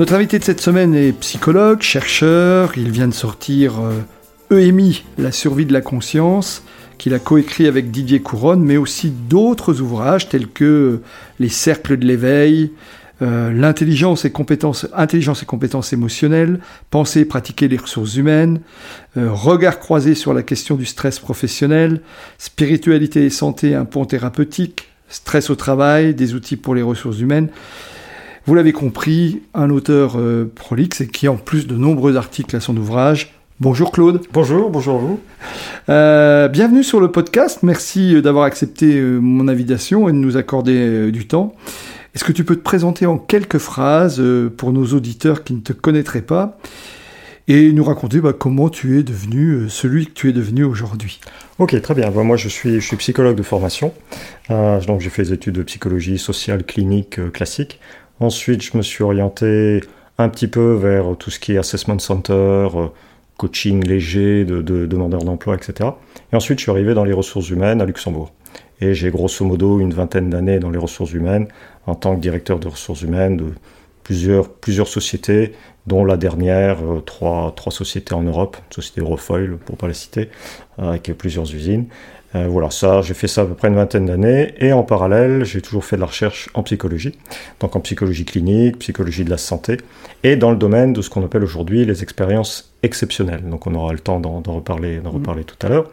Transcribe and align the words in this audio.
Notre 0.00 0.14
invité 0.14 0.38
de 0.38 0.44
cette 0.44 0.62
semaine 0.62 0.94
est 0.94 1.12
psychologue, 1.12 1.82
chercheur, 1.82 2.72
il 2.78 2.90
vient 2.90 3.06
de 3.06 3.12
sortir 3.12 3.74
EMI, 4.50 5.04
la 5.18 5.30
survie 5.30 5.66
de 5.66 5.74
la 5.74 5.82
conscience, 5.82 6.62
qu'il 6.96 7.12
a 7.12 7.18
coécrit 7.18 7.66
avec 7.66 7.90
Didier 7.90 8.22
Couronne, 8.22 8.62
mais 8.62 8.78
aussi 8.78 9.10
d'autres 9.10 9.82
ouvrages 9.82 10.30
tels 10.30 10.48
que 10.48 11.02
Les 11.38 11.50
cercles 11.50 11.98
de 11.98 12.06
l'éveil, 12.06 12.72
euh, 13.20 13.52
l'intelligence 13.52 14.24
et 14.24 14.30
compétences, 14.30 14.86
intelligence 14.94 15.42
et 15.42 15.46
compétences 15.46 15.92
émotionnelles, 15.92 16.60
penser 16.88 17.20
et 17.20 17.24
pratiquer 17.26 17.68
les 17.68 17.76
ressources 17.76 18.16
humaines, 18.16 18.62
euh, 19.18 19.30
regard 19.30 19.80
croisé 19.80 20.14
sur 20.14 20.32
la 20.32 20.42
question 20.42 20.76
du 20.76 20.86
stress 20.86 21.18
professionnel, 21.18 22.00
spiritualité 22.38 23.26
et 23.26 23.30
santé, 23.30 23.74
un 23.74 23.84
pont 23.84 24.06
thérapeutique, 24.06 24.88
stress 25.10 25.50
au 25.50 25.56
travail, 25.56 26.14
des 26.14 26.32
outils 26.32 26.56
pour 26.56 26.74
les 26.74 26.80
ressources 26.80 27.20
humaines. 27.20 27.50
Vous 28.46 28.54
l'avez 28.54 28.72
compris, 28.72 29.42
un 29.52 29.68
auteur 29.68 30.14
euh, 30.16 30.50
prolixe 30.54 31.02
et 31.02 31.06
qui 31.06 31.28
en 31.28 31.36
plus 31.36 31.66
de 31.66 31.76
nombreux 31.76 32.16
articles 32.16 32.56
à 32.56 32.60
son 32.60 32.74
ouvrage. 32.74 33.34
Bonjour 33.60 33.92
Claude. 33.92 34.22
Bonjour, 34.32 34.70
bonjour 34.70 34.98
vous. 34.98 35.20
Euh, 35.90 36.48
bienvenue 36.48 36.82
sur 36.82 37.00
le 37.00 37.12
podcast. 37.12 37.58
Merci 37.62 38.14
euh, 38.14 38.22
d'avoir 38.22 38.44
accepté 38.44 38.98
mon 39.02 39.46
invitation 39.46 40.08
et 40.08 40.12
de 40.12 40.16
nous 40.16 40.38
accorder 40.38 41.12
du 41.12 41.26
temps. 41.26 41.54
Est-ce 42.14 42.24
que 42.24 42.32
tu 42.32 42.44
peux 42.44 42.56
te 42.56 42.62
présenter 42.62 43.04
en 43.04 43.18
quelques 43.18 43.58
phrases 43.58 44.22
pour 44.56 44.72
nos 44.72 44.86
auditeurs 44.86 45.44
qui 45.44 45.52
ne 45.52 45.60
te 45.60 45.74
connaîtraient 45.74 46.22
pas 46.22 46.58
et 47.46 47.72
nous 47.72 47.84
raconter 47.84 48.20
bah, 48.20 48.32
comment 48.32 48.70
tu 48.70 48.98
es 48.98 49.02
devenu 49.02 49.68
celui 49.68 50.06
que 50.06 50.12
tu 50.12 50.30
es 50.30 50.32
devenu 50.32 50.64
aujourd'hui? 50.64 51.20
Ok, 51.58 51.78
très 51.82 51.94
bien. 51.94 52.10
moi, 52.10 52.38
je 52.38 52.48
suis, 52.48 52.80
je 52.80 52.86
suis 52.86 52.96
psychologue 52.96 53.36
de 53.36 53.42
formation. 53.42 53.92
donc, 54.48 55.00
j'ai 55.00 55.10
fait 55.10 55.24
des 55.24 55.34
études 55.34 55.56
de 55.56 55.62
psychologie 55.62 56.18
sociale 56.18 56.64
clinique 56.64 57.20
classique. 57.32 57.78
Ensuite, 58.20 58.62
je 58.62 58.76
me 58.76 58.82
suis 58.82 59.02
orienté 59.02 59.80
un 60.18 60.28
petit 60.28 60.46
peu 60.46 60.74
vers 60.74 61.16
tout 61.18 61.30
ce 61.30 61.40
qui 61.40 61.54
est 61.54 61.58
assessment 61.58 61.98
center, 61.98 62.32
euh, 62.34 62.88
coaching 63.38 63.82
léger 63.82 64.44
de, 64.44 64.60
demandeurs 64.60 65.24
d'emploi, 65.24 65.54
etc. 65.54 65.90
Et 66.30 66.36
ensuite, 66.36 66.58
je 66.58 66.64
suis 66.64 66.70
arrivé 66.70 66.92
dans 66.92 67.04
les 67.04 67.14
ressources 67.14 67.48
humaines 67.48 67.80
à 67.80 67.86
Luxembourg. 67.86 68.30
Et 68.82 68.92
j'ai 68.92 69.10
grosso 69.10 69.44
modo 69.44 69.80
une 69.80 69.94
vingtaine 69.94 70.28
d'années 70.28 70.58
dans 70.58 70.70
les 70.70 70.78
ressources 70.78 71.12
humaines 71.12 71.48
en 71.86 71.94
tant 71.94 72.14
que 72.14 72.20
directeur 72.20 72.58
de 72.58 72.68
ressources 72.68 73.00
humaines 73.00 73.38
de 73.38 73.52
plusieurs, 74.04 74.88
sociétés, 74.88 75.54
dont 75.86 76.04
la 76.04 76.18
dernière, 76.18 76.78
euh, 76.82 77.00
trois, 77.00 77.54
trois 77.56 77.72
sociétés 77.72 78.14
en 78.14 78.22
Europe, 78.22 78.58
société 78.68 79.00
Eurofoil 79.00 79.56
pour 79.56 79.78
pas 79.78 79.86
la 79.86 79.94
citer, 79.94 80.28
avec 80.76 81.10
plusieurs 81.16 81.54
usines. 81.54 81.86
Euh, 82.34 82.46
voilà, 82.48 82.70
ça, 82.70 83.02
j'ai 83.02 83.14
fait 83.14 83.26
ça 83.26 83.42
à 83.42 83.44
peu 83.44 83.54
près 83.54 83.68
une 83.68 83.74
vingtaine 83.74 84.06
d'années. 84.06 84.54
Et 84.58 84.72
en 84.72 84.82
parallèle, 84.82 85.44
j'ai 85.44 85.60
toujours 85.60 85.84
fait 85.84 85.96
de 85.96 86.00
la 86.00 86.06
recherche 86.06 86.48
en 86.54 86.62
psychologie. 86.62 87.18
Donc 87.58 87.74
en 87.74 87.80
psychologie 87.80 88.24
clinique, 88.24 88.78
psychologie 88.78 89.24
de 89.24 89.30
la 89.30 89.38
santé. 89.38 89.78
Et 90.22 90.36
dans 90.36 90.50
le 90.50 90.56
domaine 90.56 90.92
de 90.92 91.02
ce 91.02 91.10
qu'on 91.10 91.24
appelle 91.24 91.42
aujourd'hui 91.42 91.84
les 91.84 92.02
expériences 92.02 92.72
exceptionnelles. 92.82 93.42
Donc 93.48 93.66
on 93.66 93.74
aura 93.74 93.92
le 93.92 93.98
temps 93.98 94.20
d'en 94.20 94.40
reparler, 94.40 94.98
d'en 94.98 95.12
mm. 95.12 95.16
reparler 95.16 95.44
tout 95.44 95.66
à 95.66 95.68
l'heure. 95.68 95.90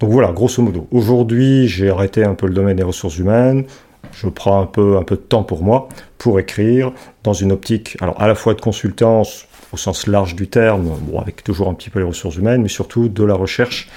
Donc 0.00 0.10
voilà, 0.10 0.32
grosso 0.32 0.62
modo. 0.62 0.86
Aujourd'hui, 0.90 1.68
j'ai 1.68 1.90
arrêté 1.90 2.24
un 2.24 2.34
peu 2.34 2.46
le 2.46 2.54
domaine 2.54 2.76
des 2.76 2.82
ressources 2.82 3.18
humaines. 3.18 3.64
Je 4.12 4.28
prends 4.28 4.60
un 4.60 4.66
peu, 4.66 4.96
un 4.96 5.02
peu 5.02 5.16
de 5.16 5.20
temps 5.20 5.44
pour 5.44 5.62
moi 5.62 5.88
pour 6.18 6.40
écrire 6.40 6.92
dans 7.22 7.32
une 7.32 7.52
optique, 7.52 7.96
alors 8.00 8.20
à 8.20 8.26
la 8.26 8.34
fois 8.34 8.54
de 8.54 8.60
consultance, 8.60 9.46
au 9.72 9.76
sens 9.76 10.06
large 10.06 10.34
du 10.34 10.48
terme, 10.48 10.90
bon, 11.02 11.20
avec 11.20 11.44
toujours 11.44 11.68
un 11.68 11.74
petit 11.74 11.90
peu 11.90 12.00
les 12.00 12.04
ressources 12.04 12.36
humaines, 12.36 12.62
mais 12.62 12.68
surtout 12.68 13.08
de 13.08 13.24
la 13.24 13.34
recherche 13.34 13.88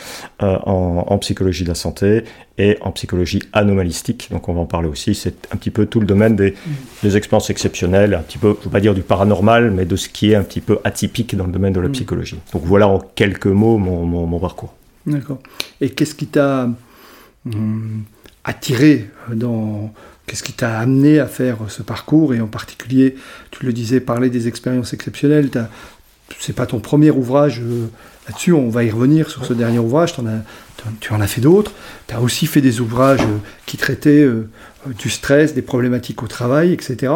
euh, 0.41 0.57
en, 0.66 1.17
psychologie 1.17 1.63
de 1.63 1.69
la 1.69 1.75
santé 1.75 2.23
et 2.57 2.78
en 2.81 2.91
psychologie 2.91 3.41
anomalistique. 3.53 4.29
Donc 4.31 4.50
on 4.50 4.53
va 4.53 4.61
en 4.61 4.66
parler 4.66 4.88
aussi. 4.88 5.16
C'est 5.16 5.47
un 5.51 5.57
petit 5.57 5.72
peu 5.72 5.85
tout 5.85 6.00
le 6.00 6.06
domaine 6.06 6.35
des, 6.35 6.53
des, 7.01 7.17
expériences 7.17 7.50
exceptionnelles, 7.50 8.13
un 8.13 8.22
petit 8.22 8.38
peu, 8.38 8.50
je 8.53 8.59
ne 8.59 8.63
veux 8.66 8.69
pas 8.69 8.81
dire 8.81 8.94
du 8.94 9.01
paranormal, 9.01 9.72
mais 9.72 9.85
de 9.85 9.95
ce 9.95 10.09
qui 10.09 10.31
est 10.31 10.35
un 10.35 10.44
petit 10.44 10.61
peu 10.61 10.79
atypique 10.84 11.35
dans 11.35 11.45
le 11.45 11.51
domaine 11.51 11.73
de 11.73 11.81
la 11.81 11.90
mm. 11.90 11.94
psychologie. 11.94 12.40
Donc 12.53 12.63
voilà 12.66 12.88
en 12.88 13.00
quelques 13.00 13.47
mots 13.47 13.78
mon, 13.78 14.05
mon, 14.05 14.40
parcours. 14.40 14.73
D'accord. 15.05 15.40
Et 15.81 15.90
qu'est-ce 15.90 16.16
qui 16.16 16.28
t'a 16.28 16.69
hum, 17.45 18.03
attiré 18.44 19.09
dans 19.31 19.91
Qu'est-ce 20.25 20.44
qui 20.44 20.53
t'a 20.53 20.79
amené 20.79 21.19
à 21.19 21.28
faire 21.28 21.57
ce 21.67 21.84
parcours 21.84 22.34
et 22.34 22.39
en 22.39 22.47
particulier, 22.47 23.16
tu 23.51 23.66
le 23.66 23.73
disais, 23.73 24.00
parler 24.00 24.29
des 24.29 24.47
expériences 24.47 24.94
exceptionnelles. 24.94 25.50
C'est 26.39 26.56
pas 26.56 26.66
ton 26.66 26.79
premier 26.79 27.11
ouvrage 27.11 27.59
euh, 27.61 27.88
là-dessus, 28.28 28.53
on 28.53 28.69
va 28.69 28.84
y 28.85 28.89
revenir 28.89 29.29
sur 29.29 29.45
ce 29.45 29.53
dernier 29.53 29.79
ouvrage. 29.79 30.13
En 30.17 30.25
as, 30.25 30.39
tu 31.01 31.13
en 31.13 31.19
as 31.19 31.28
fait 31.28 31.41
d'autres. 31.41 31.73
Tu 32.07 32.16
as 32.16 32.22
aussi 32.22 32.47
fait 32.47 32.61
des 32.61 32.79
ouvrages 32.79 33.22
euh, 33.22 33.38
qui 33.66 33.75
traitaient 33.75 34.23
euh, 34.23 34.47
du 34.97 35.09
stress, 35.09 35.53
des 35.53 35.61
problématiques 35.61 36.23
au 36.23 36.28
travail, 36.28 36.72
etc. 36.72 37.11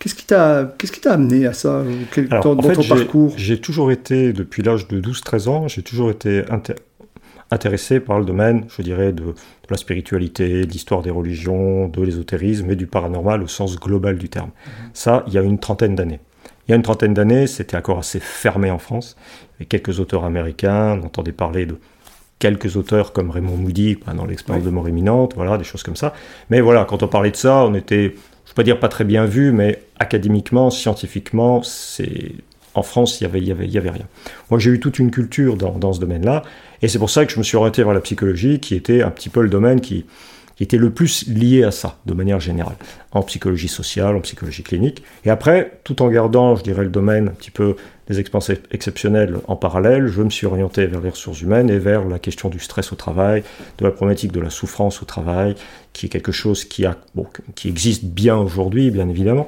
Qu'est-ce 0.00 0.16
qui 0.16 0.26
t'a 0.26 0.74
qu'est-ce 0.76 0.92
qui 0.92 1.00
t'a 1.00 1.12
amené 1.12 1.46
à 1.46 1.52
ça 1.52 1.84
dans, 2.30 2.56
ton 2.56 2.82
parcours? 2.82 3.34
J'ai 3.36 3.60
toujours 3.60 3.92
été, 3.92 4.32
depuis 4.32 4.62
l'âge 4.62 4.88
de 4.88 5.00
12-13 5.00 5.48
ans, 5.48 5.68
j'ai 5.68 5.82
toujours 5.82 6.10
été 6.10 6.44
intéressé 7.50 8.00
par 8.00 8.18
le 8.18 8.24
domaine, 8.24 8.66
je 8.76 8.82
dirais, 8.82 9.12
de, 9.12 9.34
la 9.70 9.76
spiritualité, 9.76 10.64
de 10.64 10.70
l'histoire 10.70 11.02
des 11.02 11.10
religions, 11.10 11.88
de 11.88 12.02
l'ésotérisme 12.02 12.70
et 12.70 12.76
du 12.76 12.86
paranormal 12.86 13.42
au 13.42 13.48
sens 13.48 13.78
global 13.78 14.16
du 14.16 14.28
terme. 14.28 14.50
Mhm. 14.66 14.90
Ça, 14.94 15.24
il 15.26 15.34
y 15.34 15.38
a 15.38 15.42
une 15.42 15.58
trentaine 15.58 15.94
d'années. 15.94 16.20
Il 16.66 16.72
y 16.72 16.74
a 16.74 16.76
une 16.76 16.82
trentaine 16.82 17.14
d'années, 17.14 17.46
c'était 17.46 17.76
encore 17.76 17.98
assez 17.98 18.20
fermé 18.20 18.70
en 18.70 18.78
France. 18.78 19.16
Il 19.20 19.52
y 19.52 19.56
avait 19.56 19.66
quelques 19.66 20.00
auteurs 20.00 20.24
américains, 20.24 20.98
on 21.00 21.06
entendait 21.06 21.32
parler 21.32 21.66
de 21.66 21.78
quelques 22.38 22.76
auteurs 22.76 23.12
comme 23.12 23.30
Raymond 23.30 23.56
Moody 23.56 23.98
dans 24.14 24.26
l'expérience 24.26 24.64
de 24.64 24.70
mort 24.70 24.88
imminente, 24.88 25.34
voilà, 25.34 25.58
des 25.58 25.64
choses 25.64 25.82
comme 25.82 25.96
ça. 25.96 26.14
Mais 26.50 26.60
voilà, 26.60 26.84
quand 26.84 27.02
on 27.02 27.08
parlait 27.08 27.30
de 27.30 27.36
ça, 27.36 27.64
on 27.64 27.74
était, 27.74 28.14
je 28.44 28.50
ne 28.52 28.54
pas 28.54 28.62
dire 28.62 28.78
pas 28.78 28.88
très 28.88 29.04
bien 29.04 29.24
vu, 29.24 29.50
mais 29.52 29.82
académiquement, 29.98 30.70
scientifiquement, 30.70 31.62
c'est 31.62 32.32
en 32.74 32.82
France, 32.82 33.20
il 33.20 33.24
n'y 33.24 33.30
avait, 33.30 33.40
y 33.40 33.52
avait, 33.52 33.66
y 33.66 33.78
avait 33.78 33.90
rien. 33.90 34.06
Moi, 34.50 34.58
j'ai 34.58 34.70
eu 34.70 34.80
toute 34.80 34.98
une 34.98 35.10
culture 35.10 35.56
dans, 35.56 35.78
dans 35.78 35.92
ce 35.92 36.00
domaine-là, 36.00 36.42
et 36.82 36.88
c'est 36.88 36.98
pour 36.98 37.10
ça 37.10 37.26
que 37.26 37.32
je 37.32 37.38
me 37.38 37.44
suis 37.44 37.56
orienté 37.56 37.82
vers 37.82 37.92
la 37.92 38.00
psychologie, 38.00 38.60
qui 38.60 38.74
était 38.74 39.02
un 39.02 39.10
petit 39.10 39.28
peu 39.28 39.42
le 39.42 39.48
domaine 39.48 39.80
qui, 39.80 40.04
qui 40.58 40.64
était 40.64 40.76
le 40.76 40.90
plus 40.90 41.28
lié 41.28 41.62
à 41.62 41.70
ça, 41.70 41.98
de 42.06 42.14
manière 42.14 42.40
générale, 42.40 42.74
en 43.12 43.22
psychologie 43.22 43.68
sociale, 43.68 44.16
en 44.16 44.20
psychologie 44.20 44.64
clinique. 44.64 45.04
Et 45.24 45.30
après, 45.30 45.78
tout 45.84 46.02
en 46.02 46.08
gardant, 46.08 46.56
je 46.56 46.64
dirais, 46.64 46.82
le 46.82 46.90
domaine 46.90 47.28
un 47.28 47.32
petit 47.32 47.52
peu 47.52 47.76
des 48.08 48.18
expériences 48.18 48.50
exceptionnelles 48.72 49.36
en 49.46 49.54
parallèle, 49.54 50.08
je 50.08 50.20
me 50.20 50.30
suis 50.30 50.46
orienté 50.46 50.86
vers 50.86 51.00
les 51.00 51.10
ressources 51.10 51.42
humaines 51.42 51.70
et 51.70 51.78
vers 51.78 52.04
la 52.04 52.18
question 52.18 52.48
du 52.48 52.58
stress 52.58 52.92
au 52.92 52.96
travail, 52.96 53.44
de 53.78 53.84
la 53.84 53.92
problématique 53.92 54.32
de 54.32 54.40
la 54.40 54.50
souffrance 54.50 55.00
au 55.00 55.04
travail, 55.04 55.54
qui 55.92 56.06
est 56.06 56.08
quelque 56.08 56.32
chose 56.32 56.64
qui, 56.64 56.84
a, 56.84 56.96
qui 57.54 57.68
existe 57.68 58.04
bien 58.06 58.36
aujourd'hui, 58.36 58.90
bien 58.90 59.08
évidemment, 59.08 59.46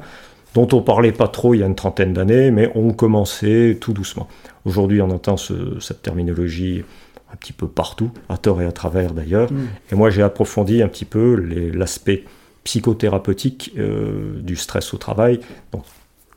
dont 0.54 0.68
on 0.72 0.82
parlait 0.82 1.12
pas 1.12 1.28
trop 1.28 1.54
il 1.54 1.60
y 1.60 1.62
a 1.62 1.66
une 1.66 1.74
trentaine 1.74 2.12
d'années, 2.12 2.50
mais 2.50 2.70
on 2.74 2.92
commençait 2.92 3.78
tout 3.80 3.92
doucement. 3.92 4.28
Aujourd'hui, 4.64 5.00
on 5.00 5.10
entend 5.10 5.36
cette 5.36 6.02
terminologie 6.02 6.84
un 7.32 7.36
petit 7.36 7.52
peu 7.52 7.68
partout, 7.68 8.10
à 8.28 8.36
tort 8.36 8.60
et 8.60 8.66
à 8.66 8.72
travers 8.72 9.12
d'ailleurs. 9.12 9.52
Mm. 9.52 9.68
Et 9.92 9.94
moi, 9.94 10.10
j'ai 10.10 10.22
approfondi 10.22 10.82
un 10.82 10.88
petit 10.88 11.04
peu 11.04 11.34
l'aspect 11.72 12.24
psychothérapeutique 12.64 13.72
euh, 13.78 14.40
du 14.40 14.56
stress 14.56 14.92
au 14.92 14.98
travail. 14.98 15.40
Donc, 15.72 15.84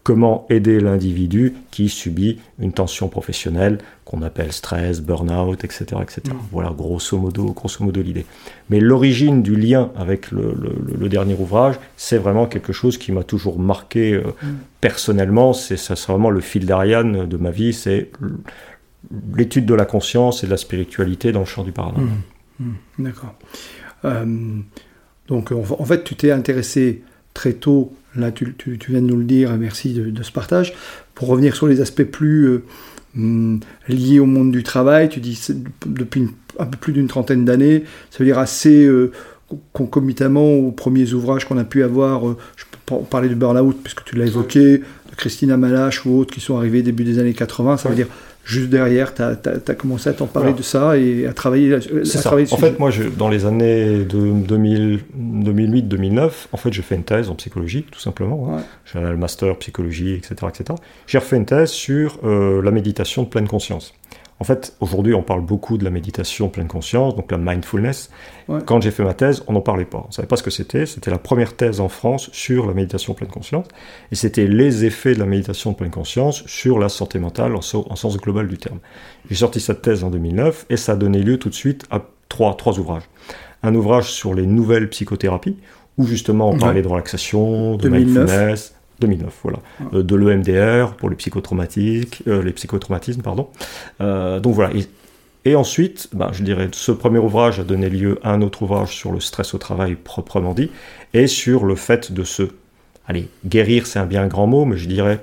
comment 0.04 0.46
aider 0.50 0.80
l'individu 0.80 1.56
qui 1.72 1.90
subit 1.90 2.40
une 2.60 2.74
tension 2.74 3.08
professionnelle 3.08 3.80
qu'on 4.14 4.22
appelle 4.22 4.52
stress, 4.52 5.02
burn-out, 5.02 5.64
etc. 5.64 5.86
etc. 6.02 6.22
Mm. 6.28 6.38
Voilà, 6.52 6.70
grosso 6.70 7.18
modo, 7.18 7.46
grosso 7.54 7.84
modo 7.84 8.02
l'idée. 8.02 8.26
Mais 8.70 8.80
l'origine 8.80 9.42
du 9.42 9.56
lien 9.56 9.92
avec 9.96 10.30
le, 10.32 11.10
dernier 11.10 11.36
ouvrage, 11.40 11.76
c'est 11.98 12.20
vraiment 12.20 12.46
quelque 12.46 12.74
chose 12.74 13.00
qui 13.00 13.12
m'a 13.12 13.24
toujours 13.24 13.58
marqué 13.58 14.14
euh, 14.14 14.22
mm. 14.44 14.48
personnellement. 14.82 15.54
C'est 15.54 15.78
ça, 15.78 15.96
c'est 15.96 16.12
vraiment 16.12 16.30
le 16.30 16.42
fil 16.42 16.68
d'Ariane 16.68 17.28
de 17.28 17.38
ma 17.38 17.50
vie. 17.50 17.74
C'est 17.74 18.12
l'étude 19.36 19.66
de 19.66 19.74
la 19.74 19.86
conscience 19.86 20.44
et 20.44 20.46
de 20.46 20.52
la 20.52 20.58
spiritualité 20.58 21.32
dans 21.32 21.40
le 21.40 21.46
champ 21.46 21.64
du 21.64 21.72
paranormal. 21.72 22.14
Mmh, 22.60 22.66
mmh, 22.66 23.04
d'accord. 23.04 23.36
Euh, 24.06 24.26
donc 25.28 25.52
en, 25.52 25.86
fait, 25.86 26.04
tu 26.04 26.16
t'es 26.16 26.32
intéressé 26.32 27.02
très 27.34 27.54
tôt, 27.54 27.96
là 28.16 28.32
tu, 28.32 28.56
viens 28.90 29.02
de 29.02 29.08
nous 29.08 29.18
le 29.18 29.24
dire, 29.24 29.56
merci 29.58 29.94
de, 29.94 30.24
ce 30.24 30.32
partage, 30.32 30.76
pour 31.16 31.30
revenir 31.30 31.56
sur 31.56 31.68
les 31.68 31.82
aspects 31.82 32.04
plus 32.04 32.46
euh, 32.46 32.64
mmh, 33.16 33.60
liés 33.88 34.20
au 34.20 34.26
monde 34.26 34.52
du 34.52 34.64
travail, 34.64 35.10
tu 35.10 35.20
dis 35.20 35.40
depuis 35.86 36.28
un 36.60 36.66
peu 36.66 36.78
plus 36.78 36.94
d'une 36.94 37.08
trentaine 37.08 37.46
d'années, 37.46 37.84
ça 38.12 38.20
veut 38.20 38.26
dire 38.26 38.40
assez... 38.40 38.86
Euh, 38.86 39.12
concomitamment 39.72 40.54
aux 40.54 40.72
premiers 40.72 41.14
ouvrages 41.14 41.46
qu'on 41.46 41.58
a 41.58 41.64
pu 41.64 41.84
avoir, 41.84 42.28
euh, 42.28 42.38
je 42.56 42.66
peux 42.86 42.96
parler 43.10 43.30
du 43.30 43.36
burn-out 43.36 43.78
puisque 43.84 44.04
tu 44.04 44.16
l'as 44.16 44.26
évoqué, 44.26 44.80
de 44.80 45.16
Christina 45.16 45.58
Malache 45.58 46.06
ou 46.06 46.18
autres 46.18 46.34
qui 46.34 46.42
sont 46.42 46.58
arrivés 46.58 46.82
début 46.82 47.04
des 47.04 47.20
années 47.20 47.34
80, 47.34 47.78
ça 47.78 47.90
veut 47.90 47.96
dire 47.96 48.08
juste 48.44 48.70
derrière, 48.70 49.14
tu 49.14 49.22
as, 49.22 49.76
commencé 49.76 50.10
à 50.10 50.14
t'en 50.14 50.28
parler 50.28 50.54
de 50.54 50.62
ça 50.62 50.98
et 50.98 51.26
à 51.26 51.34
travailler, 51.34 51.74
à 51.76 51.82
ça. 52.04 52.34
en 52.34 52.58
fait, 52.58 52.80
moi, 52.80 52.90
je, 52.92 53.04
dans 53.04 53.30
les 53.30 53.46
années 53.46 54.04
de 54.04 54.18
2008-2009, 54.48 56.32
en 56.52 56.58
fait, 56.58 56.74
j'ai 56.74 56.82
fait 56.82 56.96
une 56.96 57.04
thèse 57.04 57.30
en 57.30 57.36
psychologie, 57.36 57.86
tout 57.90 58.00
simplement. 58.00 58.56
Hein. 58.58 58.64
J'ai 58.92 59.00
le 59.00 59.18
master 59.18 59.58
psychologie, 59.58 60.14
etc. 60.14 60.36
etc. 60.50 60.78
J'ai 61.08 61.18
refait 61.18 61.38
une 61.38 61.46
thèse 61.46 61.70
sur 61.70 62.20
euh, 62.24 62.62
la 62.62 62.72
méditation 62.72 63.24
de 63.24 63.30
pleine 63.30 63.48
conscience. 63.48 63.94
En 64.40 64.44
fait, 64.46 64.76
aujourd'hui, 64.80 65.14
on 65.14 65.24
parle 65.24 65.42
beaucoup 65.42 65.78
de 65.78 65.84
la 65.84 65.90
méditation 65.90 66.50
pleine 66.50 66.68
conscience, 66.68 67.16
donc 67.16 67.32
la 67.32 67.38
mindfulness. 67.38 68.10
Quand 68.66 68.82
j'ai 68.82 68.92
fait 68.92 69.04
ma 69.04 69.14
thèse, 69.14 69.44
on 69.48 69.54
n'en 69.54 69.62
parlait 69.62 69.86
pas. 69.86 70.00
On 70.00 70.08
ne 70.08 70.14
savait 70.14 70.28
pas 70.28 70.36
ce 70.36 70.44
que 70.44 70.50
c'était. 70.50 70.86
C'était 70.86 71.12
la 71.12 71.18
première 71.18 71.56
thèse 71.56 71.80
en 71.80 71.88
France 71.88 72.30
sur 72.34 72.68
la 72.68 72.74
méditation 72.74 73.14
pleine 73.14 73.30
conscience. 73.30 73.68
Et 74.12 74.16
c'était 74.16 74.48
les 74.48 74.86
effets 74.86 75.14
de 75.14 75.20
la 75.20 75.26
méditation 75.26 75.74
pleine 75.74 75.92
conscience 75.92 76.46
sur 76.46 76.80
la 76.80 76.90
santé 76.90 77.20
mentale 77.20 77.56
en, 77.56 77.62
sens 77.62 78.18
global 78.18 78.48
du 78.48 78.58
terme. 78.58 78.80
J'ai 79.30 79.36
sorti 79.36 79.62
cette 79.62 79.82
thèse 79.82 80.04
en 80.04 80.10
2009 80.10 80.66
et 80.70 80.78
ça 80.78 80.94
a 80.94 80.96
donné 80.96 81.20
lieu 81.20 81.38
tout 81.38 81.50
de 81.50 81.56
suite 81.56 81.86
à 81.90 82.02
trois, 82.28 82.58
trois 82.58 82.80
ouvrages. 82.80 83.04
Un 83.62 83.76
ouvrage 83.76 84.12
sur 84.12 84.34
les 84.34 84.46
nouvelles 84.46 84.90
psychothérapies, 84.90 85.58
où 85.98 86.06
justement 86.06 86.50
on 86.50 86.58
parlait 86.58 86.82
de 86.82 86.88
relaxation, 86.88 87.78
de 87.78 87.88
mindfulness, 87.88 88.73
2009, 89.00 89.34
voilà. 89.44 89.60
Euh, 89.94 90.04
de 90.04 90.16
l'EMDR 90.16 90.96
pour 90.96 91.10
les 91.10 91.16
psychotraumatiques, 91.16 92.24
euh, 92.28 92.44
les 92.44 92.52
psychotraumatismes, 92.54 93.22
pardon. 93.22 93.50
Euh, 94.02 94.40
donc 94.40 94.54
voilà. 94.56 94.74
Et, 95.46 95.56
ensuite, 95.56 96.10
ben, 96.14 96.30
je 96.32 96.44
dirais, 96.44 96.70
ce 96.72 96.92
premier 96.92 97.20
ouvrage 97.20 97.60
a 97.60 97.64
donné 97.64 97.90
lieu 97.90 98.20
à 98.24 98.32
un 98.32 98.42
autre 98.42 98.62
ouvrage 98.62 98.96
sur 98.96 99.12
le 99.12 99.20
stress 99.20 99.54
au 99.54 99.58
travail 99.58 99.96
proprement 99.96 100.54
dit, 100.54 100.70
et 101.14 101.28
sur 101.28 101.66
le 101.66 101.76
fait 101.76 102.14
de 102.14 102.24
se, 102.24 102.44
allez, 103.08 103.28
guérir, 103.46 103.86
c'est 103.86 104.00
un 104.00 104.06
bien 104.06 104.28
grand 104.28 104.48
mot, 104.48 104.66
mais 104.66 104.78
je 104.78 104.88
dirais 104.88 105.20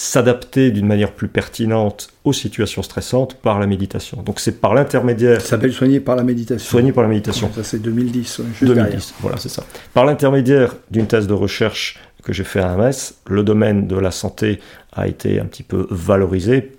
s'adapter 0.00 0.70
d'une 0.70 0.86
manière 0.86 1.12
plus 1.12 1.28
pertinente 1.28 2.08
aux 2.24 2.32
situations 2.32 2.82
stressantes 2.82 3.34
par 3.34 3.58
la 3.58 3.66
méditation. 3.66 4.22
Donc 4.22 4.40
c'est 4.40 4.58
par 4.58 4.72
l'intermédiaire... 4.72 5.42
Ça 5.42 5.48
s'appelle 5.48 5.74
soigner 5.74 6.00
par 6.00 6.16
la 6.16 6.22
méditation. 6.22 6.70
Soigner 6.70 6.90
par 6.90 7.02
la 7.02 7.10
méditation. 7.10 7.50
Ça 7.54 7.62
c'est 7.62 7.80
2010. 7.80 8.40
2010, 8.62 9.14
voilà, 9.20 9.36
c'est 9.36 9.50
ça. 9.50 9.62
Par 9.92 10.06
l'intermédiaire 10.06 10.74
d'une 10.90 11.06
thèse 11.06 11.26
de 11.26 11.34
recherche 11.34 11.98
que 12.22 12.32
j'ai 12.32 12.44
fait 12.44 12.60
à 12.60 12.76
MS, 12.76 13.14
le 13.28 13.42
domaine 13.42 13.86
de 13.86 13.96
la 13.96 14.10
santé 14.10 14.60
a 14.92 15.08
été 15.08 15.40
un 15.40 15.46
petit 15.46 15.62
peu 15.62 15.86
valorisé 15.90 16.72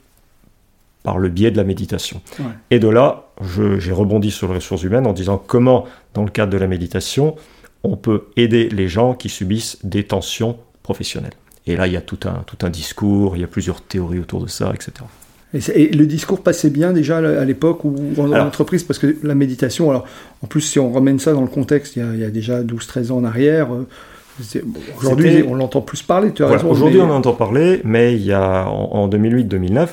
par 1.03 1.17
le 1.17 1.29
biais 1.29 1.51
de 1.51 1.57
la 1.57 1.63
méditation. 1.63 2.21
Et 2.69 2.79
de 2.79 2.88
là, 2.88 3.29
j'ai 3.79 3.91
rebondi 3.91 4.31
sur 4.31 4.49
les 4.49 4.55
ressources 4.55 4.83
humaines 4.83 5.07
en 5.07 5.13
disant 5.13 5.41
comment, 5.43 5.85
dans 6.13 6.23
le 6.23 6.29
cadre 6.29 6.51
de 6.51 6.57
la 6.57 6.67
méditation, 6.67 7.35
on 7.83 7.97
peut 7.97 8.25
aider 8.38 8.69
les 8.69 8.88
gens 8.88 9.15
qui 9.15 9.29
subissent 9.29 9.79
des 9.83 10.03
tensions 10.03 10.57
professionnelles. 10.83 11.33
Et 11.65 11.75
là, 11.75 11.88
il 11.88 11.93
y 11.93 11.97
a 11.97 12.01
tout 12.01 12.19
un, 12.25 12.43
tout 12.45 12.65
un 12.65 12.69
discours, 12.69 13.35
il 13.35 13.41
y 13.41 13.43
a 13.43 13.47
plusieurs 13.47 13.81
théories 13.81 14.19
autour 14.19 14.41
de 14.41 14.47
ça, 14.47 14.71
etc. 14.73 14.91
Et, 15.53 15.89
le 15.89 16.05
discours 16.05 16.41
passait 16.41 16.69
bien 16.69 16.93
déjà 16.93 17.17
à 17.17 17.45
l'époque 17.45 17.83
ou 17.83 17.95
en 18.17 18.31
entreprise, 18.31 18.83
parce 18.83 18.99
que 18.99 19.17
la 19.23 19.35
méditation, 19.35 19.89
alors 19.89 20.05
en 20.41 20.47
plus 20.47 20.61
si 20.61 20.79
on 20.79 20.91
ramène 20.91 21.19
ça 21.19 21.33
dans 21.33 21.41
le 21.41 21.47
contexte, 21.47 21.95
il 21.97 21.99
y 21.99 22.05
a, 22.05 22.13
il 22.13 22.19
y 22.19 22.23
a 22.23 22.29
déjà 22.29 22.63
12-13 22.63 23.11
ans 23.11 23.17
en 23.17 23.23
arrière, 23.25 23.73
euh, 23.73 23.88
Aujourd'hui, 24.97 25.43
on 25.47 25.55
l'entend 25.55 25.81
plus 25.81 26.01
parler, 26.01 26.31
tu 26.31 26.43
as 26.43 26.47
raison. 26.47 26.69
Aujourd'hui, 26.69 26.99
on 26.99 27.09
en 27.09 27.17
entend 27.17 27.33
parler, 27.33 27.81
mais 27.83 28.15
il 28.15 28.23
y 28.23 28.33
a 28.33 28.67
en, 28.67 29.07
2008-2009, 29.07 29.89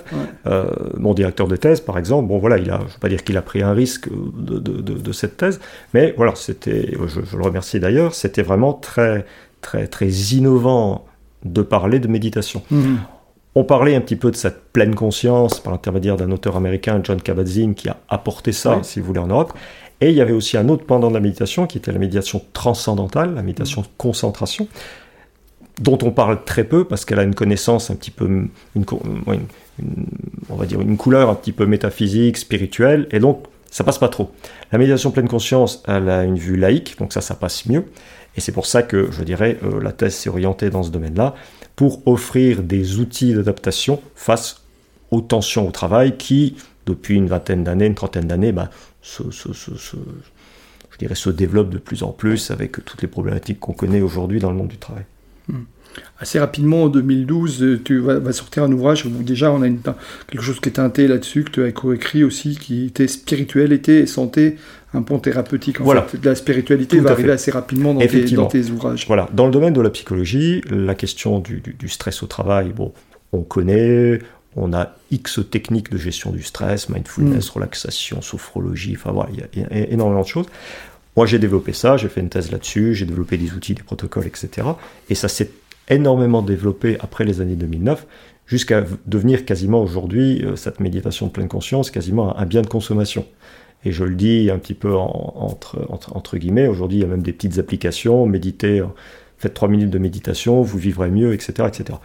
euh, 0.46 0.64
mon 0.96 1.14
directeur 1.14 1.48
de 1.48 1.56
thèse, 1.56 1.80
par 1.80 1.98
exemple, 1.98 2.28
bon 2.28 2.38
voilà, 2.38 2.58
il 2.58 2.70
a, 2.70 2.78
je 2.78 2.84
ne 2.84 2.88
veux 2.88 2.98
pas 3.00 3.08
dire 3.08 3.24
qu'il 3.24 3.36
a 3.36 3.42
pris 3.42 3.62
un 3.62 3.72
risque 3.72 4.08
de, 4.10 4.58
de, 4.58 5.12
cette 5.12 5.36
thèse, 5.36 5.60
mais 5.94 6.14
voilà, 6.16 6.34
c'était, 6.34 6.92
je, 7.06 7.36
le 7.36 7.42
remercie 7.42 7.80
d'ailleurs, 7.80 8.14
c'était 8.14 8.42
vraiment 8.42 8.72
très, 8.72 9.24
très, 9.60 9.86
très 9.86 10.08
innovant 10.08 11.04
de 11.44 11.62
parler 11.62 11.98
de 11.98 12.08
méditation. 12.08 12.62
Mhm. 12.70 12.98
On 13.54 13.64
parlait 13.64 13.96
un 13.96 14.00
petit 14.00 14.14
peu 14.14 14.30
de 14.30 14.36
cette 14.36 14.72
pleine 14.72 14.94
conscience 14.94 15.58
par 15.58 15.72
l'intermédiaire 15.72 16.16
d'un 16.16 16.30
auteur 16.30 16.56
américain, 16.56 17.00
John 17.02 17.20
Kabat-Zinn, 17.20 17.74
qui 17.74 17.88
a 17.88 17.96
apporté 18.08 18.52
ça, 18.52 18.80
si 18.84 19.00
vous 19.00 19.06
voulez, 19.06 19.18
en 19.18 19.26
Europe. 19.26 19.52
Et 20.00 20.10
il 20.10 20.14
y 20.14 20.20
avait 20.20 20.32
aussi 20.32 20.56
un 20.56 20.68
autre 20.68 20.84
pendant 20.84 21.08
de 21.08 21.14
la 21.14 21.20
méditation 21.20 21.66
qui 21.66 21.78
était 21.78 21.92
la 21.92 21.98
méditation 21.98 22.42
transcendantale, 22.52 23.34
la 23.34 23.42
méditation 23.42 23.82
de 23.82 23.88
concentration, 23.96 24.68
dont 25.80 25.98
on 26.02 26.10
parle 26.10 26.44
très 26.44 26.64
peu 26.64 26.84
parce 26.84 27.04
qu'elle 27.04 27.18
a 27.18 27.24
une 27.24 27.34
connaissance 27.34 27.90
un 27.90 27.96
petit 27.96 28.10
peu, 28.10 28.26
une, 28.26 28.84
on 30.48 30.56
va 30.56 30.66
dire 30.66 30.80
une 30.80 30.96
couleur 30.96 31.30
un 31.30 31.34
petit 31.34 31.52
peu 31.52 31.66
métaphysique, 31.66 32.36
spirituelle, 32.36 33.08
et 33.10 33.18
donc 33.18 33.44
ça 33.70 33.84
passe 33.84 33.98
pas 33.98 34.08
trop. 34.08 34.30
La 34.72 34.78
méditation 34.78 35.10
pleine 35.10 35.28
conscience, 35.28 35.82
elle 35.86 36.08
a 36.08 36.24
une 36.24 36.38
vue 36.38 36.56
laïque, 36.56 36.96
donc 36.98 37.12
ça, 37.12 37.20
ça 37.20 37.34
passe 37.34 37.66
mieux. 37.66 37.84
Et 38.36 38.40
c'est 38.40 38.52
pour 38.52 38.66
ça 38.66 38.82
que 38.82 39.10
je 39.10 39.24
dirais 39.24 39.58
euh, 39.64 39.82
la 39.82 39.92
thèse 39.92 40.14
s'est 40.14 40.30
orientée 40.30 40.70
dans 40.70 40.82
ce 40.82 40.90
domaine-là 40.90 41.34
pour 41.74 42.06
offrir 42.06 42.62
des 42.62 42.98
outils 42.98 43.34
d'adaptation 43.34 44.00
face 44.14 44.62
aux 45.10 45.20
tensions 45.20 45.66
au 45.66 45.70
travail 45.70 46.16
qui, 46.16 46.56
depuis 46.86 47.16
une 47.16 47.26
vingtaine 47.26 47.64
d'années, 47.64 47.86
une 47.86 47.94
trentaine 47.94 48.26
d'années, 48.26 48.52
bah, 48.52 48.70
se, 49.02 49.22
je 49.30 50.98
dirais, 50.98 51.14
se 51.14 51.30
développe 51.30 51.70
de 51.70 51.78
plus 51.78 52.02
en 52.02 52.10
plus 52.10 52.50
avec 52.50 52.84
toutes 52.84 53.02
les 53.02 53.08
problématiques 53.08 53.60
qu'on 53.60 53.72
connaît 53.72 54.00
aujourd'hui 54.00 54.40
dans 54.40 54.50
le 54.50 54.56
monde 54.56 54.68
du 54.68 54.78
travail. 54.78 55.04
Hmm. 55.48 55.64
Assez 56.20 56.38
rapidement, 56.38 56.84
en 56.84 56.88
2012, 56.88 57.80
tu 57.84 57.98
vas, 57.98 58.32
sortir 58.32 58.62
un 58.62 58.72
ouvrage 58.72 59.06
où 59.06 59.10
déjà 59.10 59.50
on 59.50 59.62
a 59.62 59.66
une, 59.66 59.80
quelque 60.28 60.42
chose 60.42 60.60
qui 60.60 60.68
est 60.68 60.72
teinté 60.72 61.08
là-dessus, 61.08 61.44
que 61.44 61.50
tu 61.50 61.64
as 61.64 61.72
coécrit 61.72 62.22
aussi, 62.24 62.56
qui 62.56 62.86
était 62.86 63.08
spiritualité 63.08 64.00
et 64.00 64.06
santé, 64.06 64.56
un 64.94 65.02
pont 65.02 65.18
thérapeutique. 65.18 65.80
En 65.80 65.84
voilà. 65.84 66.02
fait, 66.02 66.24
la 66.24 66.34
spiritualité 66.34 67.00
va 67.00 67.12
arriver 67.12 67.32
assez 67.32 67.50
rapidement 67.50 67.94
dans 67.94 68.06
tes, 68.06 68.24
dans 68.30 68.46
tes, 68.46 68.70
ouvrages. 68.70 69.06
Voilà. 69.06 69.28
Dans 69.32 69.46
le 69.46 69.52
domaine 69.52 69.72
de 69.72 69.80
la 69.80 69.90
psychologie, 69.90 70.62
la 70.70 70.94
question 70.94 71.40
du, 71.40 71.60
du 71.60 71.88
stress 71.88 72.22
au 72.22 72.26
travail, 72.26 72.72
bon, 72.74 72.92
on 73.32 73.42
connaît, 73.42 74.20
on 74.56 74.72
a 74.72 74.94
X 75.10 75.40
techniques 75.50 75.90
de 75.90 75.98
gestion 75.98 76.30
du 76.30 76.42
stress, 76.42 76.88
mindfulness, 76.88 77.48
mm. 77.48 77.52
relaxation, 77.54 78.22
sophrologie, 78.22 78.96
enfin 78.96 79.12
voilà, 79.12 79.30
il 79.54 79.60
y, 79.60 79.64
a 79.64 79.88
énormément 79.88 80.22
de 80.22 80.26
choses. 80.26 80.46
Moi, 81.16 81.26
j'ai 81.26 81.38
développé 81.38 81.72
ça, 81.72 81.96
j'ai 81.96 82.08
fait 82.08 82.20
une 82.20 82.28
thèse 82.28 82.50
là-dessus, 82.50 82.94
j'ai 82.94 83.04
développé 83.04 83.36
des 83.36 83.52
outils, 83.52 83.74
des 83.74 83.82
protocoles, 83.82 84.26
etc. 84.26 84.68
Et 85.10 85.14
ça 85.14 85.28
s'est 85.28 85.50
énormément 85.88 86.42
développé 86.42 86.96
après 87.00 87.24
les 87.24 87.40
années 87.40 87.56
2009, 87.56 88.06
jusqu'à 88.46 88.84
devenir 89.06 89.44
quasiment 89.44 89.82
aujourd'hui, 89.82 90.44
euh, 90.44 90.56
cette 90.56 90.80
méditation 90.80 91.26
de 91.26 91.32
pleine 91.32 91.48
conscience, 91.48 91.90
quasiment 91.90 92.36
un, 92.38 92.46
bien 92.46 92.62
de 92.62 92.68
consommation. 92.68 93.26
Et 93.84 93.92
je 93.92 94.04
le 94.04 94.14
dis 94.14 94.50
un 94.50 94.58
petit 94.58 94.74
peu 94.74 94.92
entre, 94.94 95.86
entre, 95.88 96.36
guillemets, 96.36 96.66
aujourd'hui, 96.66 96.98
il 96.98 97.02
y 97.02 97.04
a 97.04 97.08
même 97.08 97.22
des 97.22 97.32
petites 97.32 97.58
applications, 97.58 98.26
méditer, 98.26 98.82
faites 99.38 99.54
trois 99.54 99.68
minutes 99.68 99.90
de 99.90 99.98
méditation, 99.98 100.62
vous 100.62 100.78
vivrez 100.78 101.10
mieux, 101.10 101.32
etc. 101.32 101.68
etc. 101.68 101.98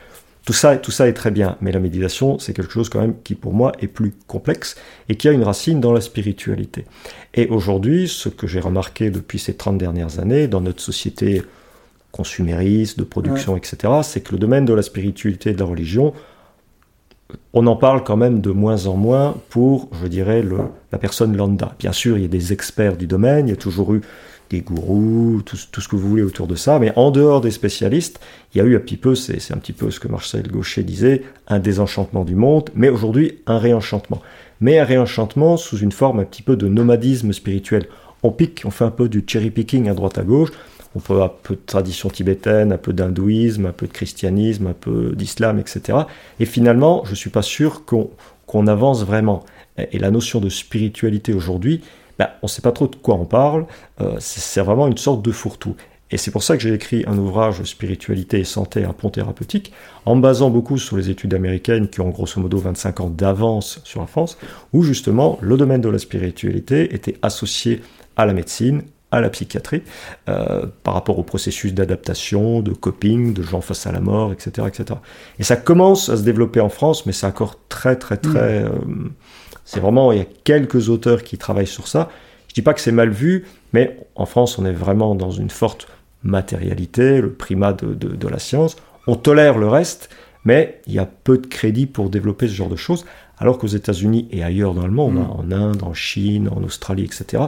Tout 0.46 0.54
ça, 0.54 0.76
tout 0.76 0.92
ça 0.92 1.08
est 1.08 1.14
très 1.14 1.32
bien, 1.32 1.58
mais 1.62 1.72
la 1.72 1.80
méditation, 1.80 2.38
c'est 2.38 2.54
quelque 2.54 2.74
chose 2.74 2.90
quand 2.90 3.00
même 3.00 3.16
qui 3.24 3.34
pour 3.34 3.54
moi 3.54 3.72
est 3.80 3.88
plus 3.88 4.14
complexe 4.28 4.76
et 5.08 5.16
qui 5.16 5.30
a 5.30 5.32
une 5.32 5.44
racine 5.44 5.80
dans 5.80 5.94
la 5.94 6.02
spiritualité. 6.02 6.86
Et 7.34 7.48
aujourd'hui, 7.48 8.10
ce 8.10 8.28
que 8.28 8.46
j'ai 8.46 8.60
remarqué 8.60 9.10
depuis 9.10 9.40
ces 9.40 9.54
30 9.54 9.78
dernières 9.78 10.20
années 10.20 10.48
dans 10.50 10.60
notre 10.60 10.82
société 10.82 11.44
consumériste, 12.12 13.00
de 13.00 13.06
production, 13.06 13.56
etc., 13.56 13.94
c'est 14.04 14.22
que 14.22 14.34
le 14.34 14.38
domaine 14.38 14.66
de 14.66 14.74
la 14.74 14.82
spiritualité 14.82 15.52
et 15.52 15.54
de 15.54 15.60
la 15.60 15.66
religion, 15.66 16.14
on 17.54 17.66
en 17.66 17.76
parle 17.76 18.04
quand 18.04 18.18
même 18.18 18.42
de 18.42 18.52
moins 18.52 18.86
en 18.86 18.96
moins 18.96 19.36
pour, 19.50 19.90
je 20.02 20.08
dirais, 20.08 20.42
le, 20.42 20.58
la 20.92 20.98
personne 20.98 21.36
lambda. 21.36 21.74
Bien 21.80 21.94
sûr, 21.94 22.18
il 22.18 22.22
y 22.22 22.26
a 22.26 22.30
des 22.30 22.54
experts 22.54 22.98
du 22.98 23.08
domaine, 23.08 23.48
il 23.48 23.52
y 23.52 23.54
a 23.54 23.58
toujours 23.58 23.94
eu 23.94 24.02
gourous, 24.62 25.42
tout, 25.46 25.58
ce 25.58 25.88
que 25.88 25.96
vous 25.96 26.10
voulez 26.10 26.24
autour 26.24 26.48
de 26.48 26.56
ça, 26.56 26.80
mais 26.80 26.92
en 26.96 27.12
dehors 27.12 27.42
des 27.42 27.52
spécialistes, 27.52 28.20
il 28.54 28.58
y 28.58 28.62
a 28.62 28.64
eu 28.64 28.76
un 28.76 28.80
petit 28.80 28.98
peu, 28.98 29.16
c'est 29.16 29.54
un 29.54 29.58
petit 29.58 29.74
peu 29.74 29.92
ce 29.92 30.00
que 30.00 30.08
Marcel 30.08 30.48
Gaucher 30.50 30.84
disait, 30.84 31.24
un 31.48 31.60
désenchantement 31.60 32.24
du 32.24 32.36
monde, 32.36 32.70
mais 32.76 32.90
aujourd'hui 32.90 33.40
un 33.46 33.58
réenchantement. 33.58 34.22
Mais 34.62 34.80
un 34.80 34.86
réenchantement 34.86 35.58
sous 35.58 35.78
une 35.78 35.92
forme 35.92 36.20
un 36.20 36.26
petit 36.26 36.44
peu 36.44 36.56
de 36.56 36.68
nomadisme 36.68 37.34
spirituel. 37.34 37.88
On 38.22 38.32
pique, 38.32 38.62
on 38.66 38.72
fait 38.72 38.86
un 38.86 38.92
peu 38.92 39.10
du 39.10 39.24
cherry 39.28 39.52
picking 39.52 39.90
à 39.90 39.94
droite 39.94 40.18
à 40.18 40.24
gauche, 40.24 40.52
on 40.96 41.00
peut 41.00 41.14
avoir 41.14 41.30
un 41.30 41.34
peu 41.42 41.56
de 41.56 41.62
tradition 41.66 42.10
tibétaine, 42.10 42.72
un 42.72 42.78
peu 42.78 42.94
d'hindouisme, 42.94 43.66
un 43.66 43.72
peu 43.72 43.88
de 43.88 43.94
christianisme, 43.94 44.68
un 44.68 44.74
peu 44.74 45.14
d'islam, 45.16 45.60
etc. 45.60 46.00
Et 46.40 46.46
finalement, 46.46 47.04
je 47.06 47.12
ne 47.12 47.16
suis 47.16 47.30
pas 47.30 47.42
sûr 47.42 47.84
qu'on 47.86 48.68
avance 48.68 49.04
vraiment. 49.04 49.44
Et 49.92 49.98
la 49.98 50.12
notion 50.12 50.40
de 50.40 50.50
spiritualité 50.50 51.34
aujourd'hui, 51.34 51.82
ben, 52.20 52.30
on 52.42 52.46
ne 52.46 52.50
sait 52.50 52.62
pas 52.62 52.72
trop 52.72 52.88
de 52.88 52.96
quoi 52.96 53.16
on 53.16 53.26
parle, 53.26 53.66
euh, 54.02 54.16
c'est 54.20 54.62
vraiment 54.62 54.88
une 54.88 54.98
sorte 54.98 55.24
de 55.24 55.32
fourre-tout. 55.32 55.76
Et 56.14 56.18
c'est 56.18 56.30
pour 56.30 56.44
ça 56.44 56.56
que 56.56 56.62
j'ai 56.62 56.74
écrit 56.74 57.04
un 57.08 57.18
ouvrage 57.18 57.64
Spiritualité 57.64 58.40
et 58.40 58.44
santé, 58.44 58.84
un 58.84 58.94
pont 58.94 59.10
thérapeutique, 59.10 59.74
en 60.06 60.16
basant 60.16 60.52
beaucoup 60.52 60.78
sur 60.78 60.96
les 60.96 61.10
études 61.10 61.34
américaines 61.34 61.88
qui 61.88 62.02
ont 62.02 62.10
grosso 62.10 62.40
modo 62.40 62.60
25 62.60 63.00
ans 63.00 63.10
d'avance 63.10 63.82
sur 63.84 64.02
la 64.02 64.06
France, 64.06 64.38
où 64.74 64.84
justement 64.84 65.40
le 65.42 65.58
domaine 65.58 65.82
de 65.82 65.90
la 65.90 65.98
spiritualité 65.98 66.94
était 66.94 67.18
associé 67.24 67.82
à 68.16 68.28
la 68.28 68.34
médecine, 68.34 68.84
à 69.10 69.22
la 69.22 69.30
psychiatrie, 69.32 69.82
euh, 70.30 70.68
par 70.84 70.94
rapport 70.94 71.18
au 71.18 71.24
processus 71.24 71.74
d'adaptation, 71.74 72.62
de 72.62 72.74
coping, 72.74 73.34
de 73.34 73.42
gens 73.42 73.62
face 73.62 73.88
à 73.88 73.92
la 73.92 74.00
mort, 74.00 74.34
etc., 74.34 74.68
etc. 74.68 75.00
Et 75.40 75.44
ça 75.44 75.56
commence 75.56 76.10
à 76.10 76.18
se 76.18 76.22
développer 76.22 76.60
en 76.60 76.70
France, 76.70 77.08
mais 77.08 77.12
c'est 77.12 77.26
encore 77.26 77.58
très, 77.70 77.96
très, 77.96 78.18
très... 78.18 78.64
Mmh. 78.64 78.68
Euh, 78.68 79.10
c'est 79.66 79.80
vraiment, 79.80 80.12
il 80.12 80.20
y 80.20 80.22
a 80.22 80.28
quelques 80.44 80.90
auteurs 80.90 81.24
qui 81.24 81.38
travaillent 81.38 81.68
sur 81.68 81.88
ça. 81.88 82.10
Je 82.12 82.50
Je 82.50 82.54
dis 82.56 82.62
pas 82.62 82.74
que 82.74 82.82
c'est 82.82 82.92
mal 82.92 83.10
vu, 83.10 83.46
mais 83.72 83.98
en 84.16 84.26
France, 84.26 84.60
on 84.60 84.66
est 84.66 84.74
vraiment 84.74 85.16
dans 85.16 85.32
une 85.32 85.50
forte 85.50 85.88
matérialité, 86.24 87.22
le 87.22 87.34
primat 87.34 87.74
de, 87.74 88.28
la 88.28 88.40
science. 88.40 88.76
On 89.08 89.16
tolère 89.16 89.58
le 89.58 89.68
reste, 89.68 90.10
mais 90.46 90.82
il 90.88 90.94
y 90.94 91.00
a 91.00 91.06
peu 91.06 91.38
de 91.38 91.48
crédit 91.48 91.86
pour 91.86 92.10
développer 92.10 92.48
ce 92.48 92.54
genre 92.54 92.70
de 92.70 92.76
choses. 92.76 93.06
Alors 93.38 93.58
qu'aux 93.58 93.68
États-Unis 93.68 94.28
et 94.32 94.44
ailleurs 94.44 94.74
dans 94.74 94.86
le 94.86 94.94
monde, 94.94 95.18
hein, 95.18 95.28
mm. 95.28 95.40
en 95.40 95.52
Inde, 95.52 95.84
en 95.84 95.94
Chine, 95.94 96.50
en 96.50 96.64
Australie, 96.64 97.06
etc., 97.06 97.44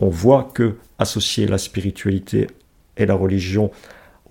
on 0.00 0.08
voit 0.08 0.50
que 0.54 0.76
associer 0.98 1.46
la 1.46 1.58
spiritualité 1.58 2.46
et 2.96 3.06
la 3.06 3.14
religion 3.14 3.70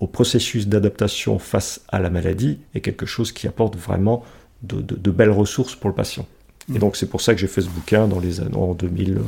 au 0.00 0.06
processus 0.06 0.68
d'adaptation 0.68 1.38
face 1.38 1.82
à 1.88 2.00
la 2.00 2.10
maladie 2.10 2.58
est 2.74 2.80
quelque 2.80 3.06
chose 3.06 3.32
qui 3.32 3.46
apporte 3.46 3.76
vraiment 3.76 4.24
de, 4.62 5.10
belles 5.10 5.30
ressources 5.30 5.74
pour 5.74 5.90
le 5.90 5.94
patient. 5.94 6.26
Et 6.72 6.78
donc 6.78 6.96
c'est 6.96 7.08
pour 7.08 7.20
ça 7.20 7.34
que 7.34 7.40
j'ai 7.40 7.46
fait 7.46 7.60
ce 7.60 7.68
bouquin 7.68 8.06
dans 8.06 8.20
les 8.20 8.40
années 8.40 8.56
en 8.56 8.74
2000. 8.74 9.18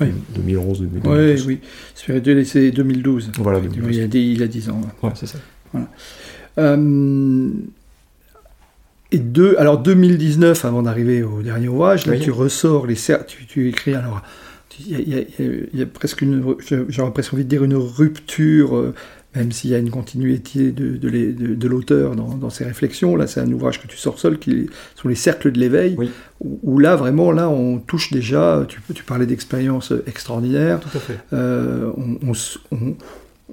2011, 0.00 0.80
2012. 0.80 1.46
Oui, 1.46 1.58
oui. 1.58 1.60
C'est 1.94 2.70
2012. 2.70 3.32
Voilà, 3.38 3.58
Il, 3.58 4.00
a 4.00 4.06
10, 4.06 4.32
il 4.32 4.42
a 4.44 4.46
10 4.46 4.70
ans. 4.70 4.80
Ouais, 5.02 5.10
c'est 5.16 5.26
ça. 5.26 5.38
Voilà. 5.72 5.88
Euh, 6.58 7.50
et 9.10 9.18
deux, 9.18 9.56
alors 9.58 9.78
2019, 9.78 10.64
avant 10.64 10.82
d'arriver 10.82 11.22
au 11.22 11.42
dernier 11.42 11.68
ouvrage, 11.68 12.06
là 12.06 12.16
tu 12.16 12.30
ressors 12.30 12.86
les 12.86 12.94
tu, 13.26 13.46
tu 13.46 13.68
écris 13.68 13.94
alors 13.94 14.22
il 14.86 15.26
y, 15.74 15.82
a 15.82 15.86
presque 15.86 16.22
une, 16.22 16.54
j'aurais 16.88 17.10
presque 17.12 17.34
envie 17.34 17.44
de 17.44 17.48
dire 17.48 17.64
une 17.64 17.74
rupture 17.74 18.76
euh, 18.76 18.94
même 19.38 19.52
s'il 19.52 19.70
y 19.70 19.74
a 19.74 19.78
une 19.78 19.90
continuité 19.90 20.72
de, 20.72 20.96
de, 20.96 21.68
l'auteur 21.68 22.16
dans, 22.16 22.50
ses 22.50 22.64
réflexions. 22.64 23.14
Là, 23.14 23.28
c'est 23.28 23.40
un 23.40 23.50
ouvrage 23.52 23.80
que 23.80 23.86
tu 23.86 23.96
sors 23.96 24.18
seul, 24.18 24.38
qui 24.38 24.68
sont 24.96 25.08
les 25.08 25.14
cercles 25.14 25.52
de 25.52 25.60
l'éveil, 25.60 25.96
où, 26.40 26.78
là, 26.78 26.96
vraiment, 26.96 27.30
là, 27.30 27.48
on 27.48 27.78
touche 27.78 28.12
déjà, 28.12 28.66
tu, 28.68 28.80
tu 28.92 29.04
parlais 29.04 29.26
d'expériences 29.26 29.92
extraordinaires. 30.08 30.80
Tout 30.80 30.98
à 30.98 31.00
fait. 31.00 31.18
Euh, 31.32 31.92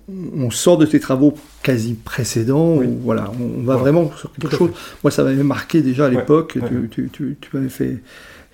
on, 0.08 0.52
sort 0.52 0.78
de 0.80 0.88
tes 0.88 1.00
travaux 1.00 1.36
quasi 1.62 1.94
précédents, 1.94 2.80
voilà, 3.02 3.32
on, 3.40 3.62
va 3.62 3.76
vraiment 3.76 4.12
sur 4.18 4.32
quelque 4.34 4.56
chose. 4.56 4.72
Moi, 5.04 5.12
ça 5.12 5.24
m'avait 5.24 5.44
marqué 5.44 5.82
déjà 5.82 6.08
à 6.08 6.10
l'époque, 6.10 6.58
tu, 6.90 7.10
tu, 7.12 7.38
tu 7.40 7.50
m'avais 7.54 7.70
fait... 7.70 8.00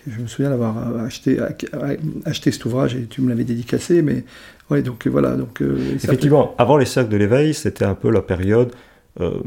Je 0.07 0.19
me 0.19 0.27
souviens 0.27 0.49
d'avoir 0.49 0.97
acheté, 0.99 1.39
acheté 2.25 2.51
cet 2.51 2.65
ouvrage 2.65 2.95
et 2.95 3.05
tu 3.05 3.21
me 3.21 3.29
l'avais 3.29 3.43
dédicacé, 3.43 4.01
mais 4.01 4.23
Ouais, 4.71 4.81
donc 4.81 5.05
voilà. 5.05 5.35
Donc, 5.35 5.61
euh, 5.61 5.77
Effectivement, 5.95 6.55
avant 6.57 6.77
les 6.77 6.85
cercles 6.85 7.09
de 7.09 7.17
l'éveil, 7.17 7.53
c'était 7.53 7.83
un 7.83 7.93
peu 7.93 8.09
la 8.09 8.21
période 8.21 8.71
euh, 9.19 9.41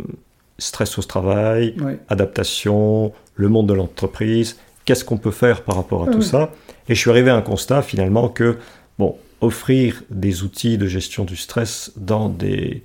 stress 0.59 0.99
au 0.99 1.03
travail, 1.03 1.75
adaptation, 2.11 3.13
le 3.35 3.49
monde 3.49 3.67
de 3.67 3.73
l'entreprise, 3.73 4.59
qu'est-ce 4.85 5.03
qu'on 5.03 5.17
peut 5.17 5.31
faire 5.31 5.63
par 5.63 5.77
rapport 5.77 6.05
à 6.05 6.07
ah 6.11 6.13
tout 6.13 6.21
ça? 6.21 6.53
Et 6.91 6.95
je 6.95 7.01
suis 7.01 7.09
arrivé 7.09 7.31
à 7.31 7.37
un 7.37 7.43
constat 7.43 7.81
finalement 7.81 8.29
que, 8.29 8.59
bon, 8.99 9.17
offrir 9.41 10.03
des 10.11 10.43
outils 10.43 10.77
de 10.77 10.87
gestion 10.87 11.25
du 11.25 11.37
stress 11.37 11.93
dans 11.97 12.29
des 12.29 12.83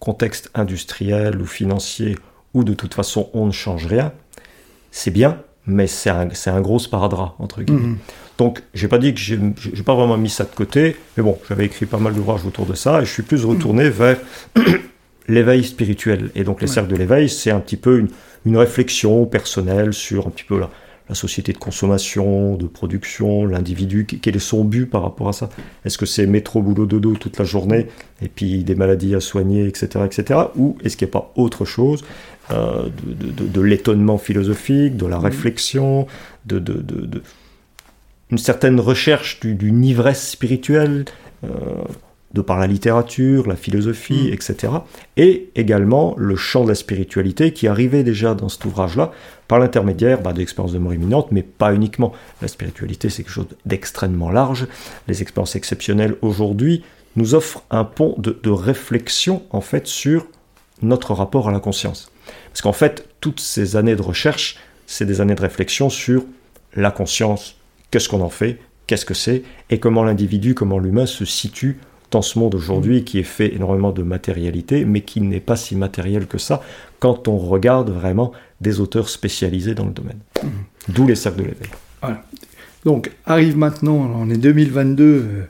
contextes 0.00 0.50
industriels 0.54 1.40
ou 1.40 1.46
financiers 1.46 2.16
où 2.54 2.64
de 2.64 2.72
toute 2.72 2.94
façon 2.94 3.28
on 3.34 3.46
ne 3.46 3.52
change 3.52 3.86
rien, 3.86 4.12
c'est 4.90 5.10
bien, 5.10 5.42
mais 5.66 5.86
c'est 5.86 6.10
un, 6.10 6.28
un, 6.46 6.60
gros 6.60 6.78
sparadrap, 6.78 7.34
entre 7.38 7.62
guillemets. 7.62 7.88
Mhm. 7.88 7.98
Donc, 8.38 8.62
j'ai 8.74 8.88
pas 8.88 8.98
dit 8.98 9.14
que 9.14 9.20
j'ai 9.20 9.38
pas 9.84 9.94
vraiment 9.94 10.16
mis 10.16 10.30
ça 10.30 10.44
de 10.44 10.54
côté, 10.54 10.96
mais 11.16 11.22
bon, 11.22 11.38
j'avais 11.48 11.66
écrit 11.66 11.86
pas 11.86 11.98
mal 11.98 12.14
d'ouvrages 12.14 12.44
autour 12.44 12.66
de 12.66 12.74
ça, 12.74 13.00
et 13.00 13.04
je 13.04 13.10
suis 13.10 13.22
plus 13.22 13.44
retourné 13.44 13.84
mhm. 13.84 13.90
vers 13.90 14.16
l'éveil 15.28 15.64
spirituel. 15.64 16.30
Et 16.34 16.44
donc, 16.44 16.60
les 16.60 16.66
cercles 16.66 16.90
de 16.90 16.96
l'éveil, 16.96 17.28
c'est 17.28 17.50
un 17.50 17.60
petit 17.60 17.76
peu 17.76 17.98
une, 17.98 18.08
une, 18.46 18.56
réflexion 18.56 19.26
personnelle 19.26 19.92
sur 19.92 20.26
un 20.26 20.30
petit 20.30 20.44
peu 20.44 20.58
la, 20.58 20.70
la 21.08 21.14
société 21.14 21.52
de 21.52 21.58
consommation, 21.58 22.56
de 22.56 22.66
production, 22.66 23.44
l'individu, 23.44 24.06
quel 24.06 24.36
est 24.36 24.38
son 24.38 24.64
but 24.64 24.86
par 24.86 25.02
rapport 25.02 25.28
à 25.28 25.32
ça 25.32 25.50
Est-ce 25.84 25.98
que 25.98 26.06
c'est 26.06 26.26
métro, 26.26 26.62
boulot, 26.62 26.86
dodo 26.86 27.14
toute 27.16 27.38
la 27.38 27.44
journée, 27.44 27.88
et 28.22 28.28
puis 28.28 28.64
des 28.64 28.74
maladies 28.74 29.14
à 29.14 29.20
soigner, 29.20 29.66
etc., 29.66 30.06
etc., 30.06 30.40
ou 30.56 30.78
est-ce 30.82 30.96
qu'il 30.96 31.06
n'y 31.06 31.10
a 31.10 31.18
pas 31.20 31.32
autre 31.36 31.64
chose? 31.64 32.02
Euh, 32.50 32.88
de, 33.04 33.60
l'étonnement 33.60 34.18
philosophique, 34.18 34.96
de 34.96 35.06
la 35.06 35.18
mm. 35.18 35.24
réflexion, 35.24 36.06
de, 36.46 36.58
de, 36.58 37.22
une 38.30 38.38
certaine 38.38 38.80
recherche 38.80 39.40
d'une 39.40 39.84
ivresse 39.84 40.30
spirituelle, 40.30 41.04
euh, 41.44 41.48
de 42.34 42.40
par 42.40 42.58
la 42.58 42.66
littérature, 42.66 43.46
la 43.46 43.56
philosophie, 43.56 44.30
mm. 44.30 44.32
etc. 44.32 44.72
Et 45.16 45.50
également 45.54 46.14
le 46.16 46.34
champ 46.34 46.64
de 46.64 46.68
la 46.68 46.74
spiritualité 46.74 47.52
qui 47.52 47.68
arrivait 47.68 48.04
déjà 48.04 48.34
dans 48.34 48.48
cet 48.48 48.64
ouvrage-là 48.64 49.12
par 49.48 49.58
l'intermédiaire 49.58 50.20
bah, 50.20 50.32
d'expériences 50.32 50.72
de 50.72 50.78
mort 50.78 50.94
imminente, 50.94 51.28
mais 51.30 51.42
pas 51.42 51.74
uniquement. 51.74 52.12
La 52.40 52.48
spiritualité, 52.48 53.10
c'est 53.10 53.22
quelque 53.22 53.32
chose 53.32 53.46
d'extrêmement 53.66 54.30
large. 54.30 54.66
Les 55.08 55.22
expériences 55.22 55.56
exceptionnelles 55.56 56.16
aujourd'hui 56.22 56.82
nous 57.16 57.34
offrent 57.34 57.62
un 57.70 57.84
pont 57.84 58.14
de, 58.18 58.38
de 58.42 58.50
réflexion 58.50 59.42
en 59.50 59.60
fait 59.60 59.86
sur 59.86 60.26
notre 60.80 61.12
rapport 61.12 61.48
à 61.48 61.52
la 61.52 61.60
conscience. 61.60 62.11
Parce 62.52 62.62
qu'en 62.62 62.72
fait, 62.72 63.08
toutes 63.20 63.40
ces 63.40 63.76
années 63.76 63.96
de 63.96 64.02
recherche, 64.02 64.58
c'est 64.86 65.06
des 65.06 65.20
années 65.20 65.34
de 65.34 65.40
réflexion 65.40 65.88
sur 65.88 66.24
la 66.74 66.90
conscience, 66.90 67.56
qu'est-ce 67.90 68.08
qu'on 68.08 68.20
en 68.20 68.28
fait, 68.28 68.58
qu'est-ce 68.86 69.06
que 69.06 69.14
c'est, 69.14 69.42
et 69.70 69.78
comment 69.78 70.04
l'individu, 70.04 70.54
comment 70.54 70.78
l'humain 70.78 71.06
se 71.06 71.24
situe 71.24 71.78
dans 72.10 72.22
ce 72.22 72.38
monde 72.38 72.54
aujourd'hui 72.54 73.04
qui 73.04 73.18
est 73.18 73.24
fait 73.24 73.54
énormément 73.54 73.90
de 73.90 74.02
matérialité, 74.02 74.84
mais 74.84 75.00
qui 75.00 75.20
n'est 75.20 75.40
pas 75.40 75.56
si 75.56 75.76
matériel 75.76 76.26
que 76.26 76.38
ça 76.38 76.62
quand 77.00 77.26
on 77.26 77.38
regarde 77.38 77.90
vraiment 77.90 78.32
des 78.60 78.80
auteurs 78.80 79.08
spécialisés 79.08 79.74
dans 79.74 79.86
le 79.86 79.92
domaine. 79.92 80.18
Mmh. 80.42 80.48
D'où 80.88 81.06
les 81.06 81.14
sacs 81.14 81.36
de 81.36 81.42
l'éveil. 81.42 81.70
Voilà. 82.02 82.22
Donc 82.84 83.10
arrive 83.24 83.56
maintenant, 83.56 83.94
on 83.94 84.28
est 84.28 84.36
2022, 84.36 85.04
euh, 85.04 85.44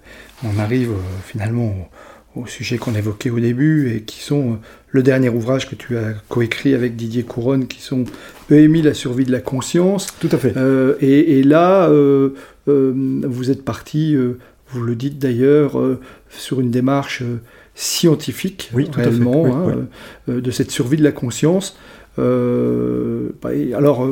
on 0.44 0.58
arrive 0.58 0.90
euh, 0.90 1.18
finalement 1.24 1.74
au, 2.34 2.46
sujet 2.46 2.78
qu'on 2.78 2.94
évoquait 2.94 3.30
au 3.30 3.40
début 3.40 3.94
et 3.94 4.02
qui 4.02 4.20
sont 4.20 4.52
euh, 4.52 4.56
le 4.90 5.02
dernier 5.02 5.28
ouvrage 5.28 5.68
que 5.68 5.74
tu 5.74 5.96
as 5.96 6.12
coécrit 6.28 6.74
avec 6.74 6.96
Didier 6.96 7.22
Couronne, 7.22 7.66
qui 7.66 7.80
sont 7.80 8.04
EMI, 8.50 8.82
la 8.82 8.94
survie 8.94 9.24
de 9.24 9.32
la 9.32 9.40
conscience. 9.40 10.08
Tout 10.20 10.28
à 10.32 10.38
fait. 10.38 10.54
et, 11.00 11.42
là, 11.42 11.88
vous 12.66 13.50
êtes 13.50 13.64
parti 13.64 14.16
vous 14.72 14.82
le 14.82 14.94
dites 14.94 15.18
d'ailleurs, 15.18 15.78
euh, 15.78 16.00
sur 16.30 16.60
une 16.60 16.70
démarche 16.70 17.22
euh, 17.22 17.40
scientifique, 17.74 18.70
réellement, 18.74 19.46
hein, 19.46 19.86
euh, 20.28 20.40
de 20.40 20.50
cette 20.50 20.70
survie 20.70 20.96
de 20.96 21.04
la 21.04 21.12
conscience. 21.12 21.76
Bah, 22.16 23.50
alors, 23.74 24.06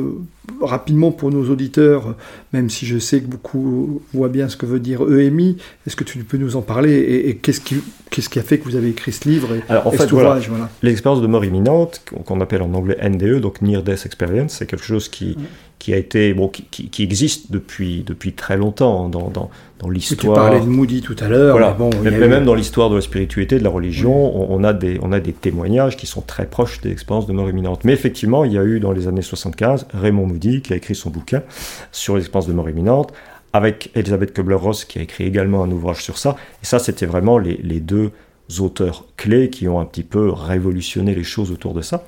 rapidement 0.61 1.11
pour 1.11 1.31
nos 1.31 1.49
auditeurs, 1.49 2.15
même 2.53 2.69
si 2.69 2.85
je 2.85 2.97
sais 2.97 3.21
que 3.21 3.27
beaucoup 3.27 4.01
voient 4.13 4.29
bien 4.29 4.49
ce 4.49 4.57
que 4.57 4.65
veut 4.65 4.79
dire 4.79 5.01
EMI, 5.01 5.57
est-ce 5.85 5.95
que 5.95 6.03
tu 6.03 6.17
peux 6.19 6.37
nous 6.37 6.55
en 6.55 6.61
parler 6.61 7.25
et, 7.27 7.35
qu'est-ce 7.35 7.61
qui, 7.61 7.75
qu'est-ce 8.09 8.29
qui 8.29 8.39
a 8.39 8.43
fait 8.43 8.57
que 8.57 8.65
vous 8.65 8.75
avez 8.75 8.89
écrit 8.89 9.11
ce 9.11 9.29
livre 9.29 9.55
et, 9.55 9.61
Alors, 9.69 9.87
en 9.87 9.91
fait, 9.91 10.09
L'expérience 10.81 11.21
de 11.21 11.27
mort 11.27 11.45
imminente, 11.45 12.03
qu'on 12.25 12.41
appelle 12.41 12.61
en 12.61 12.73
anglais 12.73 12.97
NDE, 13.07 13.39
donc 13.39 13.61
Near 13.61 13.83
Death 13.83 14.05
Experience, 14.05 14.53
c'est 14.57 14.65
quelque 14.65 14.85
chose 14.85 15.09
qui, 15.09 15.37
qui 15.81 15.95
a 15.95 15.97
été 15.97 16.33
bon, 16.35 16.47
qui, 16.47 16.63
qui, 16.63 17.01
existe 17.01 17.51
depuis 17.51 18.03
depuis 18.05 18.33
très 18.33 18.55
longtemps 18.55 19.09
dans, 19.09 19.29
dans, 19.29 19.49
dans 19.79 19.89
l'histoire. 19.89 20.35
Tu 20.35 20.39
parlais 20.39 20.59
de 20.59 20.69
Moody 20.69 21.01
tout 21.01 21.15
à 21.19 21.27
l'heure. 21.27 21.57
Voilà. 21.57 21.71
bon, 21.71 21.89
mais, 22.03 22.11
même 22.11 22.45
dans 22.45 22.53
l'histoire 22.53 22.91
de 22.91 22.95
la 22.95 23.01
spiritualité, 23.01 23.57
de 23.57 23.63
la 23.63 23.71
religion, 23.71 24.51
on, 24.51 24.63
a 24.63 24.73
des 24.73 24.99
on 25.01 25.11
a 25.11 25.19
des 25.19 25.33
témoignages 25.33 25.97
qui 25.97 26.05
sont 26.05 26.21
très 26.21 26.45
proches 26.45 26.81
des 26.81 26.91
expériences 26.91 27.25
de 27.25 27.33
mort 27.33 27.49
imminente. 27.49 27.83
Mais 27.83 27.93
effectivement, 27.93 28.45
il 28.45 28.53
y 28.53 28.59
a 28.59 28.63
eu 28.63 28.79
dans 28.79 28.91
les 28.91 29.07
années 29.07 29.23
75 29.23 29.87
Raymond 29.91 30.27
Moody 30.31 30.61
qui 30.61 30.73
a 30.73 30.75
écrit 30.75 30.95
son 30.95 31.09
bouquin 31.09 31.43
sur 31.91 32.15
les 32.15 32.21
expériences 32.21 32.47
de 32.47 32.53
mort 32.53 32.69
imminente, 32.69 33.13
avec 33.53 33.91
Elisabeth 33.95 34.33
Kubler-Ross 34.33 34.85
qui 34.85 34.99
a 34.99 35.01
écrit 35.01 35.25
également 35.25 35.63
un 35.63 35.71
ouvrage 35.71 36.03
sur 36.03 36.17
ça. 36.17 36.35
Et 36.63 36.65
ça, 36.65 36.79
c'était 36.79 37.05
vraiment 37.05 37.37
les, 37.37 37.57
les 37.57 37.79
deux 37.79 38.11
auteurs 38.59 39.05
clés 39.17 39.49
qui 39.49 39.67
ont 39.67 39.79
un 39.79 39.85
petit 39.85 40.03
peu 40.03 40.29
révolutionné 40.29 41.15
les 41.15 41.23
choses 41.23 41.51
autour 41.51 41.73
de 41.73 41.81
ça. 41.81 42.05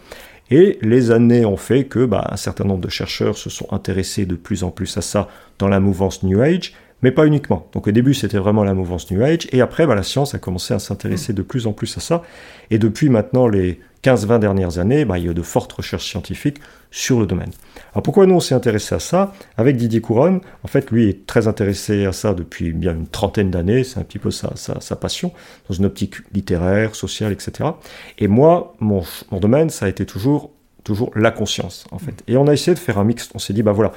Et 0.51 0.77
les 0.81 1.11
années 1.11 1.45
ont 1.45 1.57
fait 1.57 1.85
que 1.85 2.05
bah, 2.05 2.27
un 2.29 2.35
certain 2.35 2.65
nombre 2.65 2.81
de 2.81 2.89
chercheurs 2.89 3.37
se 3.37 3.49
sont 3.49 3.71
intéressés 3.71 4.25
de 4.25 4.35
plus 4.35 4.63
en 4.63 4.71
plus 4.71 4.97
à 4.97 5.01
ça 5.01 5.29
dans 5.57 5.67
la 5.67 5.79
mouvance 5.79 6.23
New 6.23 6.41
Age, 6.41 6.73
mais 7.01 7.11
pas 7.11 7.25
uniquement. 7.25 7.67
Donc 7.73 7.87
au 7.87 7.91
début 7.91 8.13
c'était 8.13 8.37
vraiment 8.37 8.63
la 8.63 8.73
mouvance 8.73 9.09
New 9.09 9.23
Age, 9.23 9.47
et 9.51 9.61
après 9.61 9.87
bah, 9.87 9.95
la 9.95 10.03
science 10.03 10.35
a 10.35 10.39
commencé 10.39 10.73
à 10.73 10.79
s'intéresser 10.79 11.33
de 11.33 11.41
plus 11.41 11.65
en 11.65 11.71
plus 11.71 11.97
à 11.97 12.01
ça. 12.01 12.23
Et 12.71 12.77
depuis 12.77 13.09
maintenant 13.09 13.47
les 13.47 13.79
15-20 14.03 14.39
dernières 14.39 14.79
années, 14.79 15.05
bah, 15.05 15.17
il 15.17 15.25
y 15.25 15.29
a 15.29 15.33
de 15.33 15.41
fortes 15.41 15.72
recherches 15.72 16.10
scientifiques 16.10 16.60
sur 16.91 17.19
le 17.19 17.25
domaine. 17.25 17.51
Alors 17.93 18.03
pourquoi 18.03 18.25
nous 18.25 18.36
on 18.36 18.39
s'est 18.39 18.53
intéressé 18.53 18.93
à 18.95 19.00
ça? 19.00 19.33
Avec 19.57 19.77
Didier 19.77 20.01
Couronne, 20.01 20.41
en 20.63 20.67
fait 20.67 20.91
lui 20.91 21.10
est 21.10 21.25
très 21.25 21.48
intéressé 21.48 22.05
à 22.05 22.12
ça 22.12 22.33
depuis 22.33 22.74
bien 22.74 22.93
une 22.93 23.07
trentaine 23.07 23.50
d'années, 23.50 23.83
c'est 23.83 24.00
un 24.00 24.03
petit 24.03 24.19
peu 24.19 24.29
sa, 24.29 24.55
sa, 24.55 24.95
passion, 24.95 25.31
dans 25.69 25.75
une 25.75 25.86
optique 25.86 26.15
littéraire, 26.33 26.95
sociale, 26.95 27.31
etc. 27.31 27.69
Et 28.19 28.27
moi, 28.27 28.75
mon, 28.79 29.03
mon 29.31 29.39
domaine, 29.39 29.69
ça 29.69 29.86
a 29.86 29.89
été 29.89 30.05
toujours, 30.05 30.51
toujours 30.83 31.12
la 31.15 31.31
conscience, 31.31 31.86
en 31.91 31.98
fait. 31.98 32.24
Et 32.27 32.38
on 32.38 32.48
a 32.48 32.53
essayé 32.53 32.75
de 32.75 32.79
faire 32.79 33.00
un 33.00 33.03
mix, 33.03 33.29
on 33.33 33.39
s'est 33.39 33.53
dit, 33.53 33.63
bah 33.63 33.72
voilà, 33.72 33.91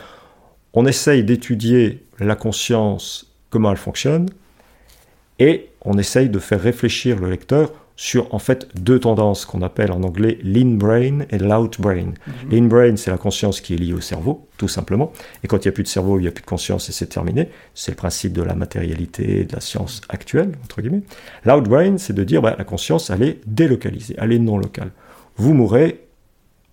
on 0.73 0.87
essaye 0.87 1.25
d'étudier 1.25 2.05
la 2.19 2.37
conscience, 2.37 3.33
comment 3.51 3.71
elle 3.71 3.77
fonctionne, 3.77 4.29
et 5.39 5.71
on 5.83 5.99
essaye 5.99 6.29
de 6.29 6.39
faire 6.39 6.61
réfléchir 6.61 7.19
le 7.19 7.31
lecteur 7.31 7.73
sur 7.97 8.33
en 8.35 8.39
fait 8.39 8.69
deux 8.79 9.01
tendances 9.01 9.47
qu'on 9.47 9.63
appelle 9.63 9.91
en 9.91 10.03
anglais 10.03 10.39
lean 10.43 10.77
brain 10.77 11.21
et 11.31 11.39
loud 11.39 11.77
brain. 11.79 12.13
Mhm. 12.27 12.51
Lean 12.51 12.67
brain, 12.67 12.97
c'est 12.97 13.11
la 13.11 13.17
conscience 13.17 13.61
qui 13.61 13.75
est 13.75 13.79
liée 13.79 13.95
au 13.95 14.01
cerveau, 14.01 14.47
tout 14.59 14.69
simplement. 14.69 15.13
Et 15.43 15.49
quand 15.49 15.65
il 15.65 15.69
n'y 15.69 15.71
a 15.71 15.73
plus 15.73 15.83
de 15.83 15.89
cerveau, 15.89 16.19
il 16.19 16.23
n'y 16.23 16.29
a 16.29 16.33
plus 16.33 16.43
de 16.43 16.47
conscience 16.47 16.89
et 16.91 16.93
c'est 16.93 17.07
terminé. 17.07 17.49
C'est 17.75 17.93
le 17.93 17.97
principe 17.97 18.35
de 18.35 18.43
la 18.43 18.55
matérialité 18.55 19.45
de 19.45 19.55
la 19.55 19.61
science 19.61 20.03
actuelle, 20.09 20.53
entre 20.65 20.83
guillemets. 20.83 21.03
Loud 21.45 21.69
brain, 21.69 21.97
c'est 21.99 22.13
de 22.13 22.23
dire 22.23 22.43
bah, 22.43 22.55
la 22.57 22.65
conscience, 22.65 23.11
elle 23.11 23.23
est 23.23 23.41
délocalisée, 23.47 24.15
elle 24.19 24.33
est 24.33 24.39
non 24.39 24.59
locale. 24.59 24.91
Vous 25.37 25.55
mourrez, 25.55 26.07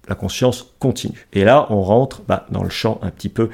la 0.09 0.15
conscience 0.15 0.73
continue. 0.79 1.27
Et 1.31 1.45
là, 1.45 1.67
on 1.69 1.81
rentre 1.81 2.21
bah, 2.27 2.45
dans 2.51 2.63
le 2.63 2.69
champ 2.69 2.99
un 3.01 3.09
petit 3.09 3.29
peu 3.29 3.49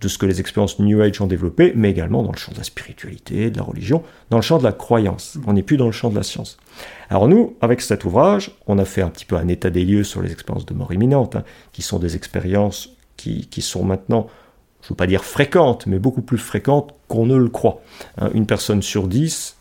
de 0.00 0.08
ce 0.08 0.18
que 0.18 0.26
les 0.26 0.40
expériences 0.40 0.78
New 0.78 1.00
Age 1.00 1.20
ont 1.20 1.26
développé, 1.26 1.72
mais 1.76 1.90
également 1.90 2.22
dans 2.22 2.32
le 2.32 2.38
champ 2.38 2.52
de 2.52 2.58
la 2.58 2.64
spiritualité, 2.64 3.50
de 3.50 3.58
la 3.58 3.64
religion, 3.64 4.02
dans 4.30 4.38
le 4.38 4.42
champ 4.42 4.58
de 4.58 4.64
la 4.64 4.72
croyance. 4.72 5.38
On 5.46 5.52
n'est 5.52 5.62
plus 5.62 5.76
dans 5.76 5.86
le 5.86 5.92
champ 5.92 6.10
de 6.10 6.16
la 6.16 6.22
science. 6.22 6.56
Alors 7.10 7.28
nous, 7.28 7.56
avec 7.60 7.80
cet 7.80 8.04
ouvrage, 8.04 8.52
on 8.66 8.78
a 8.78 8.84
fait 8.84 9.02
un 9.02 9.10
petit 9.10 9.26
peu 9.26 9.36
un 9.36 9.48
état 9.48 9.70
des 9.70 9.84
lieux 9.84 10.04
sur 10.04 10.22
les 10.22 10.32
expériences 10.32 10.66
de 10.66 10.74
mort 10.74 10.92
imminente, 10.92 11.36
hein, 11.36 11.44
qui 11.72 11.82
sont 11.82 11.98
des 11.98 12.16
expériences 12.16 12.96
qui, 13.16 13.60
sont 13.60 13.84
maintenant, 13.84 14.28
je 14.80 14.86
ne 14.86 14.88
veux 14.90 14.96
pas 14.96 15.06
dire 15.06 15.24
fréquentes, 15.24 15.86
mais 15.86 15.98
beaucoup 15.98 16.22
plus 16.22 16.38
fréquentes 16.38 16.94
qu'on 17.06 17.26
ne 17.26 17.36
le 17.36 17.50
croit. 17.50 17.82
Hein, 18.16 18.30
une 18.32 18.46
personne 18.46 18.80
sur 18.80 19.08
dix 19.08 19.58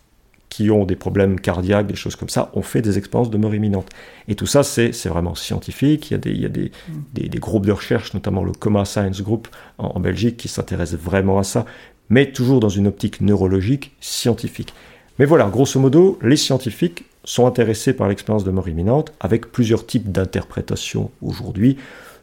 qui 0.49 0.71
ont 0.71 0.83
des 0.85 0.95
problèmes 0.95 1.39
cardiaques, 1.39 1.87
des 1.87 1.95
choses 1.95 2.15
comme 2.15 2.29
ça, 2.29 2.51
ont 2.53 2.61
fait 2.61 2.81
des 2.81 2.97
expériences 2.97 3.29
de 3.29 3.37
mort 3.37 3.53
imminente. 3.53 3.87
Et 4.27 4.35
tout 4.35 4.47
ça, 4.47 4.63
c'est 4.63 5.07
vraiment 5.07 5.35
scientifique. 5.35 6.09
Il 6.09 6.13
y 6.13 6.15
a, 6.15 6.17
des, 6.17 6.31
il 6.31 6.41
y 6.41 6.45
a 6.45 6.49
des, 6.49 6.71
des, 7.13 7.29
des, 7.29 7.39
groupes 7.39 7.65
de 7.65 7.71
recherche, 7.71 8.13
notamment 8.13 8.43
le 8.43 8.51
Coma 8.51 8.85
Science 8.85 9.21
Group 9.21 9.47
en, 9.77 9.87
en 9.95 9.99
Belgique, 9.99 10.37
qui 10.37 10.47
s'intéressent 10.47 10.99
vraiment 10.99 11.37
à 11.37 11.43
ça, 11.43 11.65
mais 12.09 12.31
toujours 12.31 12.59
dans 12.59 12.69
une 12.69 12.87
optique 12.87 13.21
neurologique 13.21 13.95
scientifique. 13.99 14.73
Mais 15.19 15.25
voilà, 15.25 15.45
grosso 15.49 15.79
modo, 15.79 16.17
les 16.21 16.37
scientifiques 16.37 17.05
sont 17.23 17.45
intéressés 17.45 17.93
par 17.93 18.07
l'expérience 18.07 18.43
de 18.43 18.51
mort 18.51 18.67
imminente 18.67 19.13
avec 19.19 19.51
plusieurs 19.51 19.85
types 19.85 20.11
d'interprétations 20.11 21.11
aujourd'hui, 21.21 21.77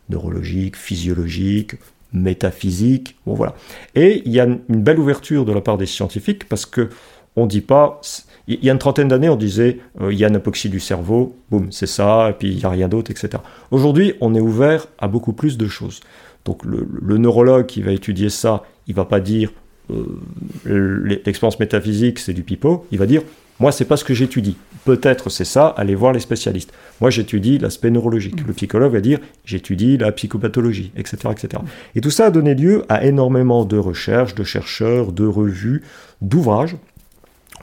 neurologiques, 0.08 0.76
physiologiques, 0.76 1.74
métaphysiques, 2.12 3.16
bon 3.26 3.34
voilà. 3.34 3.54
Et 3.94 4.22
il 4.24 4.32
y 4.32 4.40
a 4.40 4.44
une 4.44 4.58
belle 4.68 4.98
ouverture 4.98 5.44
de 5.44 5.52
la 5.52 5.60
part 5.60 5.76
des 5.76 5.86
scientifiques 5.86 6.48
parce 6.48 6.66
que 6.66 6.88
on 7.36 7.46
dit 7.46 7.60
pas. 7.60 8.00
Il 8.48 8.64
y 8.64 8.70
a 8.70 8.72
une 8.72 8.78
trentaine 8.78 9.08
d'années, 9.08 9.28
on 9.28 9.36
disait 9.36 9.78
euh, 10.00 10.12
il 10.12 10.18
y 10.18 10.24
a 10.24 10.28
une 10.28 10.36
apoxie 10.36 10.68
du 10.68 10.80
cerveau, 10.80 11.36
boum, 11.50 11.70
c'est 11.72 11.86
ça, 11.86 12.30
et 12.30 12.32
puis 12.32 12.48
il 12.48 12.56
n'y 12.56 12.64
a 12.64 12.70
rien 12.70 12.88
d'autre, 12.88 13.10
etc. 13.10 13.42
Aujourd'hui, 13.70 14.14
on 14.20 14.34
est 14.34 14.40
ouvert 14.40 14.86
à 14.98 15.08
beaucoup 15.08 15.32
plus 15.32 15.58
de 15.58 15.66
choses. 15.66 16.00
Donc 16.44 16.64
le, 16.64 17.18
neurologue 17.18 17.66
qui 17.66 17.82
va 17.82 17.92
étudier 17.92 18.30
ça, 18.30 18.62
il 18.86 18.94
va 18.94 19.04
pas 19.04 19.20
dire 19.20 19.50
euh, 19.90 21.18
l'expérience 21.24 21.58
métaphysique, 21.58 22.20
c'est 22.20 22.32
du 22.32 22.42
pipeau. 22.42 22.86
Il 22.92 22.98
va 22.98 23.06
dire 23.06 23.22
moi, 23.58 23.72
c'est 23.72 23.86
pas 23.86 23.96
ce 23.96 24.04
que 24.04 24.12
j'étudie. 24.12 24.56
Peut-être 24.84 25.30
c'est 25.30 25.46
ça, 25.46 25.68
allez 25.78 25.94
voir 25.94 26.12
les 26.12 26.20
spécialistes. 26.20 26.72
Moi, 27.00 27.10
j'étudie 27.10 27.58
l'aspect 27.58 27.90
neurologique. 27.90 28.46
Le 28.46 28.52
psychologue 28.52 28.92
va 28.92 29.00
dire 29.00 29.18
j'étudie 29.44 29.96
la 29.96 30.12
psychopathologie, 30.12 30.92
etc., 30.96 31.16
etc. 31.32 31.62
Et 31.94 32.00
tout 32.00 32.10
ça 32.10 32.26
a 32.26 32.30
donné 32.30 32.54
lieu 32.54 32.84
à 32.88 33.04
énormément 33.04 33.64
de 33.64 33.78
recherches, 33.78 34.34
de 34.34 34.44
chercheurs, 34.44 35.10
de 35.12 35.26
revues, 35.26 35.82
d'ouvrages 36.20 36.76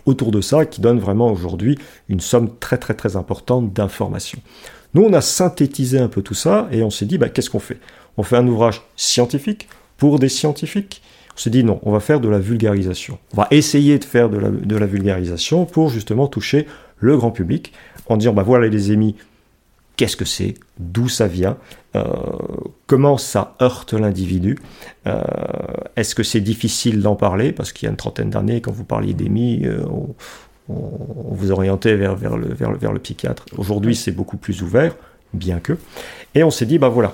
autour 0.05 0.31
de 0.31 0.41
ça 0.41 0.65
qui 0.65 0.81
donne 0.81 0.99
vraiment 0.99 1.31
aujourd'hui 1.31 1.77
une 2.09 2.19
somme 2.19 2.49
très 2.59 2.77
très 2.77 2.93
très 2.93 3.15
importante 3.15 3.73
d'informations. 3.73 4.39
Nous, 4.93 5.03
on 5.03 5.13
a 5.13 5.21
synthétisé 5.21 5.99
un 5.99 6.07
peu 6.07 6.21
tout 6.21 6.35
ça 6.35 6.67
et 6.71 6.83
on 6.83 6.89
s'est 6.89 7.05
dit, 7.05 7.17
bah, 7.17 7.29
qu'est-ce 7.29 7.49
qu'on 7.49 7.59
fait? 7.59 7.79
On 8.17 8.23
fait 8.23 8.37
un 8.37 8.47
ouvrage 8.47 8.83
scientifique 8.95 9.67
pour 9.97 10.19
des 10.19 10.29
scientifiques? 10.29 11.01
On 11.35 11.39
s'est 11.39 11.49
dit 11.49 11.63
non, 11.63 11.79
on 11.83 11.91
va 11.91 11.99
faire 11.99 12.19
de 12.19 12.29
la 12.29 12.37
vulgarisation. 12.37 13.17
On 13.33 13.37
va 13.37 13.47
essayer 13.49 13.97
de 13.97 14.03
faire 14.03 14.29
de 14.29 14.37
la, 14.75 14.85
vulgarisation 14.85 15.65
pour 15.65 15.89
justement 15.89 16.27
toucher 16.27 16.67
le 16.99 17.17
grand 17.17 17.31
public 17.31 17.73
en 18.05 18.17
disant, 18.17 18.33
bah 18.33 18.43
voilà 18.43 18.67
les 18.67 18.91
émis, 18.91 19.15
qu'est-ce 19.95 20.17
que 20.17 20.25
c'est, 20.25 20.55
d'où 20.79 21.07
ça 21.07 21.27
vient, 21.27 21.57
euh, 21.95 22.03
comment 22.87 23.17
ça 23.17 23.55
heurte 23.61 23.93
l'individu, 23.93 24.57
euh, 25.07 25.21
est-ce 25.95 26.15
que 26.15 26.23
c'est 26.23 26.41
difficile 26.41 27.01
d'en 27.01 27.15
parler, 27.15 27.51
parce 27.51 27.71
qu'il 27.71 27.85
y 27.85 27.87
a 27.87 27.91
une 27.91 27.97
trentaine 27.97 28.29
d'années, 28.29 28.61
quand 28.61 28.71
vous 28.71 28.83
parliez 28.83 29.13
d'EMI, 29.13 29.65
euh, 29.65 29.83
on, 29.85 30.15
vous 30.69 31.51
orientait 31.51 31.95
vers, 31.95 32.15
vers, 32.15 32.37
le, 32.37 32.47
vers, 32.47 32.71
le, 32.71 32.77
vers 32.77 32.93
le 32.93 32.99
psychiatre. 32.99 33.45
Aujourd'hui, 33.57 33.95
c'est 33.95 34.13
beaucoup 34.13 34.37
plus 34.37 34.61
ouvert, 34.61 34.95
bien 35.33 35.59
que. 35.59 35.77
Et 36.35 36.43
on 36.43 36.51
s'est 36.51 36.65
dit, 36.65 36.77
bah 36.77 36.87
voilà, 36.87 37.13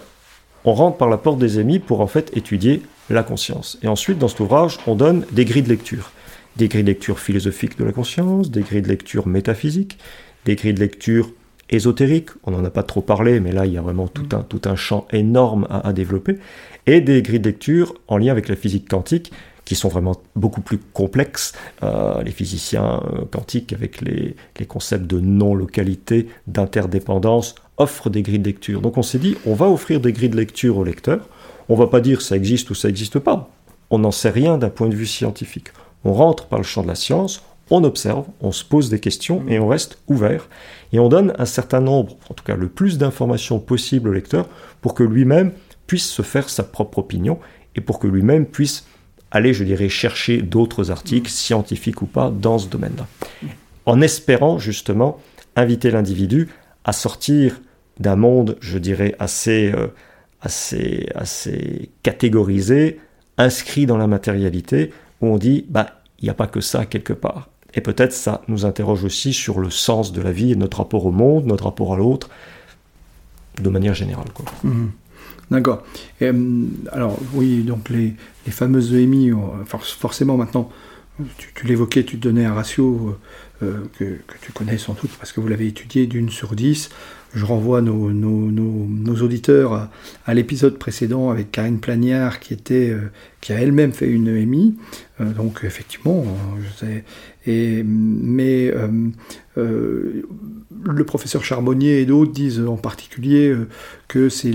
on 0.65 0.73
rentre 0.73 0.97
par 0.97 1.09
la 1.09 1.17
porte 1.17 1.39
des 1.39 1.59
EMI 1.59 1.79
pour 1.79 2.01
en 2.01 2.07
fait 2.07 2.35
étudier 2.37 2.83
la 3.09 3.23
conscience. 3.23 3.79
Et 3.81 3.87
ensuite, 3.87 4.19
dans 4.19 4.27
cet 4.27 4.39
ouvrage, 4.39 4.77
on 4.85 4.95
donne 4.95 5.25
des 5.31 5.45
grilles 5.45 5.63
de 5.63 5.69
lecture. 5.69 6.11
Des 6.57 6.67
grilles 6.67 6.83
de 6.83 6.89
lecture 6.89 7.19
philosophiques 7.19 7.77
de 7.79 7.85
la 7.85 7.91
conscience, 7.91 8.51
des 8.51 8.61
grilles 8.61 8.83
de 8.83 8.87
lecture 8.87 9.27
métaphysiques, 9.27 9.97
des 10.45 10.55
grilles 10.55 10.73
de 10.73 10.79
lecture 10.79 11.31
ésotérique, 11.69 12.29
on 12.43 12.51
n'en 12.51 12.63
a 12.63 12.69
pas 12.69 12.83
trop 12.83 13.01
parlé, 13.01 13.39
mais 13.39 13.51
là 13.51 13.65
il 13.65 13.73
y 13.73 13.77
a 13.77 13.81
vraiment 13.81 14.07
tout 14.07 14.27
un, 14.33 14.41
tout 14.41 14.61
un 14.65 14.75
champ 14.75 15.07
énorme 15.11 15.67
à, 15.69 15.93
développer, 15.93 16.37
et 16.87 17.01
des 17.01 17.21
grilles 17.21 17.39
de 17.39 17.49
lecture 17.49 17.93
en 18.07 18.17
lien 18.17 18.31
avec 18.31 18.47
la 18.47 18.55
physique 18.55 18.89
quantique, 18.89 19.31
qui 19.65 19.75
sont 19.75 19.89
vraiment 19.89 20.15
beaucoup 20.35 20.61
plus 20.61 20.79
complexes. 20.79 21.53
Euh, 21.83 22.23
les 22.23 22.31
physiciens 22.31 23.03
euh, 23.13 23.25
quantiques, 23.29 23.71
avec 23.71 24.01
les, 24.01 24.35
les 24.57 24.65
concepts 24.65 25.05
de 25.05 25.19
non-localité, 25.19 26.27
d'interdépendance, 26.47 27.53
offrent 27.77 28.09
des 28.09 28.23
grilles 28.23 28.39
de 28.39 28.47
lecture. 28.47 28.81
Donc 28.81 28.97
on 28.97 29.03
s'est 29.03 29.19
dit, 29.19 29.37
on 29.45 29.53
va 29.53 29.69
offrir 29.69 29.99
des 29.99 30.11
grilles 30.11 30.29
de 30.29 30.37
lecture 30.37 30.77
aux 30.77 30.83
lecteurs, 30.83 31.27
on 31.69 31.75
va 31.75 31.85
pas 31.85 32.01
dire 32.01 32.21
ça 32.21 32.35
existe 32.35 32.69
ou 32.71 32.75
ça 32.75 32.87
n'existe 32.87 33.19
pas, 33.19 33.49
on 33.91 33.99
n'en 33.99 34.11
sait 34.11 34.29
rien 34.29 34.57
d'un 34.57 34.69
point 34.69 34.89
de 34.89 34.95
vue 34.95 35.05
scientifique. 35.05 35.69
On 36.03 36.13
rentre 36.13 36.45
par 36.47 36.59
le 36.59 36.65
champ 36.65 36.81
de 36.81 36.87
la 36.87 36.95
science, 36.95 37.43
on 37.69 37.83
observe, 37.83 38.25
on 38.41 38.51
se 38.51 38.63
pose 38.63 38.89
des 38.89 38.99
questions 38.99 39.43
et 39.47 39.59
on 39.59 39.67
reste 39.67 39.99
ouvert. 40.07 40.47
Et 40.91 40.99
on 40.99 41.09
donne 41.09 41.33
un 41.37 41.45
certain 41.45 41.81
nombre, 41.81 42.17
en 42.29 42.33
tout 42.33 42.43
cas 42.43 42.55
le 42.55 42.67
plus 42.67 42.97
d'informations 42.97 43.59
possible 43.59 44.09
au 44.09 44.13
lecteur 44.13 44.47
pour 44.81 44.93
que 44.93 45.03
lui-même 45.03 45.51
puisse 45.87 46.09
se 46.09 46.21
faire 46.21 46.49
sa 46.49 46.63
propre 46.63 46.99
opinion 46.99 47.39
et 47.75 47.81
pour 47.81 47.99
que 47.99 48.07
lui-même 48.07 48.45
puisse 48.45 48.85
aller, 49.31 49.53
je 49.53 49.63
dirais, 49.63 49.89
chercher 49.89 50.41
d'autres 50.41 50.91
articles, 50.91 51.29
scientifiques 51.29 52.01
ou 52.01 52.07
pas, 52.07 52.31
dans 52.31 52.57
ce 52.57 52.67
domaine-là. 52.67 53.07
En 53.85 54.01
espérant 54.01 54.57
justement 54.57 55.19
inviter 55.55 55.91
l'individu 55.91 56.49
à 56.83 56.93
sortir 56.93 57.61
d'un 57.99 58.15
monde, 58.15 58.57
je 58.61 58.77
dirais, 58.77 59.15
assez, 59.19 59.71
euh, 59.73 59.87
assez, 60.41 61.07
assez 61.15 61.91
catégorisé, 62.01 62.99
inscrit 63.37 63.85
dans 63.85 63.97
la 63.97 64.07
matérialité, 64.07 64.91
où 65.21 65.27
on 65.27 65.37
dit, 65.37 65.65
bah, 65.69 66.01
il 66.19 66.25
n'y 66.25 66.29
a 66.29 66.33
pas 66.33 66.47
que 66.47 66.61
ça 66.61 66.85
quelque 66.85 67.13
part. 67.13 67.49
Et 67.73 67.81
peut-être 67.81 68.13
ça 68.13 68.41
nous 68.47 68.65
interroge 68.65 69.03
aussi 69.03 69.33
sur 69.33 69.59
le 69.59 69.69
sens 69.69 70.11
de 70.11 70.21
la 70.21 70.31
vie 70.31 70.51
et 70.51 70.55
notre 70.55 70.77
rapport 70.77 71.05
au 71.05 71.11
monde, 71.11 71.45
notre 71.45 71.65
rapport 71.65 71.93
à 71.93 71.97
l'autre, 71.97 72.29
de 73.61 73.69
manière 73.69 73.93
générale. 73.93 74.27
Mhm. 74.63 74.91
D'accord. 75.51 75.83
Euh, 76.21 76.65
alors 76.91 77.17
oui, 77.33 77.63
donc 77.63 77.89
les, 77.89 78.13
fameuses 78.49 78.93
EMI, 78.93 79.31
euh, 79.31 79.35
forcément 79.65 80.37
maintenant, 80.37 80.71
tu, 81.37 81.67
l'évoquais, 81.67 82.03
tu 82.03 82.17
donnais 82.17 82.45
un 82.45 82.53
ratio 82.53 83.17
euh, 83.61 83.83
que, 83.97 84.17
tu 84.41 84.51
connais 84.53 84.77
sans 84.77 84.93
doute 84.93 85.11
parce 85.19 85.31
que 85.31 85.39
vous 85.39 85.47
l'avez 85.47 85.67
étudié 85.67 86.07
d'une 86.07 86.29
sur 86.29 86.55
dix 86.55 86.89
je 87.35 87.45
renvoie 87.45 87.81
nos, 87.81 89.21
auditeurs 89.21 89.89
à, 90.25 90.33
l'épisode 90.33 90.79
précédent 90.79 91.29
avec 91.29 91.51
Karine 91.51 91.79
Plagnard 91.79 92.39
qui, 92.39 92.55
a 92.55 93.53
elle-même 93.53 93.93
fait 93.93 94.07
une 94.07 94.27
EMI. 94.35 94.75
Donc 95.19 95.59
effectivement, 95.63 96.25
je 96.59 96.85
sais, 96.85 97.03
mais 97.83 98.73
le 100.85 101.03
professeur 101.03 101.43
Charbonnier 101.43 102.01
et 102.01 102.05
d'autres 102.05 102.31
disent 102.31 102.61
en 102.61 102.77
particulier 102.77 103.55
que 104.07 104.29
c'est 104.29 104.53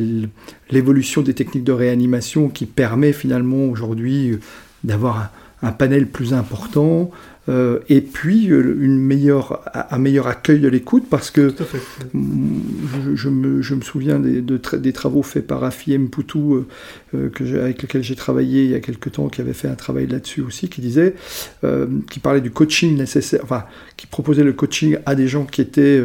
l'évolution 0.71 1.23
des 1.23 1.35
techniques 1.35 1.65
de 1.65 1.73
réanimation 1.73 2.49
qui 2.49 2.67
permet 2.67 3.13
finalement 3.13 3.67
aujourd'hui 3.67 4.39
d'avoir 4.85 5.31
un, 5.63 5.73
panel 5.73 6.07
plus 6.07 6.35
important, 6.35 7.11
euh, 7.49 7.81
et 7.91 8.01
puis 8.01 8.51
euh, 8.51 8.75
une 8.81 8.99
meilleure, 8.99 9.61
un 9.91 9.99
meilleur 9.99 10.29
accueil 10.29 10.61
de 10.61 10.69
l'écoute 10.69 11.05
parce 11.11 11.31
que 11.31 11.55
je, 12.15 13.29
me, 13.29 13.61
je, 13.61 13.75
me, 13.75 13.83
souviens 13.83 14.19
des, 14.19 14.41
de 14.41 14.59
des 14.77 14.93
travaux 14.95 15.23
faits 15.23 15.47
par 15.47 15.63
Afiem 15.63 16.09
Poutou 16.09 16.65
euh, 17.15 17.29
que 17.29 17.45
avec 17.59 17.83
lequel 17.83 18.03
j'ai 18.03 18.17
travaillé 18.17 18.65
il 18.65 18.71
y 18.71 18.75
a 18.75 18.81
quelque 18.81 19.11
temps 19.11 19.29
qui 19.29 19.43
avait 19.43 19.53
fait 19.53 19.69
un 19.69 19.75
travail 19.75 20.07
là-dessus 20.07 20.41
aussi 20.41 20.71
qui 20.71 20.81
disait 20.81 21.15
qui 22.11 22.19
parlait 22.19 22.41
du 22.41 22.51
coaching 22.51 22.97
nécessaire 22.97 23.41
enfin 23.43 23.65
qui 23.99 24.07
proposait 24.07 24.45
le 24.45 24.55
coaching 24.55 24.97
à 25.05 25.15
des 25.15 25.29
gens 25.29 25.45
qui 25.45 25.61
étaient 25.61 26.03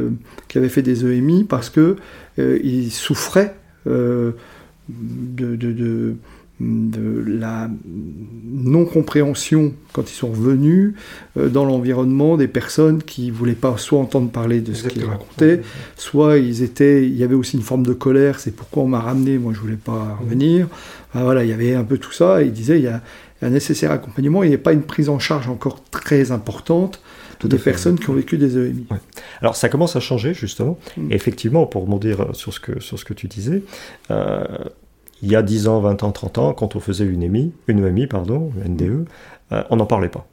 qui 0.49 0.57
avaient 0.57 0.69
fait 0.69 0.81
des 0.81 1.05
EMI 1.05 1.45
parce 1.45 1.69
que 1.69 1.95
ils 2.37 2.91
souffraient 2.91 3.55
de, 3.85 4.35
de, 4.99 5.55
de 5.55 6.15
de 6.59 7.23
la 7.25 7.69
non-compréhension 8.51 9.73
quand 9.93 10.09
ils 10.09 10.15
sont 10.15 10.29
revenus 10.29 10.93
euh, 11.37 11.49
dans 11.49 11.65
l'environnement 11.65 12.37
des 12.37 12.47
personnes 12.47 13.03
qui 13.03 13.31
voulaient 13.31 13.53
pas 13.53 13.77
soit 13.77 13.99
entendre 13.99 14.29
parler 14.29 14.61
de 14.61 14.73
ce 14.73 14.87
qu'ils 14.87 15.05
racontaient, 15.05 15.61
soit 15.95 16.37
ils 16.37 16.63
étaient, 16.63 17.05
il 17.05 17.15
y 17.15 17.23
avait 17.23 17.35
aussi 17.35 17.57
une 17.57 17.63
forme 17.63 17.85
de 17.85 17.93
colère, 17.93 18.39
c'est 18.39 18.55
pourquoi 18.55 18.83
on 18.83 18.87
m'a 18.87 18.99
ramené, 18.99 19.37
moi 19.37 19.53
je 19.53 19.59
voulais 19.59 19.75
pas 19.75 20.17
revenir. 20.21 20.67
voilà, 21.13 21.43
il 21.43 21.49
y 21.49 21.53
avait 21.53 21.75
un 21.75 21.83
peu 21.83 21.97
tout 21.97 22.11
ça, 22.11 22.41
et 22.41 22.45
il 22.45 22.51
disait 22.51 22.77
il 22.77 22.83
y 22.83 22.87
a 22.87 23.01
un 23.41 23.49
nécessaire 23.49 23.91
accompagnement, 23.91 24.43
il 24.43 24.49
n'y 24.49 24.55
a 24.55 24.59
pas 24.59 24.73
une 24.73 24.83
prise 24.83 25.09
en 25.09 25.19
charge 25.19 25.47
encore 25.47 25.83
très 25.91 26.31
importante 26.31 27.01
des 27.47 27.57
personnes 27.57 27.97
qui 27.97 28.09
ont 28.09 28.13
vécu 28.13 28.37
des 28.37 28.57
EMI. 28.57 28.85
Alors 29.41 29.55
ça 29.55 29.69
commence 29.69 29.95
à 29.95 29.99
changer 29.99 30.33
justement. 30.33 30.77
Mm. 30.97 31.11
effectivement, 31.11 31.65
pour 31.65 31.83
rebondir 31.83 32.27
sur 32.33 32.53
ce 32.53 32.59
que, 32.59 32.79
sur 32.81 32.99
ce 32.99 33.05
que 33.05 33.13
tu 33.13 33.27
disais, 33.27 33.63
euh, 34.11 34.43
il 35.21 35.31
y 35.31 35.35
a 35.35 35.41
10 35.41 35.67
ans, 35.67 35.79
20 35.79 36.03
ans, 36.03 36.11
30 36.11 36.37
ans, 36.37 36.53
quand 36.53 36.75
on 36.75 36.79
faisait 36.79 37.05
une 37.05 37.23
EMI, 37.23 37.51
une 37.67 37.85
EMI 37.85 38.07
pardon, 38.07 38.51
une 38.65 38.73
NDE, 38.73 39.05
euh, 39.51 39.63
on 39.69 39.75
n'en 39.75 39.85
parlait 39.85 40.09
pas. 40.09 40.27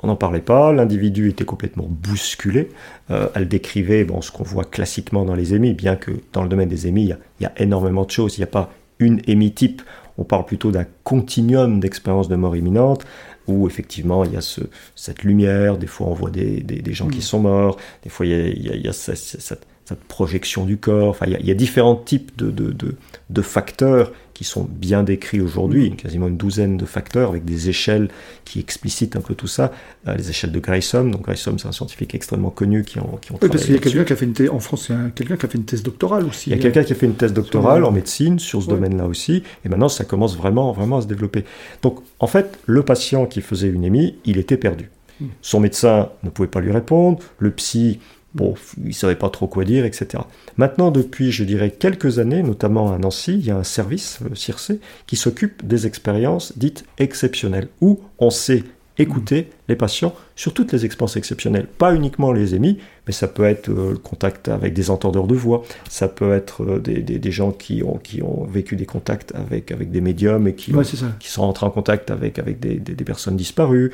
On 0.00 0.08
n'en 0.08 0.16
parlait 0.16 0.40
pas, 0.40 0.72
l'individu 0.72 1.30
était 1.30 1.44
complètement 1.44 1.86
bousculé. 1.88 2.68
Euh, 3.10 3.28
elle 3.34 3.48
décrivait 3.48 4.04
bon, 4.04 4.20
ce 4.20 4.30
qu'on 4.30 4.44
voit 4.44 4.64
classiquement 4.64 5.24
dans 5.24 5.34
les 5.34 5.54
émis, 5.54 5.72
bien 5.72 5.96
que 5.96 6.12
dans 6.32 6.42
le 6.42 6.48
domaine 6.48 6.68
des 6.68 6.86
émis, 6.86 7.14
il 7.40 7.42
y, 7.42 7.46
a 7.46 7.52
énormément 7.56 8.04
de 8.04 8.10
choses. 8.10 8.36
Il 8.36 8.40
n'y 8.40 8.44
a 8.44 8.48
pas 8.48 8.70
une 8.98 9.20
émis 9.26 9.52
type, 9.52 9.82
on 10.18 10.24
parle 10.24 10.44
plutôt 10.44 10.70
d'un 10.70 10.86
continuum 11.04 11.80
d'expériences 11.80 12.28
de 12.28 12.36
mort 12.36 12.56
imminente, 12.56 13.06
où 13.46 13.66
effectivement 13.66 14.24
il 14.24 14.32
y 14.32 14.36
a 14.36 14.40
ce, 14.40 14.62
cette 14.94 15.22
lumière, 15.22 15.78
des 15.78 15.86
fois 15.86 16.08
on 16.08 16.14
voit 16.14 16.30
des, 16.30 16.60
des, 16.60 16.92
gens 16.92 17.08
qui 17.08 17.18
mm. 17.18 17.22
sont 17.22 17.40
morts, 17.40 17.76
des 18.02 18.10
fois 18.10 18.26
il 18.26 18.82
y 18.82 18.88
a, 18.88 18.92
cette, 18.92 19.16
cette, 19.16 19.66
projection 19.94 20.64
du 20.64 20.76
corps, 20.76 21.08
enfin 21.08 21.26
il 21.26 21.46
y 21.46 21.50
a, 21.50 21.54
différents 21.54 21.96
types 21.96 22.36
de, 22.36 22.50
de, 22.50 22.96
de 23.30 23.42
facteurs 23.42 24.12
qui 24.36 24.44
sont 24.44 24.68
bien 24.68 25.02
décrits 25.02 25.40
aujourd'hui, 25.40 25.90
mm. 25.90 25.96
quasiment 25.96 26.28
une 26.28 26.36
douzaine 26.36 26.76
de 26.76 26.84
facteurs 26.84 27.30
avec 27.30 27.46
des 27.46 27.70
échelles 27.70 28.10
qui 28.44 28.60
explicitent 28.60 29.16
un 29.16 29.22
peu 29.22 29.34
tout 29.34 29.46
ça. 29.46 29.72
Euh, 30.06 30.14
les 30.14 30.28
échelles 30.28 30.52
de 30.52 30.58
Grayson, 30.58 31.04
donc 31.04 31.22
Grayson 31.22 31.56
c'est 31.56 31.66
un 31.66 31.72
scientifique 31.72 32.14
extrêmement 32.14 32.50
connu 32.50 32.84
qui 32.84 32.98
ont, 32.98 33.18
qui 33.22 33.32
ont 33.32 33.38
oui, 33.40 33.48
parce 33.48 33.64
qu'il 33.64 33.72
y 33.72 33.78
a 33.78 33.80
quelqu'un 33.80 34.04
qui 34.04 34.12
a 34.12 34.16
fait 34.16 34.26
une 34.26 34.50
en 34.50 34.60
France, 34.60 34.88
il 34.90 34.96
y 34.96 34.98
a 34.98 35.10
quelqu'un 35.10 35.36
qui 35.36 35.46
a 35.46 35.48
fait 35.48 35.56
une 35.56 35.64
thèse 35.64 35.82
doctorale 35.82 36.26
aussi. 36.26 36.50
Il 36.50 36.56
y 36.56 36.58
a 36.58 36.62
quelqu'un 36.62 36.84
qui 36.84 36.92
a 36.92 36.96
fait 36.96 37.06
une 37.06 37.14
thèse 37.14 37.32
doctorale 37.32 37.84
en 37.84 37.92
médecine 37.92 38.38
sur 38.38 38.62
ce 38.62 38.68
domaine-là 38.68 39.06
aussi, 39.06 39.42
et 39.64 39.68
maintenant 39.70 39.88
ça 39.88 40.04
commence 40.04 40.36
vraiment, 40.36 40.70
vraiment 40.72 40.98
à 40.98 41.02
se 41.02 41.06
développer. 41.06 41.44
Donc 41.80 42.00
en 42.18 42.26
fait, 42.26 42.58
le 42.66 42.82
patient 42.82 43.24
qui 43.24 43.40
faisait 43.40 43.68
une 43.68 43.84
émie, 43.84 44.16
il 44.26 44.36
était 44.36 44.58
perdu. 44.58 44.90
Mm. 45.20 45.26
Son 45.40 45.60
médecin 45.60 46.10
ne 46.24 46.28
pouvait 46.28 46.48
pas 46.48 46.60
lui 46.60 46.72
répondre, 46.72 47.20
le 47.38 47.52
psy 47.52 48.00
Bon, 48.36 48.54
il 48.76 48.88
ne 48.88 48.92
savait 48.92 49.16
pas 49.16 49.30
trop 49.30 49.46
quoi 49.46 49.64
dire, 49.64 49.86
etc. 49.86 50.22
Maintenant, 50.58 50.90
depuis, 50.90 51.32
je 51.32 51.42
dirais, 51.42 51.70
quelques 51.70 52.18
années, 52.18 52.42
notamment 52.42 52.92
à 52.92 52.98
Nancy, 52.98 53.32
il 53.32 53.46
y 53.46 53.50
a 53.50 53.56
un 53.56 53.64
service, 53.64 54.18
le 54.28 54.36
CIRCE, 54.36 54.72
qui 55.06 55.16
s'occupe 55.16 55.66
des 55.66 55.86
expériences 55.86 56.56
dites 56.58 56.84
exceptionnelles, 56.98 57.68
où 57.80 58.00
on 58.18 58.28
sait 58.28 58.64
écouter 58.98 59.48
les 59.68 59.76
patients 59.76 60.14
sur 60.36 60.52
toutes 60.52 60.72
les 60.72 60.84
expériences 60.84 61.16
exceptionnelles. 61.16 61.66
Pas 61.66 61.94
uniquement 61.94 62.30
les 62.30 62.54
émis, 62.54 62.78
mais 63.06 63.12
ça 63.12 63.26
peut 63.26 63.44
être 63.44 63.70
euh, 63.70 63.92
le 63.92 63.98
contact 63.98 64.48
avec 64.48 64.74
des 64.74 64.90
entendeurs 64.90 65.26
de 65.26 65.34
voix, 65.34 65.62
ça 65.88 66.08
peut 66.08 66.34
être 66.34 66.62
euh, 66.62 66.78
des, 66.78 67.30
gens 67.30 67.52
qui 67.52 67.82
ont, 67.82 67.96
qui 67.96 68.22
ont 68.22 68.44
vécu 68.44 68.76
des 68.76 68.86
contacts 68.86 69.34
avec, 69.34 69.70
avec 69.70 69.90
des 69.90 70.00
médiums 70.00 70.46
et 70.46 70.54
qui, 70.54 70.72
qui 71.20 71.28
sont 71.28 71.42
entrés 71.42 71.66
en 71.66 71.70
contact 71.70 72.10
avec, 72.10 72.38
avec 72.38 72.60
des, 72.60 72.76
des 72.76 73.04
personnes 73.04 73.36
disparues 73.36 73.92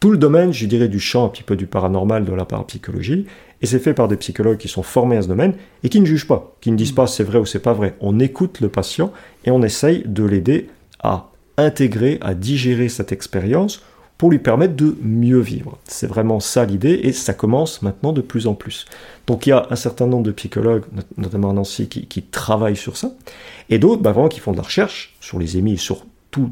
tout 0.00 0.10
le 0.10 0.18
domaine, 0.18 0.52
je 0.52 0.66
dirais, 0.66 0.88
du 0.88 1.00
champ 1.00 1.24
un 1.24 1.28
petit 1.28 1.42
peu 1.42 1.56
du 1.56 1.66
paranormal 1.66 2.24
de 2.24 2.32
la 2.32 2.44
parapsychologie, 2.44 3.26
et 3.62 3.66
c'est 3.66 3.78
fait 3.78 3.94
par 3.94 4.08
des 4.08 4.16
psychologues 4.16 4.58
qui 4.58 4.68
sont 4.68 4.82
formés 4.82 5.16
à 5.16 5.22
ce 5.22 5.28
domaine 5.28 5.54
et 5.82 5.88
qui 5.88 6.00
ne 6.00 6.06
jugent 6.06 6.26
pas, 6.28 6.54
qui 6.60 6.70
ne 6.70 6.76
disent 6.76 6.92
pas 6.92 7.06
c'est 7.06 7.24
vrai 7.24 7.38
ou 7.38 7.46
c'est 7.46 7.60
pas 7.60 7.72
vrai. 7.72 7.94
On 8.00 8.20
écoute 8.20 8.60
le 8.60 8.68
patient 8.68 9.12
et 9.44 9.50
on 9.50 9.62
essaye 9.62 10.02
de 10.06 10.24
l'aider 10.24 10.68
à 11.02 11.30
intégrer, 11.56 12.18
à 12.20 12.34
digérer 12.34 12.88
cette 12.88 13.12
expérience 13.12 13.82
pour 14.18 14.30
lui 14.30 14.38
permettre 14.38 14.74
de 14.76 14.96
mieux 15.02 15.40
vivre. 15.40 15.78
C'est 15.84 16.06
vraiment 16.06 16.40
ça 16.40 16.64
l'idée 16.64 17.00
et 17.02 17.12
ça 17.12 17.34
commence 17.34 17.82
maintenant 17.82 18.12
de 18.12 18.22
plus 18.22 18.46
en 18.46 18.54
plus. 18.54 18.86
Donc 19.26 19.46
il 19.46 19.50
y 19.50 19.52
a 19.52 19.66
un 19.70 19.76
certain 19.76 20.06
nombre 20.06 20.24
de 20.24 20.32
psychologues, 20.32 20.84
notamment 21.16 21.50
à 21.50 21.52
Nancy, 21.52 21.88
qui, 21.88 22.22
travaillent 22.22 22.76
sur 22.76 22.96
ça, 22.96 23.12
et 23.68 23.78
d'autres 23.78 24.02
bah, 24.02 24.12
vraiment 24.12 24.28
qui 24.28 24.40
font 24.40 24.52
de 24.52 24.56
la 24.56 24.62
recherche 24.62 25.16
sur 25.20 25.38
les 25.38 25.58
émis 25.58 25.74
et 25.74 25.78
sur 25.78 26.04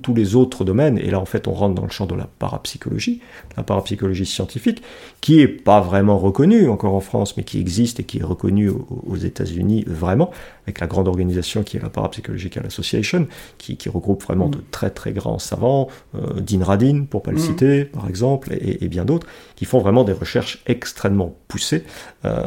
tous 0.03 0.15
les 0.15 0.35
autres 0.35 0.65
domaines, 0.65 0.99
et 0.99 1.11
là 1.11 1.21
en 1.21 1.25
fait 1.25 1.49
on 1.49 1.53
rentre 1.53 1.75
dans 1.75 1.85
le 1.85 1.91
champ 1.91 2.07
de 2.07 2.15
la 2.15 2.29
parapsychologie, 2.39 3.21
la 3.57 3.63
parapsychologie 3.63 4.27
scientifique, 4.27 4.83
qui 5.21 5.41
est 5.41 5.49
pas 5.49 5.81
vraiment 5.81 6.19
reconnue 6.19 6.69
encore 6.69 6.95
en 6.95 7.01
France, 7.01 7.37
mais 7.37 7.45
qui 7.45 7.61
existe 7.61 8.01
et 8.01 8.05
qui 8.05 8.19
est 8.19 8.25
reconnue 8.25 8.71
aux, 8.71 9.17
États-Unis 9.17 9.85
vraiment, 9.87 10.31
avec 10.65 10.81
la 10.81 10.87
grande 10.87 11.09
organisation 11.09 11.63
qui 11.63 11.77
est 11.77 11.81
la 11.81 11.91
Parapsychological 11.91 12.67
Association, 12.67 13.27
qui, 13.59 13.77
regroupe 13.89 14.23
vraiment 14.23 14.49
de 14.49 14.59
mm. 14.59 14.65
très 14.71 14.91
très 14.91 15.13
grands 15.13 15.39
savants, 15.39 15.89
euh, 16.15 16.41
Dean 16.41 16.65
Radin 16.65 17.05
pour 17.09 17.23
pas 17.23 17.33
le 17.33 17.37
mm. 17.37 17.41
citer 17.41 17.85
par 17.85 18.09
exemple, 18.09 18.53
et, 18.53 18.89
bien 18.89 19.05
d'autres, 19.05 19.27
qui 19.57 19.67
font 19.67 19.79
vraiment 19.79 20.05
des 20.05 20.13
recherches 20.13 20.63
extrêmement 20.67 21.35
poussées. 21.49 21.85
Euh, 22.25 22.41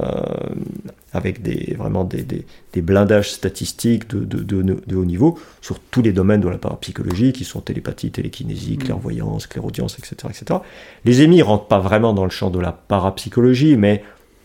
avec 1.13 1.41
des, 1.41 1.73
vraiment 1.77 2.03
des, 2.03 2.23
des, 2.23 2.81
blindages 2.81 3.31
statistiques 3.31 4.09
de, 4.09 4.23
de, 4.23 4.43
de, 4.43 4.95
haut 4.95 5.05
niveau 5.05 5.39
sur 5.61 5.79
tous 5.79 6.01
les 6.01 6.11
domaines 6.11 6.41
de 6.41 6.49
la 6.49 6.57
parapsychologie, 6.57 7.33
qui 7.33 7.43
sont 7.43 7.61
télépathie, 7.61 8.11
télékinésie, 8.11 8.75
mm. 8.75 8.83
clairvoyance, 8.83 9.47
clairaudience, 9.47 9.97
etc., 9.97 10.15
etc. 10.29 10.59
Les 11.05 11.21
émis 11.21 11.41
rentrent 11.41 11.67
pas 11.67 11.79
vraiment 11.79 12.13
dans 12.13 12.25
le 12.25 12.29
champ 12.29 12.49
de 12.49 12.59
la 12.59 12.71
parapsychologie, 12.71 13.77
mais 13.77 14.03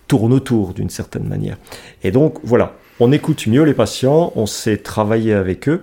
tournent 0.09 0.33
autour 0.33 0.75
d'une 0.75 0.91
certaine 0.91 1.27
manière. 1.27 1.57
Et 2.03 2.11
donc, 2.11 2.39
voilà, 2.43 2.75
on 3.03 3.12
écoute 3.12 3.47
mieux 3.47 3.65
les 3.65 3.75
patients, 3.75 4.33
on 4.37 4.47
sait 4.47 4.79
travailler 4.79 5.35
avec 5.35 5.69
eux, 5.69 5.83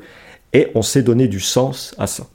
et 0.53 0.69
on 0.75 0.81
sait 0.81 1.03
donner 1.03 1.27
du 1.27 1.39
sens 1.39 1.93
à 1.97 2.07
ça. 2.07 2.27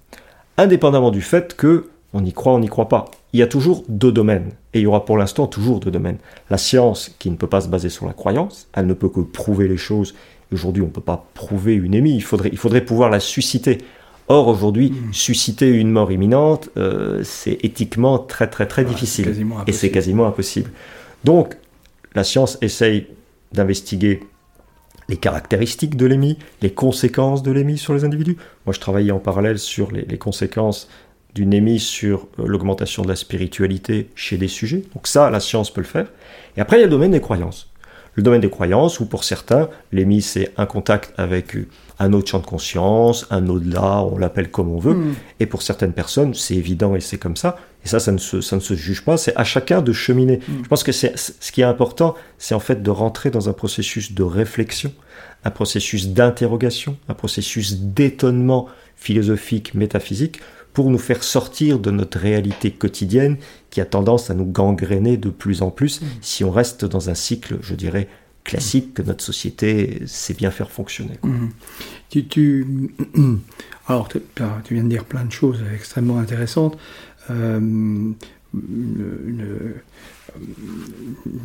Indépendamment 0.56 1.10
du 1.10 1.22
fait 1.22 1.56
que 1.56 1.88
on 2.12 2.24
y 2.24 2.32
croit, 2.32 2.52
on 2.52 2.60
n'y 2.60 2.68
croit 2.68 2.88
pas 2.88 3.06
il 3.34 3.40
y 3.40 3.42
a 3.42 3.48
toujours 3.48 3.84
deux 3.88 4.12
domaines, 4.12 4.52
et 4.72 4.78
il 4.78 4.82
y 4.82 4.86
aura 4.86 5.04
pour 5.04 5.18
l'instant 5.18 5.48
toujours 5.48 5.80
deux 5.80 5.90
domaines. 5.90 6.18
La 6.50 6.56
science, 6.56 7.10
qui 7.18 7.30
ne 7.30 7.34
peut 7.34 7.48
pas 7.48 7.60
se 7.60 7.68
baser 7.68 7.88
sur 7.88 8.06
la 8.06 8.12
croyance, 8.12 8.68
elle 8.72 8.86
ne 8.86 8.94
peut 8.94 9.08
que 9.08 9.18
prouver 9.18 9.66
les 9.66 9.76
choses. 9.76 10.14
Aujourd'hui, 10.52 10.84
on 10.84 10.86
ne 10.86 10.92
peut 10.92 11.00
pas 11.00 11.26
prouver 11.34 11.74
une 11.74 11.94
émie, 11.94 12.14
il 12.14 12.22
faudrait, 12.22 12.50
il 12.52 12.58
faudrait 12.58 12.84
pouvoir 12.84 13.10
la 13.10 13.18
susciter. 13.18 13.78
Or, 14.28 14.46
aujourd'hui, 14.46 14.92
hmm. 14.92 15.12
susciter 15.12 15.68
une 15.68 15.90
mort 15.90 16.12
imminente, 16.12 16.70
euh, 16.76 17.22
c'est 17.24 17.58
éthiquement 17.64 18.20
très 18.20 18.46
très 18.46 18.66
très 18.66 18.84
difficile. 18.84 19.34
Et 19.66 19.72
c'est 19.72 19.90
quasiment 19.90 20.28
impossible. 20.28 20.70
Donc, 21.24 21.56
la 22.14 22.22
science 22.22 22.56
essaye 22.62 23.08
d'investiguer 23.52 24.20
les 25.08 25.16
caractéristiques 25.16 25.96
de 25.96 26.06
l'émie, 26.06 26.38
les 26.62 26.72
conséquences 26.72 27.42
de 27.42 27.50
l'émie 27.52 27.78
sur 27.78 27.94
les 27.94 28.04
individus. 28.04 28.36
Moi, 28.66 28.72
je 28.72 28.80
travaillais 28.80 29.12
en 29.12 29.18
parallèle 29.18 29.58
sur 29.58 29.92
les, 29.92 30.02
les 30.02 30.18
conséquences 30.18 30.88
d'une 31.34 31.52
émise 31.52 31.82
sur 31.82 32.28
euh, 32.38 32.46
l'augmentation 32.46 33.02
de 33.02 33.08
la 33.08 33.16
spiritualité 33.16 34.08
chez 34.14 34.36
des 34.36 34.48
sujets. 34.48 34.84
Donc 34.94 35.06
ça, 35.06 35.30
la 35.30 35.40
science 35.40 35.72
peut 35.72 35.80
le 35.80 35.86
faire. 35.86 36.06
Et 36.56 36.60
après, 36.60 36.78
il 36.78 36.80
y 36.80 36.82
a 36.82 36.86
le 36.86 36.90
domaine 36.90 37.10
des 37.10 37.20
croyances. 37.20 37.70
Le 38.14 38.22
domaine 38.22 38.40
des 38.40 38.50
croyances, 38.50 39.00
où 39.00 39.06
pour 39.06 39.24
certains, 39.24 39.68
l'émise, 39.90 40.26
c'est 40.26 40.52
un 40.56 40.66
contact 40.66 41.12
avec 41.16 41.56
euh, 41.56 41.66
un 41.98 42.12
autre 42.12 42.28
champ 42.28 42.38
de 42.38 42.46
conscience, 42.46 43.26
un 43.30 43.48
au-delà, 43.48 44.02
on 44.02 44.18
l'appelle 44.18 44.50
comme 44.50 44.68
on 44.68 44.78
veut. 44.78 44.94
Hmm. 44.94 45.14
Et 45.40 45.46
pour 45.46 45.62
certaines 45.62 45.92
personnes, 45.92 46.34
c'est 46.34 46.54
évident 46.54 46.94
et 46.94 47.00
c'est 47.00 47.18
comme 47.18 47.36
ça. 47.36 47.56
Et 47.84 47.88
ça, 47.88 48.00
ça 48.00 48.12
ne 48.12 48.18
se, 48.18 48.40
ça 48.40 48.56
ne 48.56 48.60
se 48.60 48.74
juge 48.74 49.04
pas. 49.04 49.16
C'est 49.16 49.36
à 49.36 49.44
chacun 49.44 49.82
de 49.82 49.92
cheminer. 49.92 50.40
Hmm. 50.48 50.62
Je 50.62 50.68
pense 50.68 50.82
que 50.82 50.92
c'est, 50.92 51.16
ce 51.16 51.52
qui 51.52 51.60
est 51.60 51.64
important, 51.64 52.14
c'est 52.38 52.54
en 52.54 52.60
fait 52.60 52.82
de 52.82 52.90
rentrer 52.90 53.30
dans 53.30 53.48
un 53.48 53.52
processus 53.52 54.12
de 54.12 54.22
réflexion, 54.22 54.92
un 55.44 55.50
processus 55.50 56.08
d'interrogation, 56.08 56.96
un 57.08 57.14
processus 57.14 57.76
d'étonnement 57.78 58.68
philosophique, 58.96 59.74
métaphysique, 59.74 60.40
pour 60.72 60.90
nous 60.90 60.98
faire 60.98 61.22
sortir 61.22 61.78
de 61.78 61.90
notre 61.90 62.18
réalité 62.18 62.72
quotidienne 62.72 63.36
qui 63.70 63.80
a 63.80 63.84
tendance 63.84 64.30
à 64.30 64.34
nous 64.34 64.44
gangréner 64.44 65.16
de 65.16 65.30
plus 65.30 65.62
en 65.62 65.70
plus 65.70 66.00
mm. 66.00 66.06
si 66.20 66.44
on 66.44 66.50
reste 66.50 66.84
dans 66.84 67.10
un 67.10 67.14
cycle, 67.14 67.58
je 67.62 67.74
dirais, 67.74 68.08
classique 68.42 68.94
que 68.94 69.02
notre 69.02 69.24
société 69.24 70.02
sait 70.06 70.34
bien 70.34 70.50
faire 70.50 70.70
fonctionner. 70.70 71.18
Mm. 71.22 71.48
Tu, 72.28 72.66
Alors, 73.86 74.08
tu 74.08 74.74
viens 74.74 74.84
de 74.84 74.88
dire 74.88 75.04
plein 75.04 75.24
de 75.24 75.32
choses 75.32 75.62
extrêmement 75.74 76.18
intéressantes. 76.18 76.76
Euh, 77.30 77.58
une, 77.58 79.44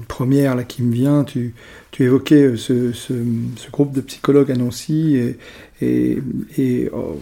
première 0.07 0.55
là, 0.55 0.63
qui 0.63 0.83
me 0.83 0.93
vient, 0.93 1.23
tu, 1.23 1.53
évoquais 1.99 2.55
ce, 2.55 2.91
ce, 2.91 3.13
groupe 3.71 3.91
de 3.93 4.01
psychologues 4.01 4.51
à 4.51 4.55
Nancy 4.55 5.19
et, 5.81 6.89
oh, 6.93 7.19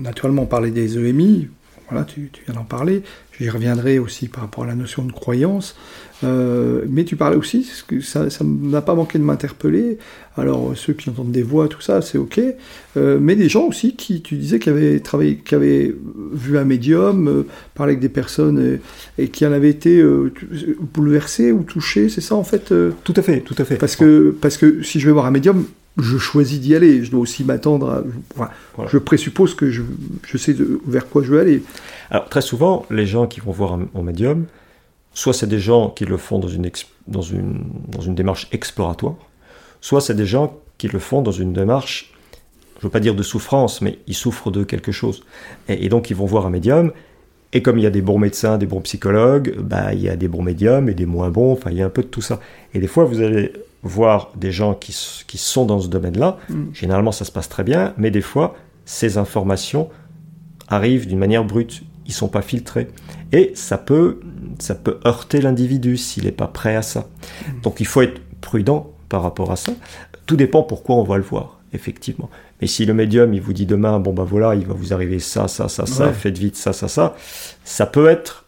naturellement 0.00 0.42
on 0.42 0.46
parlait 0.46 0.70
des 0.70 0.96
EMI, 0.98 1.48
voilà, 1.90 2.04
tu, 2.04 2.30
tu 2.32 2.42
viens 2.44 2.54
d'en 2.54 2.64
parler, 2.64 3.02
J'y 3.40 3.50
reviendrai 3.50 4.00
aussi 4.00 4.26
par 4.26 4.42
rapport 4.42 4.64
à 4.64 4.66
la 4.66 4.74
notion 4.74 5.04
de 5.04 5.12
croyance. 5.12 5.76
Euh, 6.24 6.84
mais 6.88 7.04
tu 7.04 7.14
parlais 7.14 7.36
aussi, 7.36 7.70
que 7.86 8.00
ça 8.00 8.24
ne 8.24 8.44
m'a 8.44 8.82
pas 8.82 8.96
manqué 8.96 9.16
de 9.16 9.22
m'interpeller. 9.22 9.98
Alors, 10.36 10.72
ceux 10.76 10.92
qui 10.92 11.08
entendent 11.08 11.30
des 11.30 11.44
voix, 11.44 11.68
tout 11.68 11.80
ça, 11.80 12.02
c'est 12.02 12.18
OK. 12.18 12.40
Euh, 12.96 13.18
mais 13.20 13.36
des 13.36 13.48
gens 13.48 13.62
aussi 13.62 13.94
qui, 13.94 14.22
tu 14.22 14.34
disais, 14.34 14.58
qui 14.58 14.70
avaient, 14.70 14.98
travaillé, 14.98 15.36
qui 15.36 15.54
avaient 15.54 15.94
vu 16.32 16.58
un 16.58 16.64
médium, 16.64 17.28
euh, 17.28 17.46
parlé 17.76 17.92
avec 17.92 18.00
des 18.00 18.08
personnes 18.08 18.80
et, 19.16 19.28
qui 19.28 19.46
en 19.46 19.52
avaient 19.52 19.70
été 19.70 20.02
bouleversés 20.94 21.52
ou 21.52 21.62
touchés, 21.62 22.08
c'est 22.08 22.20
ça 22.20 22.34
en 22.34 22.44
fait 22.44 22.74
Tout 23.04 23.14
à 23.14 23.22
fait, 23.22 23.40
tout 23.40 23.54
à 23.56 23.64
fait. 23.64 23.76
Parce 23.76 23.94
que, 23.94 24.36
parce 24.40 24.56
que 24.56 24.82
si 24.82 24.98
je 24.98 25.06
vais 25.06 25.12
voir 25.12 25.26
un 25.26 25.30
médium, 25.30 25.64
je 25.98 26.16
choisis 26.18 26.60
d'y 26.60 26.74
aller. 26.74 27.04
Je 27.04 27.10
dois 27.10 27.20
aussi 27.20 27.44
m'attendre 27.44 28.04
à. 28.38 28.50
Je 28.86 28.98
présuppose 28.98 29.54
que 29.54 29.70
je, 29.70 29.82
je 30.26 30.38
sais 30.38 30.56
vers 30.86 31.08
quoi 31.08 31.22
je 31.22 31.32
veux 31.32 31.40
aller. 31.40 31.62
Alors, 32.10 32.28
très 32.28 32.40
souvent, 32.40 32.86
les 32.90 33.06
gens 33.06 33.26
qui 33.26 33.40
vont 33.40 33.52
voir 33.52 33.74
un, 33.74 34.02
médium, 34.02 34.46
soit 35.12 35.34
c'est 35.34 35.46
des 35.46 35.58
gens 35.58 35.90
qui 35.90 36.04
le 36.04 36.16
font 36.16 36.38
dans 36.38 36.48
une, 36.48 36.70
dans 37.06 37.22
une, 37.22 37.64
dans 37.88 38.00
une 38.00 38.14
démarche 38.14 38.48
exploratoire, 38.52 39.16
soit 39.80 40.00
c'est 40.00 40.14
des 40.14 40.26
gens 40.26 40.56
qui 40.78 40.88
le 40.88 40.98
font 40.98 41.22
dans 41.22 41.32
une 41.32 41.52
démarche, 41.52 42.14
je 42.78 42.86
ne 42.86 42.88
veux 42.88 42.92
pas 42.92 43.00
dire 43.00 43.16
de 43.16 43.22
souffrance, 43.24 43.82
mais 43.82 43.98
ils 44.06 44.14
souffrent 44.14 44.52
de 44.52 44.62
quelque 44.62 44.92
chose. 44.92 45.24
Et, 45.68 45.88
donc, 45.88 46.10
ils 46.10 46.16
vont 46.16 46.26
voir 46.26 46.46
un 46.46 46.50
médium, 46.50 46.92
Et 47.52 47.62
comme 47.62 47.78
il 47.78 47.82
y 47.82 47.86
a 47.86 47.90
des 47.90 48.02
bons 48.02 48.18
médecins, 48.18 48.56
des 48.58 48.66
bons 48.66 48.82
psychologues, 48.82 49.56
bah, 49.58 49.94
il 49.94 50.00
y 50.00 50.08
a 50.08 50.16
des 50.16 50.28
bons 50.28 50.42
médiums 50.42 50.88
et 50.88 50.94
des 50.94 51.06
moins 51.06 51.30
bons, 51.30 51.52
enfin 51.52 51.70
il 51.70 51.78
y 51.78 51.82
a 51.82 51.86
un 51.86 51.90
peu 51.90 52.02
de 52.02 52.08
tout 52.08 52.20
ça. 52.20 52.40
Et 52.72 52.78
des 52.78 52.86
fois, 52.86 53.04
vous 53.04 53.20
allez 53.20 53.52
voir 53.82 54.32
des 54.36 54.50
gens 54.50 54.74
qui, 54.74 54.96
qui 55.26 55.38
sont 55.38 55.64
dans 55.64 55.80
ce 55.80 55.88
domaine-là, 55.88 56.38
mm. 56.48 56.64
généralement 56.72 57.12
ça 57.12 57.24
se 57.24 57.32
passe 57.32 57.48
très 57.48 57.64
bien, 57.64 57.94
mais 57.96 58.10
des 58.10 58.20
fois, 58.20 58.56
ces 58.84 59.18
informations 59.18 59.88
arrivent 60.68 61.06
d'une 61.06 61.18
manière 61.18 61.44
brute, 61.44 61.82
ils 62.06 62.12
sont 62.12 62.28
pas 62.28 62.42
filtrés. 62.42 62.88
Et 63.32 63.52
ça 63.54 63.78
peut, 63.78 64.20
ça 64.58 64.74
peut 64.74 64.98
heurter 65.06 65.40
l'individu 65.40 65.96
s'il 65.96 66.24
n'est 66.24 66.32
pas 66.32 66.48
prêt 66.48 66.76
à 66.76 66.82
ça. 66.82 67.00
Mm. 67.00 67.60
Donc 67.62 67.80
il 67.80 67.86
faut 67.86 68.02
être 68.02 68.20
prudent 68.40 68.92
par 69.08 69.22
rapport 69.22 69.50
à 69.50 69.56
ça. 69.56 69.72
Tout 70.26 70.36
dépend 70.36 70.62
pourquoi 70.62 70.96
on 70.96 71.04
va 71.04 71.16
le 71.16 71.22
voir, 71.22 71.60
effectivement. 71.72 72.28
Mais 72.60 72.66
si 72.66 72.84
le 72.84 72.94
médium, 72.94 73.32
il 73.34 73.40
vous 73.40 73.52
dit 73.52 73.66
demain, 73.66 74.00
bon 74.00 74.12
bah 74.12 74.26
voilà, 74.28 74.54
il 74.54 74.66
va 74.66 74.74
vous 74.74 74.92
arriver 74.92 75.20
ça, 75.20 75.48
ça, 75.48 75.68
ça, 75.68 75.86
ça, 75.86 76.12
faites 76.12 76.36
vite 76.36 76.56
ça, 76.56 76.72
ça, 76.72 76.88
ça, 76.88 77.14
ça 77.64 77.86
peut 77.86 78.08
être 78.08 78.44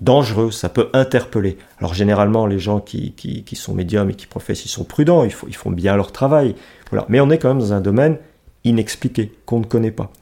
dangereux, 0.00 0.50
ça 0.50 0.68
peut 0.68 0.88
interpeller. 0.92 1.58
Alors 1.78 1.94
généralement, 1.94 2.46
les 2.46 2.58
gens 2.58 2.80
qui, 2.80 3.12
qui, 3.12 3.56
sont 3.56 3.74
médiums 3.74 4.10
et 4.10 4.14
qui 4.14 4.26
professent, 4.26 4.64
ils 4.64 4.70
sont 4.70 4.84
prudents, 4.84 5.24
ils, 5.24 5.34
ils 5.46 5.56
font 5.56 5.70
bien 5.70 5.96
leur 5.96 6.12
travail. 6.12 6.54
Voilà. 6.90 7.06
Mais 7.08 7.20
on 7.20 7.30
est 7.30 7.38
quand 7.38 7.48
même 7.48 7.58
dans 7.58 7.72
un 7.72 7.80
domaine 7.80 8.18
inexpliqué, 8.64 9.32
qu'on 9.46 9.60
ne 9.60 9.64
connaît 9.64 9.90
pas. 9.90 10.12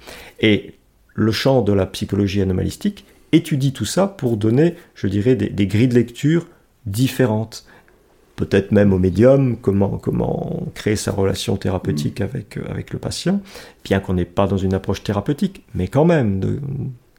Et 0.40 0.74
le 1.14 1.32
champ 1.32 1.62
de 1.62 1.72
la 1.72 1.86
psychologie 1.86 2.42
anomalistique 2.42 3.04
étudie 3.32 3.72
tout 3.72 3.84
ça 3.84 4.06
pour 4.06 4.36
donner, 4.36 4.74
je 4.94 5.06
dirais, 5.06 5.36
des, 5.36 5.48
des 5.48 5.66
grilles 5.66 5.88
de 5.88 5.94
lecture 5.94 6.46
différentes 6.86 7.66
peut-être 8.36 8.70
même 8.70 8.92
au 8.92 8.98
médium, 8.98 9.56
comment, 9.56 9.98
comment 9.98 10.62
créer 10.74 10.96
sa 10.96 11.10
relation 11.10 11.56
thérapeutique 11.56 12.20
mm. 12.20 12.24
avec, 12.24 12.58
avec 12.68 12.92
le 12.92 12.98
patient, 12.98 13.40
bien 13.82 13.98
qu'on 13.98 14.14
n'est 14.14 14.26
pas 14.26 14.46
dans 14.46 14.58
une 14.58 14.74
approche 14.74 15.02
thérapeutique, 15.02 15.64
mais 15.74 15.88
quand 15.88 16.04
même, 16.04 16.38
de, 16.38 16.60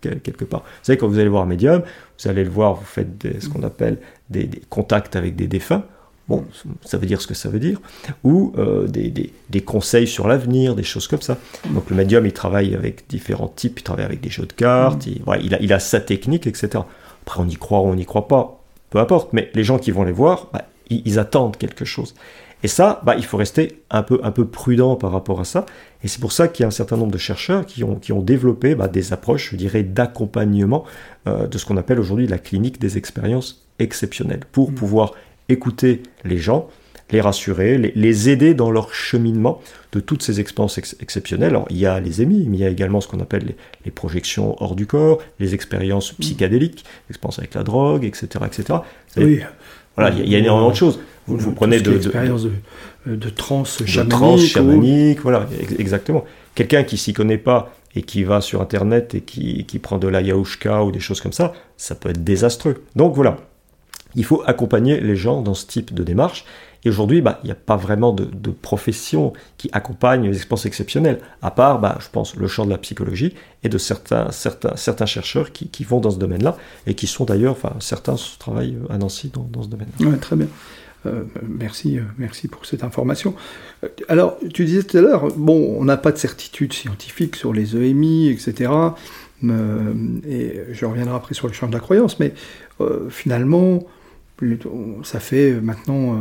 quelque 0.01 0.45
part. 0.45 0.61
Vous 0.61 0.83
savez, 0.83 0.97
quand 0.97 1.07
vous 1.07 1.19
allez 1.19 1.29
voir 1.29 1.43
un 1.43 1.47
médium, 1.47 1.81
vous 2.19 2.29
allez 2.29 2.43
le 2.43 2.49
voir, 2.49 2.75
vous 2.75 2.85
faites 2.85 3.27
ce 3.39 3.49
qu'on 3.49 3.63
appelle 3.63 3.97
des, 4.29 4.49
contacts 4.69 5.15
avec 5.15 5.35
des 5.35 5.47
défunts, 5.47 5.83
bon, 6.27 6.45
ça 6.83 6.97
veut 6.97 7.05
dire 7.05 7.21
ce 7.21 7.27
que 7.27 7.33
ça 7.33 7.49
veut 7.49 7.59
dire, 7.59 7.79
ou 8.23 8.53
euh, 8.57 8.87
des, 8.87 9.31
des, 9.49 9.61
conseils 9.61 10.07
sur 10.07 10.27
l'avenir, 10.27 10.75
des 10.75 10.83
choses 10.83 11.07
comme 11.07 11.21
ça. 11.21 11.37
Donc 11.69 11.89
le 11.89 11.95
médium, 11.95 12.25
il 12.25 12.33
travaille 12.33 12.75
avec 12.75 13.07
différents 13.07 13.47
types, 13.47 13.79
il 13.79 13.83
travaille 13.83 14.05
avec 14.05 14.21
des 14.21 14.29
jeux 14.29 14.45
de 14.45 14.53
cartes, 14.53 15.07
mm. 15.07 15.11
il, 15.41 15.53
a, 15.53 15.59
il, 15.61 15.73
a, 15.73 15.79
sa 15.79 15.99
technique, 15.99 16.47
etc. 16.47 16.83
Après, 17.25 17.41
on 17.41 17.47
y 17.47 17.55
croit 17.55 17.81
ou 17.81 17.85
on 17.85 17.95
n'y 17.95 18.05
croit 18.05 18.27
pas, 18.27 18.61
peu 18.89 18.99
importe, 18.99 19.33
mais 19.33 19.49
les 19.53 19.63
gens 19.63 19.79
qui 19.79 19.91
vont 19.91 20.03
les 20.03 20.11
voir, 20.11 20.47
bah, 20.53 20.63
ils, 20.89 21.19
attendent 21.19 21.57
quelque 21.57 21.85
chose. 21.85 22.15
Et 22.63 22.67
ça, 22.67 23.01
bah, 23.05 23.15
il 23.17 23.25
faut 23.25 23.37
rester 23.37 23.83
un 23.91 24.03
peu, 24.03 24.19
un 24.23 24.31
peu 24.31 24.45
prudent 24.45 24.95
par 24.95 25.11
rapport 25.11 25.39
à 25.39 25.45
ça. 25.45 25.65
Et 26.03 26.07
c'est 26.07 26.19
pour 26.19 26.31
ça 26.31 26.47
qu'il 26.47 26.63
y 26.63 26.65
a 26.65 26.67
un 26.67 26.71
certain 26.71 26.97
nombre 26.97 27.11
de 27.11 27.17
chercheurs 27.17 27.65
qui 27.65 27.83
ont, 27.83 27.95
qui 27.95 28.11
ont 28.11 28.21
développé 28.21 28.75
bah, 28.75 28.87
des 28.87 29.13
approches, 29.13 29.51
je 29.51 29.55
dirais, 29.55 29.83
d'accompagnement 29.83 30.83
euh, 31.27 31.47
de 31.47 31.57
ce 31.57 31.65
qu'on 31.65 31.77
appelle 31.77 31.99
aujourd'hui 31.99 32.27
la 32.27 32.39
clinique 32.39 32.79
des 32.79 32.97
expériences 32.97 33.67
exceptionnelles, 33.79 34.41
pour 34.51 34.71
mm. 34.71 34.75
pouvoir 34.75 35.13
écouter 35.49 36.01
les 36.25 36.37
gens, 36.37 36.67
les 37.11 37.21
rassurer, 37.21 37.77
les, 37.77 38.29
aider 38.29 38.53
dans 38.53 38.69
leur 38.69 38.93
cheminement 38.93 39.61
de 39.93 39.99
toutes 39.99 40.23
ces 40.23 40.39
expériences 40.39 40.77
exceptionnelles. 40.99 41.49
Alors, 41.49 41.67
il 41.69 41.77
y 41.77 41.85
a 41.85 41.99
les 41.99 42.21
émis, 42.21 42.47
mais 42.49 42.57
il 42.57 42.59
y 42.59 42.65
a 42.65 42.69
également 42.69 42.99
ce 42.99 43.07
qu'on 43.07 43.19
appelle 43.19 43.53
les, 43.85 43.91
projections 43.91 44.61
hors 44.61 44.75
du 44.75 44.87
corps, 44.87 45.19
les 45.39 45.53
expériences 45.53 46.13
mm. 46.13 46.15
psychédéliques, 46.17 46.85
l'expérience 47.07 47.39
avec 47.39 47.53
la 47.53 47.63
drogue, 47.63 48.03
etc. 48.03 48.45
etc. 48.45 48.79
Oui. 49.17 49.41
Voilà, 49.95 50.15
il 50.15 50.29
y, 50.29 50.35
a 50.35 50.37
énormément 50.37 50.69
de 50.69 50.75
choses. 50.75 50.99
Vous, 51.27 51.37
vous 51.37 51.51
prenez 51.51 51.79
de, 51.81 51.95
expérience 51.95 52.43
de, 52.43 52.51
de, 53.05 53.15
de 53.15 53.29
trans 53.29 53.63
chamanique. 53.65 55.21
voilà, 55.21 55.47
exactement. 55.77 56.23
Quelqu'un 56.55 56.83
qui 56.83 56.97
s'y 56.97 57.13
connaît 57.13 57.37
pas 57.37 57.73
et 57.95 58.01
qui 58.01 58.23
va 58.23 58.41
sur 58.41 58.61
Internet 58.61 59.15
et 59.15 59.21
qui, 59.21 59.65
qui 59.65 59.79
prend 59.79 59.97
de 59.97 60.07
la 60.07 60.21
yaouchka 60.21 60.83
ou 60.83 60.91
des 60.91 60.99
choses 60.99 61.21
comme 61.21 61.33
ça, 61.33 61.53
ça 61.75 61.95
peut 61.95 62.09
être 62.09 62.23
désastreux. 62.23 62.83
Donc 62.95 63.13
voilà, 63.15 63.37
il 64.15 64.23
faut 64.23 64.43
accompagner 64.45 64.99
les 64.99 65.15
gens 65.15 65.41
dans 65.41 65.53
ce 65.53 65.65
type 65.65 65.93
de 65.93 66.03
démarche. 66.03 66.45
Et 66.85 66.89
aujourd'hui, 66.89 67.21
bah, 67.21 67.39
il 67.43 67.47
n'y 67.47 67.51
a 67.51 67.55
pas 67.55 67.75
vraiment 67.75 68.13
de, 68.13 68.51
profession 68.51 69.33
qui 69.57 69.69
accompagne 69.73 70.27
les 70.29 70.35
expériences 70.37 70.65
exceptionnelles, 70.65 71.19
à 71.41 71.51
part, 71.51 71.79
bah, 71.79 71.97
je 71.99 72.07
pense, 72.09 72.35
le 72.35 72.47
champ 72.47 72.65
de 72.65 72.69
la 72.69 72.77
psychologie 72.77 73.33
et 73.63 73.69
de 73.69 73.77
certains, 73.77 74.31
certains, 74.31 74.75
certains 74.75 75.05
chercheurs 75.05 75.51
qui, 75.51 75.67
qui 75.67 75.83
vont 75.83 75.99
dans 75.99 76.11
ce 76.11 76.19
domaine-là, 76.19 76.55
et 76.85 76.93
qui 76.93 77.07
sont 77.07 77.25
d'ailleurs, 77.25 77.53
enfin, 77.53 77.73
certains 77.79 78.15
travaillent 78.39 78.77
à 78.89 78.97
Nancy 78.97 79.31
dans, 79.33 79.47
dans 79.51 79.63
ce 79.63 79.67
domaine-là. 79.67 80.07
Ouais, 80.07 80.17
très 80.17 80.35
bien. 80.35 80.47
Euh, 81.07 81.23
merci, 81.47 81.97
euh, 81.97 82.03
merci 82.17 82.47
pour 82.47 82.65
cette 82.65 82.83
information. 82.83 83.35
Euh, 83.83 83.87
alors, 84.07 84.37
tu 84.53 84.65
disais 84.65 84.83
tout 84.83 84.97
à 84.97 85.01
l'heure, 85.01 85.27
bon, 85.35 85.75
on 85.79 85.83
n'a 85.83 85.97
pas 85.97 86.11
de 86.11 86.17
certitude 86.17 86.73
scientifique 86.73 87.35
sur 87.35 87.53
les 87.53 87.75
EMI, 87.75 88.29
etc. 88.29 88.71
et 89.43 90.61
je 90.71 90.85
reviendrai 90.85 91.15
après 91.15 91.35
sur 91.35 91.47
le 91.47 91.53
champ 91.53 91.67
de 91.67 91.73
la 91.73 91.79
croyance, 91.79 92.19
mais 92.19 92.33
finalement, 93.09 93.85
ça 95.03 95.19
fait 95.19 95.51
maintenant 95.61 96.19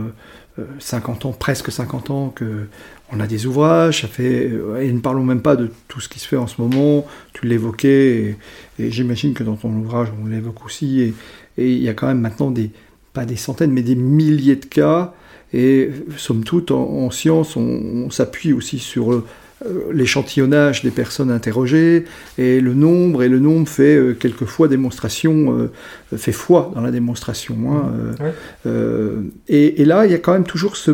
50 0.78 1.24
ans, 1.24 1.32
presque 1.32 1.72
50 1.72 2.10
ans 2.10 2.28
que 2.28 2.66
on 3.10 3.20
a 3.20 3.26
des 3.26 3.46
ouvrages, 3.46 4.02
ça 4.02 4.08
fait, 4.08 4.50
et 4.80 4.92
ne 4.92 4.98
parlons 4.98 5.24
même 5.24 5.40
pas 5.40 5.56
de 5.56 5.70
tout 5.88 6.00
ce 6.00 6.08
qui 6.10 6.18
se 6.18 6.28
fait 6.28 6.36
en 6.36 6.46
ce 6.46 6.60
moment, 6.60 7.06
tu 7.32 7.46
l'évoquais, 7.46 8.36
et, 8.78 8.90
j'imagine 8.90 9.32
que 9.32 9.44
dans 9.44 9.56
ton 9.56 9.70
ouvrage 9.70 10.08
on 10.22 10.26
l'évoque 10.26 10.66
aussi, 10.66 11.00
et, 11.00 11.14
il 11.56 11.82
y 11.82 11.88
a 11.88 11.94
quand 11.94 12.08
même 12.08 12.20
maintenant 12.20 12.50
des, 12.50 12.70
pas 13.16 13.24
des 13.24 13.36
centaines, 13.36 13.72
mais 13.72 13.82
des 13.82 13.94
milliers 13.94 14.56
de 14.56 14.66
cas, 14.66 15.14
et 15.54 15.90
somme 16.18 16.44
toute, 16.44 16.70
en, 16.70 17.10
science, 17.10 17.56
on 17.56 18.10
s'appuie 18.10 18.52
aussi 18.52 18.78
sur 18.78 19.22
euh, 19.64 19.90
l'échantillonnage 19.90 20.82
des 20.82 20.90
personnes 20.90 21.30
interrogées. 21.30 22.04
Et 22.36 22.60
le 22.60 22.74
nombre 22.74 23.22
et 23.22 23.28
le 23.30 23.38
nombre 23.38 23.66
fait 23.66 23.96
euh, 23.96 24.12
quelquefois 24.12 24.68
démonstration 24.68 25.70
euh, 26.12 26.16
fait 26.18 26.32
foi 26.32 26.72
dans 26.74 26.82
la 26.82 26.90
démonstration 26.90 27.56
hein, 27.70 28.26
mmh. 28.66 29.30
et, 29.48 29.84
là 29.86 30.04
il 30.04 30.12
y 30.12 30.14
a 30.14 30.18
quand 30.18 30.34
même 30.34 30.44
toujours 30.44 30.76
ce 30.76 30.90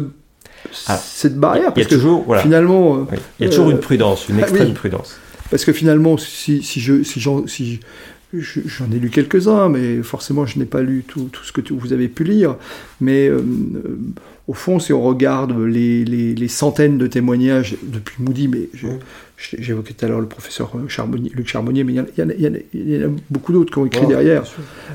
ah. 0.87 0.97
cette 0.97 1.37
barrière 1.37 1.75
parce 1.75 1.89
toujours, 1.89 2.25
que 2.25 2.39
finalement 2.39 3.09
il 3.41 3.47
y 3.47 3.49
a 3.49 3.51
toujours 3.51 3.71
une 3.71 3.81
prudence 3.81 4.29
une 4.29 4.39
ah 4.39 4.43
extrême 4.43 4.75
prudence. 4.75 5.19
Parce 5.51 5.65
que 5.65 5.73
finalement 5.73 6.17
si, 6.17 6.63
si 6.63 6.81
je 6.81 7.03
si, 7.03 7.21
si 7.49 7.81
J'en 8.35 8.91
ai 8.91 8.99
lu 8.99 9.11
quelques-uns, 9.11 9.69
mais 9.69 10.03
forcément 10.03 10.47
je 10.47 10.59
n'ai 10.59 10.65
pas 10.65 10.81
lu 10.81 11.05
tout, 11.07 11.29
tout, 11.31 11.45
ce 11.45 11.53
que 11.53 11.61
vous 11.73 11.93
avez 11.93 12.09
pu 12.09 12.25
lire. 12.25 12.57
Mais 13.01 13.29
euh, 13.29 13.41
euh, 13.41 13.99
au 14.49 14.55
fond, 14.55 14.79
si 14.79 14.95
on 14.95 15.03
regarde 15.03 15.55
les, 15.59 16.05
les, 16.05 16.49
centaines 16.49 16.97
de 16.97 17.07
témoignages 17.07 17.77
depuis 17.83 18.23
Moody, 18.23 18.49
mais 18.49 18.71
j'évoquais 19.37 19.93
tout 19.93 20.05
à 20.07 20.09
l'heure 20.09 20.21
le 20.21 20.29
professeur 20.29 20.73
Charbonnier, 20.89 21.31
Luc 21.35 21.47
Charbonnier, 21.47 21.85
mais 21.85 21.93
il 21.93 22.05
y, 22.17 23.05
en 23.05 23.09
a, 23.09 23.11
beaucoup 23.29 23.53
d'autres 23.53 23.71
qui 23.71 23.79
ont 23.79 23.87
écrit 23.87 24.07
derrière, 24.07 24.45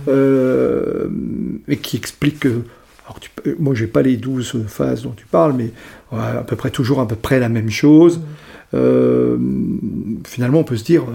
euh, 0.07 1.07
et 1.67 1.77
qui 1.77 1.95
expliquent 1.97 2.39
que 2.39 2.61
alors 3.05 3.19
tu, 3.21 3.29
moi, 3.59 3.73
j'ai 3.73 3.87
pas 3.87 4.01
les 4.01 4.17
douze 4.17 4.65
phases 4.67 5.03
dont 5.03 5.13
tu 5.15 5.25
parles, 5.27 5.53
mais 5.53 5.71
à 6.11 6.43
peu 6.45 6.55
près 6.55 6.71
toujours 6.71 6.99
à 6.99 7.07
peu 7.07 7.15
près 7.15 7.39
la 7.39 7.49
même 7.49 7.69
chose. 7.69 8.19
finalement, 8.71 10.59
on 10.59 10.63
peut 10.63 10.75
se 10.75 10.83
dire, 10.83 11.05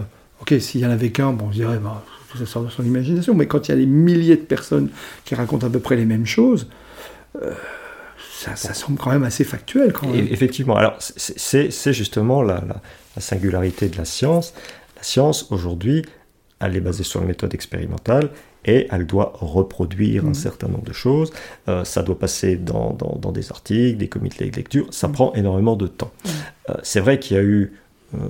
ok, 0.54 0.60
s'il 0.60 0.80
y 0.80 0.86
en 0.86 0.90
avait 0.90 1.10
qu'un, 1.10 1.32
bon, 1.32 1.46
on 1.46 1.50
dirait, 1.50 1.78
bah, 1.78 2.04
ça 2.38 2.46
sort 2.46 2.64
de 2.64 2.70
son 2.70 2.84
imagination, 2.84 3.34
mais 3.34 3.46
quand 3.46 3.68
il 3.68 3.72
y 3.72 3.74
a 3.74 3.78
des 3.78 3.86
milliers 3.86 4.36
de 4.36 4.42
personnes 4.42 4.90
qui 5.24 5.34
racontent 5.34 5.66
à 5.66 5.70
peu 5.70 5.80
près 5.80 5.96
les 5.96 6.04
mêmes 6.04 6.26
choses, 6.26 6.68
euh, 7.40 7.52
ça, 8.56 8.74
semble 8.74 8.98
quand 8.98 9.10
même 9.10 9.24
assez 9.24 9.44
factuel. 9.44 9.92
Quand 9.92 10.08
même. 10.08 10.26
Effectivement, 10.30 10.76
alors 10.76 10.96
c'est 10.98 11.92
justement 11.92 12.42
la, 12.42 12.62
singularité 13.18 13.88
de 13.88 13.96
la 13.96 14.04
science. 14.04 14.52
La 14.96 15.02
science, 15.02 15.50
aujourd'hui, 15.52 16.04
elle 16.60 16.76
est 16.76 16.80
basée 16.80 17.04
sur 17.04 17.20
une 17.20 17.28
méthode 17.28 17.54
expérimentale 17.54 18.30
et 18.64 18.86
elle 18.90 19.06
doit 19.06 19.32
reproduire 19.36 20.24
un 20.24 20.30
mmh. 20.30 20.34
certain 20.34 20.68
nombre 20.68 20.84
de 20.84 20.92
choses. 20.92 21.32
Euh, 21.68 21.84
ça 21.84 22.02
doit 22.02 22.18
passer 22.18 22.56
dans, 22.56 22.96
des 23.32 23.50
articles, 23.50 23.98
des 23.98 24.08
comités 24.08 24.50
de 24.50 24.56
lecture. 24.56 24.86
Ça 24.90 25.08
mmh. 25.08 25.12
prend 25.12 25.32
énormément 25.34 25.76
de 25.76 25.86
temps. 25.86 26.12
Mmh. 26.24 26.28
Euh, 26.70 26.74
c'est 26.82 27.00
vrai 27.00 27.18
qu'il 27.18 27.36
y 27.36 27.40
a 27.40 27.42
eu 27.42 27.72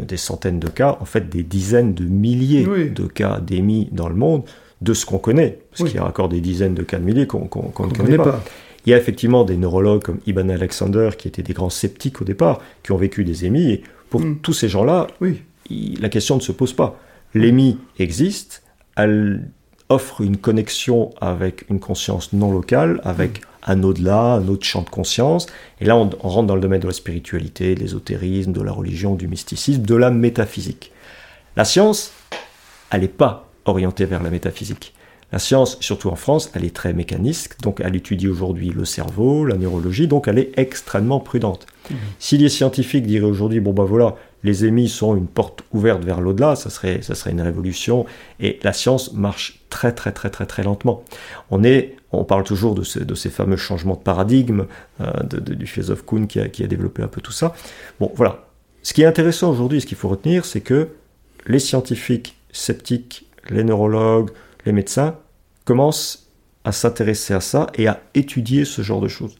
des 0.06 0.16
centaines 0.16 0.60
de 0.60 0.68
cas, 0.68 0.96
en 1.00 1.04
fait 1.04 1.28
des 1.28 1.42
dizaines 1.42 1.94
de 1.94 2.04
milliers 2.04 2.64
de 2.64 3.06
cas 3.06 3.40
d'émis 3.40 3.88
dans 3.92 4.08
le 4.08 4.14
monde 4.14 4.44
de 4.80 4.94
ce 4.94 5.06
qu'on 5.06 5.18
connaît, 5.18 5.58
parce 5.70 5.88
qu'il 5.88 5.96
y 5.96 6.02
a 6.02 6.06
encore 6.06 6.28
des 6.28 6.40
dizaines 6.40 6.74
de 6.74 6.82
cas 6.82 6.98
de 6.98 7.04
milliers 7.04 7.26
qu'on 7.26 7.44
ne 7.44 7.94
connaît 7.94 8.16
pas. 8.16 8.42
Il 8.84 8.90
y 8.90 8.94
a 8.94 8.96
effectivement 8.96 9.44
des 9.44 9.56
neurologues 9.56 10.02
comme 10.02 10.18
Ibn 10.26 10.50
Alexander 10.50 11.10
qui 11.16 11.28
étaient 11.28 11.42
des 11.42 11.52
grands 11.52 11.70
sceptiques 11.70 12.20
au 12.20 12.24
départ, 12.24 12.60
qui 12.82 12.90
ont 12.90 12.96
vécu 12.96 13.22
des 13.24 13.44
émis, 13.44 13.70
et 13.70 13.82
pour 14.10 14.20
hmm. 14.20 14.38
tous 14.42 14.52
ces 14.52 14.68
gens-là, 14.68 15.06
oui. 15.20 15.42
la 15.70 16.08
question 16.08 16.34
ne 16.34 16.40
se 16.40 16.50
pose 16.50 16.72
pas. 16.72 16.98
L'émis 17.34 17.78
existe, 18.00 18.64
elle 18.96 19.48
offre 19.88 20.20
une 20.20 20.36
connexion 20.36 21.10
avec 21.20 21.64
une 21.70 21.78
conscience 21.78 22.32
non 22.32 22.50
locale, 22.50 23.00
avec 23.04 23.40
hmm 23.40 23.51
un 23.66 23.82
au-delà, 23.82 24.34
un 24.34 24.48
autre 24.48 24.64
champ 24.64 24.82
de 24.82 24.90
conscience. 24.90 25.46
Et 25.80 25.84
là, 25.84 25.96
on, 25.96 26.10
rentre 26.22 26.46
dans 26.46 26.54
le 26.54 26.60
domaine 26.60 26.80
de 26.80 26.86
la 26.86 26.92
spiritualité, 26.92 27.74
de 27.74 27.80
l'ésotérisme, 27.80 28.52
de 28.52 28.62
la 28.62 28.72
religion, 28.72 29.14
du 29.14 29.28
mysticisme, 29.28 29.82
de 29.82 29.94
la 29.94 30.10
métaphysique. 30.10 30.92
La 31.56 31.64
science, 31.64 32.12
elle 32.90 33.02
n'est 33.02 33.08
pas 33.08 33.48
orientée 33.64 34.04
vers 34.04 34.22
la 34.22 34.30
métaphysique. 34.30 34.94
La 35.32 35.38
science, 35.38 35.78
surtout 35.80 36.10
en 36.10 36.16
France, 36.16 36.50
elle 36.54 36.64
est 36.64 36.74
très 36.74 36.92
mécaniste, 36.92 37.56
donc 37.62 37.80
elle 37.82 37.96
étudie 37.96 38.28
aujourd'hui 38.28 38.68
le 38.68 38.84
cerveau, 38.84 39.46
la 39.46 39.56
neurologie, 39.56 40.06
donc 40.06 40.28
elle 40.28 40.38
est 40.38 40.52
extrêmement 40.58 41.20
prudente. 41.20 41.66
Mmh. 41.90 41.94
Si 42.18 42.36
les 42.36 42.50
scientifiques 42.50 43.06
diraient 43.06 43.24
aujourd'hui, 43.24 43.60
bon 43.60 43.72
ben 43.72 43.84
voilà, 43.84 44.16
les 44.44 44.66
émis 44.66 44.90
sont 44.90 45.16
une 45.16 45.26
porte 45.26 45.62
ouverte 45.72 46.04
vers 46.04 46.20
l'au-delà, 46.20 46.54
ça 46.54 46.68
serait, 46.68 47.00
ça 47.00 47.14
serait 47.14 47.30
une 47.30 47.40
révolution, 47.40 48.04
et 48.40 48.58
la 48.62 48.74
science 48.74 49.14
marche 49.14 49.60
très 49.70 49.92
très 49.92 50.12
très 50.12 50.28
très 50.28 50.44
très 50.44 50.62
lentement. 50.62 51.02
On 51.50 51.64
est, 51.64 51.96
on 52.12 52.24
parle 52.24 52.44
toujours 52.44 52.74
de, 52.74 52.82
de 53.04 53.14
ces 53.14 53.30
fameux 53.30 53.56
changements 53.56 53.94
de 53.94 54.00
paradigme 54.00 54.66
euh, 55.00 55.22
du 55.22 55.66
philosophe 55.66 56.04
Kuhn 56.04 56.26
qui 56.26 56.40
a, 56.40 56.66
développé 56.66 57.02
un 57.02 57.08
peu 57.08 57.20
tout 57.20 57.32
ça. 57.32 57.54
Bon 58.00 58.12
voilà, 58.14 58.46
ce 58.82 58.92
qui 58.92 59.02
est 59.02 59.06
intéressant 59.06 59.50
aujourd'hui, 59.50 59.80
ce 59.80 59.86
qu'il 59.86 59.96
faut 59.96 60.08
retenir, 60.08 60.44
c'est 60.44 60.60
que 60.60 60.88
les 61.46 61.58
scientifiques 61.58 62.36
sceptiques, 62.52 63.26
les 63.48 63.64
neurologues, 63.64 64.30
les 64.66 64.72
médecins 64.72 65.16
commencent 65.64 66.28
à 66.64 66.72
s'intéresser 66.72 67.34
à 67.34 67.40
ça 67.40 67.68
et 67.74 67.88
à 67.88 68.00
étudier 68.14 68.64
ce 68.64 68.82
genre 68.82 69.00
de 69.00 69.08
choses. 69.08 69.36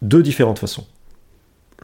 De 0.00 0.22
différentes 0.22 0.58
façons. 0.58 0.86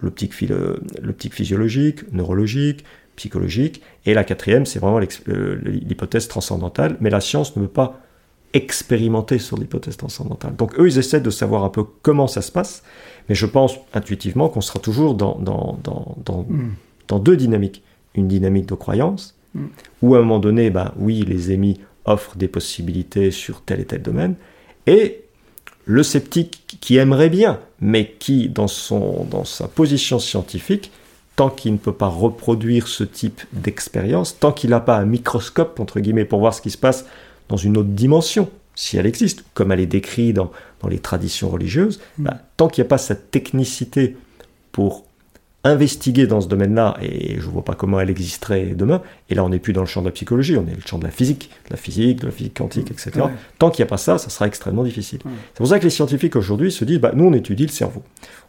L'optique, 0.00 0.32
physiologique, 0.32 2.12
neurologique, 2.12 2.84
psychologique. 3.16 3.82
Et 4.06 4.14
la 4.14 4.24
quatrième, 4.24 4.64
c'est 4.64 4.78
vraiment 4.78 5.00
l'hypothèse 5.00 6.28
transcendantale. 6.28 6.96
Mais 7.00 7.11
la 7.11 7.20
science 7.20 7.56
ne 7.56 7.62
veut 7.62 7.68
pas 7.68 8.00
expérimenter 8.52 9.38
sur 9.38 9.58
l'hypothèse 9.58 9.96
transcendantale. 9.96 10.56
Donc 10.56 10.78
eux, 10.78 10.88
ils 10.88 10.98
essaient 10.98 11.20
de 11.20 11.30
savoir 11.30 11.64
un 11.64 11.68
peu 11.68 11.84
comment 12.02 12.26
ça 12.26 12.42
se 12.42 12.50
passe. 12.50 12.82
Mais 13.28 13.34
je 13.34 13.46
pense 13.46 13.74
intuitivement 13.92 14.48
qu'on 14.48 14.61
sera 14.61 14.78
toujours 14.78 15.14
dans, 15.14 15.38
dans, 15.38 15.78
dans, 15.84 16.46
hmm. 16.48 16.72
dans, 17.08 17.18
deux 17.18 17.37
dynamiques. 17.37 17.82
Une 18.14 18.26
dynamique 18.26 18.66
de 18.66 18.74
croyance, 18.74 19.37
hmm. 19.54 19.66
où 20.02 20.14
à 20.14 20.18
un 20.18 20.22
moment 20.22 20.38
donné, 20.38 20.70
ben, 20.70 20.92
oui, 20.98 21.24
les 21.26 21.52
émis 21.52 21.78
offrent 22.04 22.37
des 22.37 22.48
possibilités 22.48 23.30
sur 23.30 23.61
tel 23.61 23.80
et 23.80 23.84
tel 23.84 24.02
domaine, 24.02 24.34
et 24.87 25.24
le 25.84 26.02
sceptique 26.02 26.78
qui 26.80 26.96
aimerait 26.96 27.28
bien, 27.28 27.61
mais 27.80 28.14
qui, 28.18 28.48
dans, 28.48 28.66
son, 28.66 29.24
dans 29.30 29.44
sa 29.44 29.68
position 29.68 30.18
scientifique, 30.18 30.90
tant 31.37 31.50
qu'il 31.50 31.72
ne 31.72 31.78
peut 31.78 31.92
pas 31.92 32.08
reproduire 32.08 32.88
ce 32.88 33.04
type 33.04 33.42
d'expérience, 33.52 34.38
tant 34.38 34.52
qu'il 34.52 34.70
n'a 34.70 34.80
pas 34.80 34.96
un 34.96 35.04
microscope, 35.04 35.78
entre 35.78 36.00
guillemets, 36.00 36.24
pour 36.24 36.40
voir 36.40 36.52
ce 36.52 36.61
qui 36.61 36.70
se 36.70 36.78
passe 36.78 37.06
dans 37.48 37.56
une 37.56 37.76
autre 37.76 37.88
dimension, 37.88 38.50
si 38.74 38.96
elle 38.96 39.06
existe, 39.06 39.44
comme 39.54 39.72
elle 39.72 39.80
est 39.80 39.87
décrite 39.87 40.37
dans, 40.37 40.52
dans 40.80 40.88
les 40.88 40.98
traditions 40.98 41.48
religieuses, 41.48 42.00
mm. 42.18 42.24
bah, 42.24 42.38
tant 42.56 42.68
qu'il 42.68 42.82
n'y 42.82 42.87
a 42.87 42.90
pas 42.90 42.98
cette 42.98 43.30
technicité 43.30 44.16
pour 44.72 45.04
investiguer 45.64 46.26
dans 46.26 46.40
ce 46.40 46.46
domaine-là, 46.46 46.96
et 47.02 47.40
je 47.40 47.46
ne 47.46 47.50
vois 47.50 47.64
pas 47.64 47.74
comment 47.74 47.98
elle 47.98 48.11
existerait 48.11 48.66
demain, 48.76 49.02
et 49.28 49.34
là 49.34 49.44
on 49.44 49.48
n'est 49.48 49.58
plus 49.58 49.72
dans 49.72 49.80
le 49.80 49.87
champ 49.87 50.00
de 50.00 50.06
la 50.06 50.12
psychologie, 50.12 50.56
on 50.56 50.62
est 50.62 50.70
dans 50.70 50.76
le 50.76 50.87
champ 50.87 50.98
de 50.98 51.04
la 51.04 51.11
physique, 51.11 51.50
de 51.66 51.70
la 51.70 51.76
physique, 51.76 52.20
de 52.20 52.26
la 52.26 52.32
physique 52.32 52.56
quantique, 52.56 52.90
etc. 52.90 53.11
Tant 53.58 53.70
qu'il 53.70 53.82
n'y 53.82 53.88
a 53.88 53.90
pas 53.90 53.96
ça, 53.96 54.18
ça 54.18 54.30
sera 54.30 54.46
extrêmement 54.46 54.84
difficile. 54.84 55.18
C'est 55.24 55.56
pour 55.56 55.66
ça 55.66 55.80
que 55.80 55.84
les 55.84 55.90
scientifiques 55.90 56.37
aujourd'hui 56.37 56.70
se 56.70 56.84
disent, 56.84 57.00
bah, 57.00 57.12
nous 57.14 57.24
on 57.24 57.32
étudie 57.32 57.66
le 57.66 57.72
cerveau. 57.72 58.02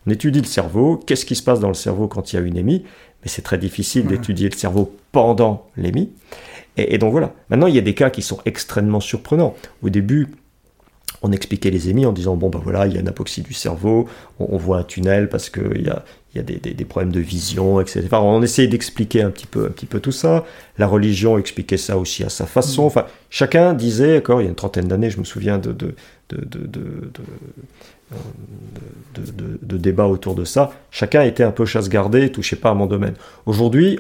On 0.06 0.12
étudie 0.12 0.40
le 0.40 0.46
cerveau, 0.46 0.98
qu'est-ce 0.98 1.26
qui 1.26 1.36
se 1.36 1.44
passe 1.44 1.60
dans 1.60 1.68
le 1.68 1.74
cerveau 1.74 2.08
quand 2.08 2.32
il 2.32 2.36
y 2.36 2.40
a 2.40 2.42
une 2.42 2.58
émie, 2.58 2.84
mais 3.24 3.30
c'est 3.30 3.42
très 3.42 3.58
difficile 3.58 4.06
d'étudier 4.06 4.48
le 4.48 4.56
cerveau 4.56 4.96
pendant 5.12 5.68
l'émie. 5.78 6.12
Et, 6.88 6.98
donc 6.98 7.12
voilà. 7.12 7.34
Maintenant, 7.50 7.68
il 7.68 7.76
y 7.76 7.78
a 7.78 7.82
des 7.82 7.94
cas 7.94 8.10
qui 8.10 8.22
sont 8.22 8.40
extrêmement 8.46 9.00
surprenants. 9.00 9.56
Au 9.82 9.90
début, 9.90 10.28
on 11.22 11.32
expliquait 11.32 11.70
les 11.70 11.90
émis 11.90 12.06
en 12.06 12.14
disant 12.14 12.38
bon 12.38 12.50
ben 12.50 12.62
voilà 12.64 12.88
il 12.88 12.94
y 12.94 12.98
a 12.98 13.02
une 13.02 13.08
apoxie 13.10 13.42
du 13.42 13.54
cerveau, 13.54 14.08
on, 14.40 14.56
voit 14.56 14.78
un 14.78 14.84
tunnel 14.84 15.28
parce 15.28 15.50
qu'il 15.50 15.82
y 15.82 15.90
a, 15.90 16.06
y 16.34 16.40
a 16.40 16.44
des, 16.44 16.86
problèmes 16.86 17.12
de 17.12 17.20
vision, 17.20 17.82
etc. 17.82 18.08
on 18.14 18.42
essayait 18.42 18.70
d'expliquer 18.70 19.24
un 19.24 19.30
petit 19.30 19.48
peu 19.48 19.66
un 19.66 19.70
petit 19.70 19.86
peu 19.86 20.00
tout 20.00 20.14
ça. 20.14 20.46
La 20.78 20.88
religion 20.88 21.38
expliquait 21.38 21.76
ça 21.76 21.98
aussi 21.98 22.24
à 22.24 22.30
sa 22.30 22.46
façon. 22.46 22.84
Mm. 22.84 22.88
Enfin 22.88 23.06
chacun 23.30 23.74
disait, 23.74 24.14
d'accord, 24.14 24.40
il 24.40 24.46
y 24.46 24.48
a 24.48 24.50
une 24.50 24.56
trentaine 24.56 24.88
d'années, 24.88 25.10
je 25.10 25.20
me 25.20 25.26
souviens 25.26 25.58
de 25.58 25.74
de, 25.74 25.94
de, 29.62 29.78
débats 29.78 30.08
autour 30.08 30.36
de 30.36 30.46
ça. 30.46 30.72
Chacun 30.92 31.24
était 31.24 31.44
un 31.44 31.52
peu 31.52 31.66
chasse-gardée, 31.66 32.32
touchait 32.32 32.56
pas 32.56 32.70
à 32.70 32.74
mon 32.74 32.86
domaine. 32.86 33.16
Aujourd'hui, 33.46 34.00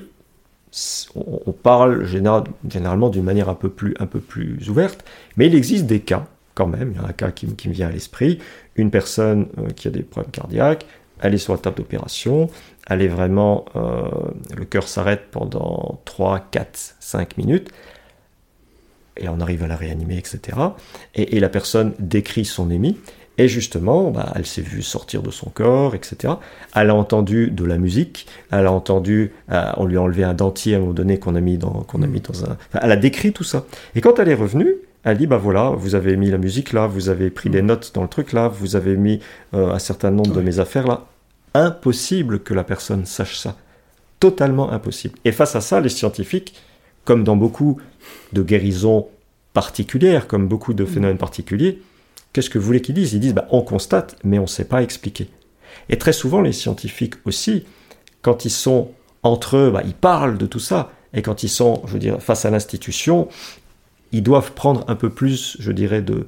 on 1.15 1.51
parle 1.51 2.05
généralement 2.05 3.10
d'une 3.10 3.23
manière 3.23 3.49
un 3.49 3.55
peu, 3.55 3.69
plus, 3.69 3.95
ouverte, 4.69 5.03
mais 5.38 5.47
il 5.47 5.55
existe 5.55 5.86
des 5.86 5.99
cas, 5.99 6.27
quand 6.53 6.67
même, 6.67 6.93
il 6.93 7.01
y 7.01 7.03
a 7.03 7.08
un 7.08 7.13
cas 7.13 7.32
qui, 7.32 7.47
me 7.47 7.73
vient 7.73 7.88
à 7.88 7.91
l'esprit, 7.91 8.39
une 8.75 8.91
personne 8.91 9.47
euh, 9.58 9.69
qui 9.69 9.88
a 9.88 9.91
des 9.91 10.03
problèmes 10.03 10.32
cardiaques, 10.32 10.86
elle 11.21 11.34
est 11.34 11.39
sur 11.39 11.53
la 11.53 11.60
table 11.60 11.77
d'opération, 11.77 12.49
elle 12.88 13.01
est 13.01 13.08
vraiment, 13.08 13.65
euh, 13.75 14.03
le 14.55 14.65
cœur 14.65 14.88
s'arrête 14.88 15.32
pendant 15.32 16.01
3, 16.05 16.47
4, 16.51 16.95
5 16.99 17.38
minutes, 17.38 17.69
et 19.17 19.27
on 19.27 19.39
arrive 19.41 19.63
à 19.63 19.67
la 19.67 19.75
réanimer, 19.75 20.17
etc. 20.17 20.58
Et, 21.15 21.36
et 21.36 21.39
la 21.39 21.49
personne 21.49 21.93
décrit 21.99 22.45
son 22.45 22.69
émis, 22.69 22.97
et 23.39 23.47
justement, 23.47 24.12
bah, 24.12 24.34
elle 24.36 24.45
s'est 24.45 24.62
vue 24.62 24.84
sortir 24.84 25.23
de 25.23 25.32
son 25.32 25.49
corps, 25.49 25.95
etc. 25.95 26.34
Elle 26.75 26.89
a 26.89 26.95
entendu 26.95 27.49
de 27.49 27.63
la 27.63 27.78
musique, 27.78 28.28
elle 28.52 28.65
a 28.65 28.71
entendu, 28.71 29.32
euh, 29.49 29.71
on 29.78 29.86
lui 29.86 29.95
a 29.95 30.02
enlevé 30.02 30.25
un 30.25 30.34
dentier 30.34 30.73
à 30.73 30.78
un 30.78 30.82
moment 30.82 30.91
donné 30.91 31.19
qu'on 31.19 31.36
a 31.36 31.39
mis 31.39 31.58
dans, 31.58 31.71
qu'on 31.71 32.02
a 32.02 32.08
mis 32.08 32.19
dans 32.19 32.43
un. 32.43 32.58
elle 32.73 32.91
a 32.91 32.97
décrit 32.97 33.32
tout 33.32 33.45
ça. 33.45 33.65
Et 33.95 34.02
quand 34.02 34.19
elle 34.19 34.28
est 34.28 34.36
revenue, 34.36 34.75
elle 35.06 35.17
dit 35.17 35.25
bah 35.25 35.38
voilà, 35.38 35.69
vous 35.69 35.95
avez 35.95 36.17
mis 36.17 36.30
la 36.30 36.38
musique 36.38 36.73
là, 36.73 36.86
vous 36.86 37.08
avez 37.08 37.30
pris 37.30 37.49
des 37.49 37.62
notes 37.62 37.93
dans 37.95 38.02
le 38.02 38.10
truc 38.10 38.34
là, 38.34 38.49
vous 38.49 38.75
avez 38.75 38.97
mis 38.97 39.21
euh, 39.54 39.71
un 39.71 39.80
certain 39.80 40.12
nombre 40.12 40.34
de 40.34 40.41
mes 40.41 40.60
affaires 40.60 40.86
là. 40.86 41.06
Impossible 41.54 42.41
que 42.41 42.54
la 42.54 42.65
personne 42.65 43.06
sache 43.06 43.38
ça. 43.38 43.56
Totalement 44.19 44.69
impossible. 44.69 45.17
Et 45.23 45.32
face 45.32 45.56
à 45.56 45.62
ça, 45.62 45.80
les 45.80 45.88
scientifiques, 45.88 46.56
comme 47.06 47.23
dans 47.23 47.38
beaucoup 47.38 47.80
de 48.34 48.41
guérisons 48.43 49.08
particulières, 49.54 50.28
comme 50.28 50.49
beaucoup 50.49 50.73
de 50.73 50.84
phénomènes 50.84 51.17
particuliers, 51.17 51.82
Qu'est-ce 52.33 52.49
que 52.49 52.59
vous 52.59 52.65
voulez 52.65 52.81
qu'ils 52.81 52.95
disent? 52.95 53.13
Ils 53.13 53.19
disent 53.19 53.33
bah, 53.33 53.47
on 53.51 53.61
constate, 53.61 54.15
mais 54.23 54.39
on 54.39 54.43
ne 54.43 54.47
sait 54.47 54.65
pas 54.65 54.81
expliquer. 54.81 55.29
Et 55.89 55.97
très 55.97 56.13
souvent, 56.13 56.41
les 56.41 56.51
scientifiques 56.51 57.15
aussi, 57.25 57.65
quand 58.21 58.45
ils 58.45 58.51
sont 58.51 58.91
entre 59.23 59.57
eux, 59.57 59.71
bah, 59.71 59.81
ils 59.85 59.93
parlent 59.93 60.37
de 60.37 60.45
tout 60.45 60.59
ça. 60.59 60.91
Et 61.13 61.21
quand 61.21 61.43
ils 61.43 61.49
sont, 61.49 61.81
je 61.85 61.97
veux 61.97 62.19
face 62.19 62.45
à 62.45 62.51
l'institution, 62.51 63.27
ils 64.11 64.23
doivent 64.23 64.53
prendre 64.53 64.85
un 64.87 64.95
peu 64.95 65.09
plus, 65.09 65.57
je 65.59 65.71
dirais, 65.71 66.01
de, 66.01 66.25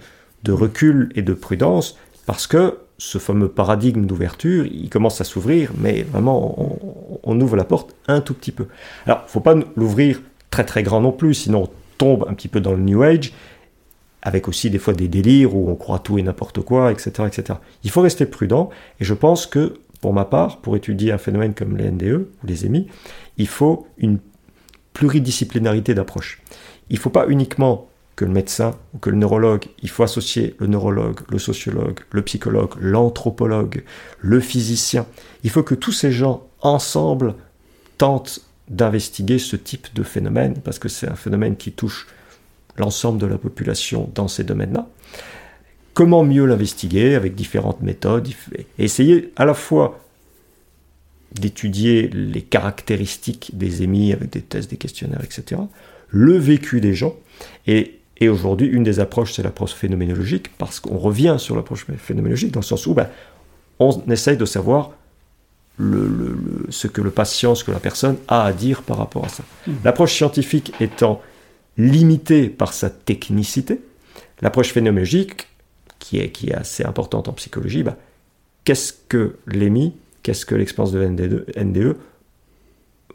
recul 0.51 1.11
et 1.15 1.21
de 1.21 1.33
prudence, 1.33 1.97
parce 2.25 2.47
que 2.47 2.79
ce 2.97 3.17
fameux 3.17 3.47
paradigme 3.47 4.05
d'ouverture, 4.05 4.65
il 4.65 4.89
commence 4.89 5.21
à 5.21 5.23
s'ouvrir, 5.23 5.71
mais 5.77 6.03
vraiment, 6.03 6.59
on, 6.59 7.19
on, 7.23 7.41
ouvre 7.41 7.55
la 7.55 7.63
porte 7.63 7.95
un 8.07 8.21
tout 8.21 8.33
petit 8.33 8.51
peu. 8.51 8.67
Alors, 9.05 9.23
faut 9.27 9.39
pas 9.39 9.55
l'ouvrir 9.75 10.21
très 10.51 10.63
très 10.63 10.83
grand 10.83 11.01
non 11.01 11.11
plus, 11.11 11.33
sinon 11.33 11.63
on 11.63 11.69
tombe 11.97 12.25
un 12.29 12.33
petit 12.33 12.47
peu 12.47 12.59
dans 12.59 12.73
le 12.73 12.79
New 12.79 13.01
Age, 13.01 13.33
avec 14.21 14.47
aussi 14.47 14.69
des 14.69 14.79
fois 14.79 14.93
des 14.93 15.07
délires 15.07 15.55
où 15.55 15.69
on 15.69 15.75
croit 15.75 15.99
tout 15.99 16.17
et 16.17 16.23
n'importe 16.23 16.61
quoi, 16.61 16.91
etc., 16.91 17.27
etc. 17.27 17.59
Il 17.83 17.89
faut 17.89 18.01
rester 18.01 18.25
prudent, 18.25 18.69
et 18.99 19.03
je 19.03 19.13
pense 19.13 19.45
que, 19.45 19.73
pour 19.99 20.13
ma 20.13 20.25
part, 20.25 20.57
pour 20.57 20.75
étudier 20.75 21.11
un 21.11 21.17
phénomène 21.17 21.53
comme 21.53 21.77
les 21.77 21.89
NDE 21.89 22.27
ou 22.43 22.47
les 22.47 22.65
EMI, 22.65 22.87
il 23.37 23.47
faut 23.47 23.87
une 23.97 24.19
pluridisciplinarité 24.93 25.93
d'approche. 25.93 26.41
Il 26.89 26.95
ne 26.95 26.99
faut 26.99 27.09
pas 27.09 27.27
uniquement 27.27 27.87
que 28.15 28.25
le 28.25 28.31
médecin 28.31 28.75
ou 28.93 28.97
que 28.99 29.09
le 29.09 29.17
neurologue, 29.17 29.65
il 29.81 29.89
faut 29.89 30.03
associer 30.03 30.55
le 30.59 30.67
neurologue, 30.67 31.21
le 31.29 31.39
sociologue, 31.39 32.01
le 32.11 32.21
psychologue, 32.21 32.73
l'anthropologue, 32.79 33.83
le 34.19 34.39
physicien. 34.39 35.05
Il 35.43 35.49
faut 35.49 35.63
que 35.63 35.75
tous 35.75 35.93
ces 35.93 36.11
gens, 36.11 36.45
ensemble, 36.61 37.35
tentent 37.97 38.41
d'investiguer 38.67 39.39
ce 39.39 39.55
type 39.55 39.87
de 39.93 40.03
phénomène, 40.03 40.55
parce 40.63 40.77
que 40.77 40.89
c'est 40.89 41.07
un 41.07 41.15
phénomène 41.15 41.55
qui 41.55 41.71
touche 41.71 42.07
l'ensemble 42.81 43.19
de 43.19 43.27
la 43.27 43.37
population 43.37 44.09
dans 44.13 44.27
ces 44.27 44.43
domaines-là. 44.43 44.87
Comment 45.93 46.23
mieux 46.23 46.45
l'investiguer 46.45 47.15
avec 47.15 47.35
différentes 47.35 47.81
méthodes 47.81 48.27
et 48.27 48.65
essayer 48.77 49.31
à 49.35 49.45
la 49.45 49.53
fois 49.53 49.99
d'étudier 51.33 52.09
les 52.09 52.41
caractéristiques 52.41 53.51
des 53.53 53.83
émis 53.83 54.11
avec 54.11 54.31
des 54.31 54.41
tests, 54.41 54.69
des 54.69 54.77
questionnaires, 54.77 55.23
etc., 55.23 55.61
le 56.09 56.37
vécu 56.37 56.81
des 56.81 56.93
gens. 56.93 57.15
Et, 57.67 57.99
aujourd'hui, 58.21 58.67
une 58.67 58.83
des 58.83 58.99
approches, 58.99 59.33
c'est 59.33 59.43
l'approche 59.43 59.73
phénoménologique, 59.73 60.49
parce 60.57 60.79
qu'on 60.79 60.97
revient 60.97 61.37
sur 61.39 61.55
l'approche 61.55 61.85
phénoménologique 61.97 62.51
dans 62.51 62.59
le 62.59 62.65
sens 62.65 62.85
où 62.85 62.93
ben, 62.93 63.07
on 63.79 64.03
essaye 64.09 64.37
de 64.37 64.45
savoir 64.45 64.91
ce 65.79 66.87
que 66.87 67.01
le 67.01 67.09
patient, 67.09 67.55
ce 67.55 67.63
que 67.63 67.71
la 67.71 67.79
personne 67.79 68.17
a 68.27 68.43
à 68.43 68.53
dire 68.53 68.83
par 68.83 68.97
rapport 68.97 69.25
à 69.25 69.29
ça. 69.29 69.43
Mmh. 69.65 69.71
L'approche 69.83 70.13
scientifique 70.13 70.73
étant 70.79 71.21
limité 71.77 72.49
par 72.49 72.73
sa 72.73 72.89
technicité. 72.89 73.81
L'approche 74.41 74.71
phénoménologique, 74.71 75.47
qui 75.99 76.19
est, 76.19 76.31
qui 76.31 76.49
est 76.49 76.55
assez 76.55 76.83
importante 76.83 77.27
en 77.27 77.33
psychologie, 77.33 77.83
bah, 77.83 77.97
qu'est-ce 78.65 78.93
que 79.07 79.37
l'EMI, 79.45 79.93
qu'est-ce 80.23 80.45
que 80.45 80.55
l'expérience 80.55 80.91
de 80.91 81.05
NDE, 81.05 81.77
e 81.77 81.97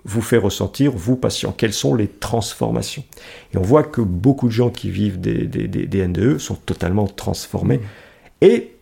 vous 0.04 0.22
fait 0.22 0.36
ressentir, 0.36 0.92
vous, 0.92 1.16
patients 1.16 1.52
Quelles 1.52 1.72
sont 1.72 1.94
les 1.94 2.06
transformations? 2.06 3.04
Et 3.52 3.58
on 3.58 3.62
voit 3.62 3.82
que 3.82 4.00
beaucoup 4.00 4.46
de 4.46 4.52
gens 4.52 4.70
qui 4.70 4.88
vivent 4.88 5.20
des, 5.20 5.46
des, 5.46 6.06
NDE 6.06 6.38
sont 6.38 6.54
totalement 6.54 7.08
transformés. 7.08 7.78
Mmh. 7.78 7.82
Et, 8.42 8.72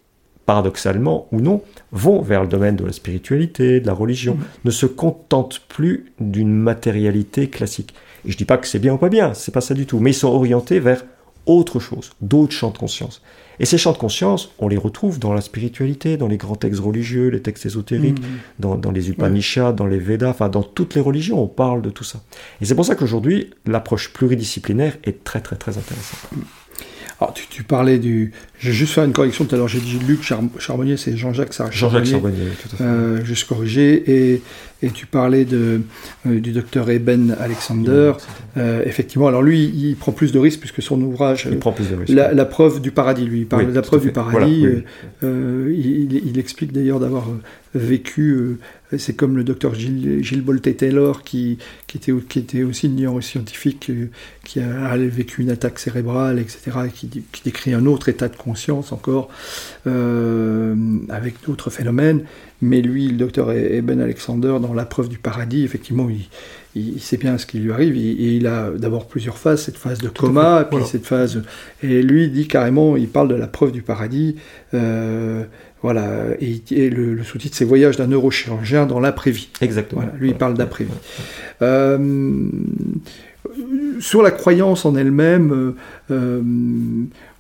paradoxalement 0.44 1.26
ou 1.32 1.40
non, 1.40 1.62
vont 1.92 2.20
vers 2.20 2.42
le 2.42 2.48
domaine 2.48 2.76
de 2.76 2.84
la 2.84 2.92
spiritualité, 2.92 3.80
de 3.80 3.86
la 3.86 3.94
religion, 3.94 4.34
mmh. 4.34 4.44
ne 4.66 4.70
se 4.70 4.84
contentent 4.84 5.60
plus 5.66 6.12
d'une 6.20 6.52
matérialité 6.52 7.48
classique. 7.48 7.94
Et 8.26 8.30
je 8.30 8.36
dis 8.36 8.44
pas 8.44 8.58
que 8.58 8.66
c'est 8.66 8.78
bien 8.78 8.94
ou 8.94 8.98
pas 8.98 9.08
bien, 9.08 9.34
c'est 9.34 9.52
pas 9.52 9.60
ça 9.60 9.74
du 9.74 9.86
tout, 9.86 9.98
mais 9.98 10.10
ils 10.10 10.14
sont 10.14 10.28
orientés 10.28 10.80
vers 10.80 11.04
autre 11.46 11.78
chose, 11.78 12.12
d'autres 12.20 12.52
champs 12.52 12.70
de 12.70 12.78
conscience. 12.78 13.22
Et 13.60 13.66
ces 13.66 13.78
champs 13.78 13.92
de 13.92 13.98
conscience, 13.98 14.50
on 14.58 14.66
les 14.66 14.76
retrouve 14.76 15.18
dans 15.18 15.32
la 15.32 15.40
spiritualité, 15.40 16.16
dans 16.16 16.26
les 16.26 16.36
grands 16.36 16.56
textes 16.56 16.80
religieux, 16.80 17.28
les 17.28 17.40
textes 17.40 17.66
ésotériques, 17.66 18.20
mmh. 18.20 18.80
dans, 18.80 18.90
les 18.90 19.10
Upanishads, 19.10 19.72
dans 19.72 19.86
les 19.86 19.98
Védas, 19.98 20.30
enfin 20.30 20.48
dans 20.48 20.62
toutes 20.62 20.94
les 20.94 21.00
religions, 21.00 21.40
on 21.40 21.46
parle 21.46 21.82
de 21.82 21.90
tout 21.90 22.04
ça. 22.04 22.20
Et 22.60 22.64
c'est 22.64 22.74
pour 22.74 22.84
ça 22.84 22.96
qu'aujourd'hui, 22.96 23.50
l'approche 23.66 24.12
pluridisciplinaire 24.12 24.96
est 25.04 25.22
très 25.22 25.40
très 25.40 25.56
très 25.56 25.78
intéressante. 25.78 26.30
Alors, 27.20 27.32
tu, 27.32 27.62
parlais 27.62 27.98
du. 27.98 28.32
Je 28.58 28.68
vais 28.68 28.74
juste 28.74 28.92
faire 28.92 29.04
une 29.04 29.12
correction 29.12 29.44
tout 29.44 29.54
à 29.54 29.58
l'heure. 29.58 29.68
J'ai 29.68 29.78
dit 29.78 29.98
Luc 30.06 30.22
Charbonnier, 30.22 30.96
c'est 30.96 31.16
Jean-Jacques 31.16 31.52
Charbonnier. 31.52 31.76
Jean-Jacques 31.76 32.06
Charbonnier, 32.06 32.48
tout 32.60 32.74
à 32.74 32.76
fait. 32.76 32.84
Euh, 32.84 33.24
juste 33.24 33.48
corrigé. 33.48 34.02
Et, 34.10 34.42
et 34.82 34.90
tu 34.90 35.06
parlais 35.06 35.44
de, 35.44 35.82
euh, 36.26 36.40
du 36.40 36.50
docteur 36.50 36.90
Eben 36.90 37.36
Alexander. 37.38 38.14
Euh, 38.56 38.82
effectivement, 38.84 39.28
alors 39.28 39.42
lui, 39.42 39.64
il 39.64 39.94
prend 39.94 40.10
plus 40.10 40.32
de 40.32 40.40
risques 40.40 40.58
puisque 40.58 40.82
son 40.82 41.00
ouvrage. 41.02 41.46
Il 41.50 41.58
prend 41.58 41.72
plus 41.72 41.88
de 41.88 41.94
risques. 41.94 42.12
La, 42.12 42.44
preuve 42.44 42.80
du 42.80 42.90
paradis, 42.90 43.24
lui. 43.26 43.40
Il 43.40 43.46
parle 43.46 43.68
de 43.68 43.72
la 43.72 43.82
preuve 43.82 44.02
du 44.02 44.12
paradis. 44.12 44.66
Il, 45.22 46.12
il, 46.26 46.38
explique 46.38 46.72
d'ailleurs 46.72 46.98
d'avoir 46.98 47.28
vécu 47.74 48.58
c'est 48.98 49.14
comme 49.14 49.36
le 49.36 49.44
docteur 49.44 49.74
Gilles, 49.74 50.22
Gilles 50.22 50.44
taylor 50.60 51.22
qui, 51.22 51.58
était, 51.94 52.12
aussi 52.62 52.86
une 52.86 52.96
neuroscientifique 52.96 53.90
euh, 53.90 54.10
qui 54.44 54.60
a, 54.60 54.96
vécu 54.96 55.42
une 55.42 55.50
attaque 55.50 55.78
cérébrale, 55.78 56.38
etc., 56.38 56.78
et 56.86 56.90
qui, 56.90 57.08
qui 57.08 57.42
décrit 57.44 57.74
un 57.74 57.86
autre 57.86 58.08
état 58.08 58.28
de 58.28 58.36
conscience 58.36 58.92
encore, 58.92 59.28
euh, 59.86 60.74
avec 61.08 61.34
d'autres 61.46 61.70
phénomènes. 61.70 62.24
Mais 62.60 62.80
lui, 62.80 63.08
le 63.08 63.16
docteur 63.16 63.52
Eben 63.52 64.00
Alexander, 64.00 64.56
dans 64.60 64.72
La 64.72 64.86
preuve 64.86 65.08
du 65.08 65.18
paradis, 65.18 65.64
effectivement, 65.64 66.08
il, 66.08 66.28
il, 66.74 67.00
sait 67.00 67.16
bien 67.16 67.38
ce 67.38 67.46
qui 67.46 67.58
lui 67.58 67.72
arrive. 67.72 67.96
Et 67.96 68.36
il 68.36 68.46
a 68.46 68.70
d'abord 68.70 69.06
plusieurs 69.06 69.38
phases, 69.38 69.62
cette 69.62 69.76
phase 69.76 69.98
de 69.98 70.08
coma, 70.08 70.68
puis 70.70 70.84
cette 70.84 71.06
phase. 71.06 71.42
Et 71.82 72.02
lui, 72.02 72.24
il 72.24 72.32
dit 72.32 72.48
carrément, 72.48 72.96
il 72.96 73.08
parle 73.08 73.28
de 73.28 73.34
la 73.34 73.46
preuve 73.46 73.72
du 73.72 73.82
paradis. 73.82 74.36
Euh, 74.74 75.44
voilà, 75.82 76.28
et, 76.40 76.90
le, 76.90 77.22
sous-titre 77.22 77.56
c'est 77.56 77.64
Voyage 77.64 77.96
d'un 77.96 78.06
neurochirurgien 78.06 78.86
dans 78.86 79.00
l'après-vie. 79.00 79.48
Exactement. 79.60 80.02
lui, 80.18 80.30
il 80.30 80.36
parle 80.36 80.54
d'après-vie. 80.54 80.90
Euh, 81.62 82.48
sur 84.00 84.22
la 84.22 84.30
croyance 84.30 84.84
en 84.84 84.96
elle-même, 84.96 85.74
euh, 86.10 86.42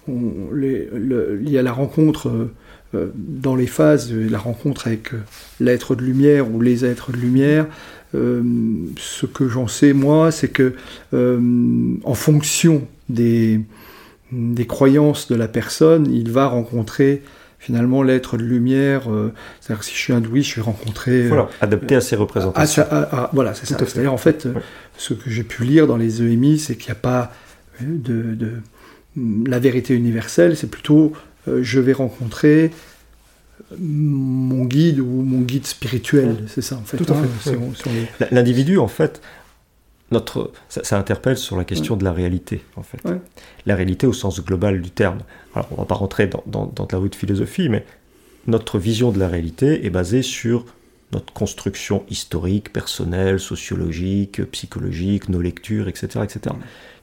il 0.08 1.50
y 1.50 1.58
a 1.58 1.62
la 1.62 1.72
rencontre 1.72 2.50
dans 2.92 3.56
les 3.56 3.66
phases, 3.66 4.12
la 4.12 4.38
rencontre 4.38 4.86
avec 4.86 5.10
l'être 5.58 5.96
de 5.96 6.02
lumière 6.04 6.48
ou 6.48 6.60
les 6.60 6.84
êtres 6.84 7.10
de 7.10 7.16
lumière. 7.16 7.66
Ce 8.14 9.26
que 9.26 9.48
j'en 9.48 9.66
sais 9.66 9.92
moi, 9.92 10.30
c'est 10.30 10.48
que 10.48 10.74
en 11.12 12.14
fonction 12.14 12.86
des, 13.08 13.60
des 14.32 14.66
croyances 14.66 15.28
de 15.28 15.34
la 15.34 15.48
personne, 15.48 16.10
il 16.12 16.30
va 16.30 16.46
rencontrer 16.46 17.22
finalement 17.64 18.02
l'être 18.02 18.36
de 18.36 18.42
lumière. 18.42 19.10
Euh, 19.10 19.32
c'est-à-dire 19.60 19.80
que 19.80 19.86
si 19.86 19.94
je 19.94 19.98
suis 19.98 20.12
hindouiste, 20.12 20.50
je 20.50 20.56
vais 20.56 20.62
rencontrer. 20.62 21.24
Euh, 21.24 21.28
voilà, 21.28 21.48
adapté 21.60 21.96
à 21.96 22.00
ses 22.00 22.16
représentations. 22.16 22.84
voilà, 23.32 23.54
c'est 23.54 23.66
ça. 23.66 23.78
C'est-à-dire 23.78 24.12
en 24.12 24.18
fait, 24.18 24.46
ce 24.98 25.14
que 25.14 25.30
j'ai 25.30 25.44
pu 25.44 25.64
lire 25.64 25.86
dans 25.86 25.96
les 25.96 26.22
EMI, 26.22 26.58
c'est 26.58 26.76
qu'il 26.76 26.88
n'y 26.88 26.98
a 26.98 27.00
pas 27.00 27.32
euh, 27.80 27.84
de, 27.88 28.34
de, 28.34 28.52
la 29.48 29.58
vérité 29.58 29.94
universelle. 29.94 30.56
C'est 30.56 30.70
plutôt 30.70 31.12
je 31.46 31.78
vais 31.78 31.92
rencontrer 31.92 32.70
mon 33.80 34.64
guide 34.64 35.00
ou 35.00 35.06
mon 35.06 35.40
guide 35.40 35.66
spirituel. 35.66 36.44
C'est 36.46 36.62
ça 36.62 36.76
en 36.76 36.82
fait. 36.82 36.96
Tout 36.96 37.12
à 37.12 37.16
hein, 37.16 37.24
fait. 37.38 38.30
L'individu 38.30 38.78
en 38.78 38.88
fait 38.88 39.20
notre, 40.10 40.52
ça, 40.68 40.98
interpelle 40.98 41.36
sur 41.36 41.56
la 41.56 41.64
question 41.64 41.96
de 41.96 42.04
la 42.04 42.12
réalité, 42.12 42.62
en 42.76 42.82
fait. 42.82 43.00
La 43.66 43.74
réalité 43.74 44.06
au 44.06 44.12
sens 44.12 44.42
global 44.42 44.80
du 44.80 44.90
terme. 44.90 45.18
Alors, 45.54 45.68
on 45.70 45.74
ne 45.74 45.78
va 45.80 45.86
pas 45.86 45.94
rentrer 45.94 46.28
dans, 46.28 46.42
dans, 46.46 46.88
la 46.90 47.00
haute 47.00 47.14
philosophie, 47.14 47.68
mais 47.68 47.84
notre 48.46 48.78
vision 48.78 49.10
de 49.10 49.18
la 49.18 49.28
réalité 49.28 49.84
est 49.84 49.90
basée 49.90 50.22
sur 50.22 50.66
notre 51.12 51.32
construction 51.32 52.04
historique, 52.10 52.72
personnelle, 52.72 53.40
sociologique, 53.40 54.44
psychologique, 54.50 55.28
nos 55.28 55.40
lectures, 55.40 55.88
etc. 55.88 56.20
etc. 56.22 56.54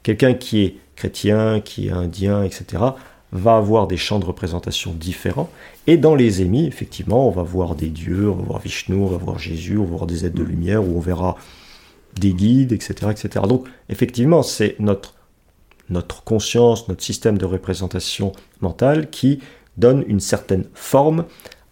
Quelqu'un 0.02 0.34
qui 0.34 0.62
est 0.62 0.76
chrétien, 0.96 1.60
qui 1.60 1.88
est 1.88 1.92
indien, 1.92 2.42
etc., 2.42 2.82
va 3.32 3.56
avoir 3.56 3.86
des 3.86 3.96
champs 3.96 4.18
de 4.18 4.24
représentation 4.24 4.92
différents. 4.92 5.50
Et 5.86 5.96
dans 5.96 6.14
les 6.14 6.42
émis, 6.42 6.66
effectivement, 6.66 7.26
on 7.26 7.30
va 7.30 7.42
voir 7.42 7.74
des 7.74 7.88
dieux, 7.88 8.30
on 8.30 8.36
va 8.36 8.44
voir 8.44 8.58
Vishnu, 8.60 8.96
on 8.96 9.06
va 9.06 9.16
voir 9.16 9.38
Jésus, 9.38 9.78
on 9.78 9.84
va 9.84 9.96
voir 9.96 10.06
des 10.06 10.26
êtres 10.26 10.36
de 10.36 10.42
lumière, 10.42 10.86
où 10.86 10.96
on 10.96 11.00
verra 11.00 11.36
des 12.14 12.34
guides, 12.34 12.72
etc. 12.72 13.10
etc. 13.10 13.44
Donc 13.48 13.66
effectivement, 13.88 14.42
c'est 14.42 14.76
notre, 14.78 15.14
notre 15.88 16.22
conscience, 16.24 16.88
notre 16.88 17.02
système 17.02 17.38
de 17.38 17.46
représentation 17.46 18.32
mentale 18.60 19.08
qui 19.08 19.40
donne 19.78 20.04
une 20.06 20.20
certaine 20.20 20.64
forme 20.74 21.24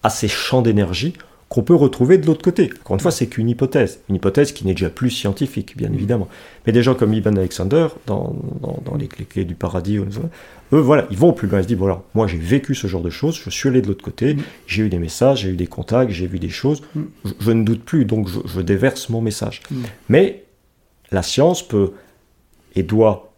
à 0.03 0.09
ces 0.09 0.29
champs 0.29 0.63
d'énergie 0.63 1.13
qu'on 1.51 1.65
peut 1.65 1.75
retrouver 1.75 2.17
de 2.17 2.27
l'autre 2.27 2.43
côté. 2.43 2.71
Encore 2.81 2.95
une 2.95 3.01
fois, 3.01 3.11
c'est 3.11 3.27
qu'une 3.27 3.49
hypothèse, 3.49 3.99
une 4.09 4.15
hypothèse 4.15 4.53
qui 4.53 4.65
n'est 4.65 4.73
déjà 4.73 4.89
plus 4.89 5.11
scientifique, 5.11 5.77
bien 5.77 5.93
évidemment. 5.93 6.29
Mais 6.65 6.73
des 6.73 6.85
gens 6.85 6.95
comme 6.95 7.13
Ibn 7.13 7.37
Alexander, 7.37 7.89
dans, 8.07 8.37
dans, 8.61 8.97
les, 8.97 9.09
clés 9.09 9.45
du 9.45 9.57
paradis, 9.57 9.97
eux, 9.97 10.07
voilà, 10.71 11.09
ils 11.11 11.19
vont 11.19 11.33
plus 11.33 11.49
loin, 11.49 11.59
ils 11.59 11.65
se 11.65 11.69
disent, 11.69 11.77
voilà, 11.77 12.03
moi 12.15 12.29
j'ai 12.29 12.39
vécu 12.39 12.77
ce 12.77 12.87
genre 12.87 13.03
de 13.03 13.11
choses, 13.11 13.37
je 13.45 13.51
suis 13.51 13.69
allé 13.69 13.83
de 13.83 13.89
l'autre 13.89 14.05
côté, 14.05 14.35
mm. 14.35 14.43
j'ai 14.69 14.85
eu 14.85 14.89
des 14.89 15.01
messages, 15.01 15.41
j'ai 15.41 15.49
eu 15.49 15.57
des 15.57 15.67
contacts, 15.67 16.13
j'ai 16.13 16.29
vu 16.29 16.39
des 16.39 16.51
choses, 16.51 16.83
mm. 16.95 17.03
je, 17.41 17.51
ne 17.51 17.65
doute 17.65 17.83
plus, 17.83 18.05
donc 18.05 18.29
je, 18.29 18.61
déverse 18.61 19.09
mon 19.09 19.21
message. 19.21 19.61
Mm. 19.73 19.83
Mais 20.09 20.45
la 21.11 21.23
science 21.23 21.67
peut 21.67 21.95
et 22.77 22.85
doit 22.85 23.33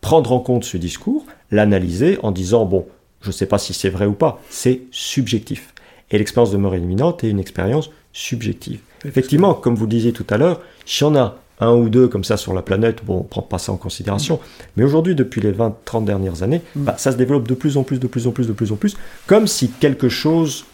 prendre 0.00 0.32
en 0.32 0.40
compte 0.40 0.64
ce 0.64 0.78
discours, 0.78 1.26
l'analyser 1.50 2.18
en 2.22 2.30
disant, 2.32 2.64
bon, 2.64 2.86
je 3.20 3.28
ne 3.28 3.32
sais 3.32 3.44
pas 3.44 3.58
si 3.58 3.74
c'est 3.74 3.90
vrai 3.90 4.06
ou 4.06 4.14
pas, 4.14 4.40
c'est 4.48 4.80
subjectif. 4.92 5.74
Et 6.10 6.18
l'expérience 6.18 6.50
de 6.50 6.56
mort 6.56 6.74
imminente 6.74 7.24
est 7.24 7.30
une 7.30 7.40
expérience 7.40 7.90
subjective. 8.12 8.80
Effectivement, 9.04 9.54
comme 9.54 9.74
vous 9.74 9.84
le 9.84 9.90
disiez 9.90 10.12
tout 10.12 10.26
à 10.30 10.36
l'heure, 10.36 10.60
si 10.84 11.04
on 11.04 11.14
a 11.16 11.36
un 11.60 11.74
ou 11.74 11.88
deux 11.88 12.08
comme 12.08 12.24
ça 12.24 12.36
sur 12.36 12.54
la 12.54 12.62
planète, 12.62 13.04
bon, 13.04 13.18
on 13.18 13.22
ne 13.22 13.28
prend 13.28 13.42
pas 13.42 13.58
ça 13.58 13.72
en 13.72 13.76
considération. 13.76 14.40
Mais 14.76 14.84
aujourd'hui, 14.84 15.14
depuis 15.14 15.40
les 15.40 15.52
20-30 15.52 16.04
dernières 16.04 16.42
années, 16.42 16.62
mm. 16.74 16.84
bah, 16.84 16.94
ça 16.98 17.12
se 17.12 17.16
développe 17.16 17.46
de 17.46 17.54
plus 17.54 17.76
en 17.76 17.82
plus, 17.82 18.00
de 18.00 18.06
plus 18.06 18.26
en 18.26 18.32
plus, 18.32 18.46
de 18.46 18.52
plus 18.52 18.72
en 18.72 18.76
plus, 18.76 18.96
comme 19.26 19.46
si 19.46 19.68
quelque 19.68 20.08
chose 20.08 20.64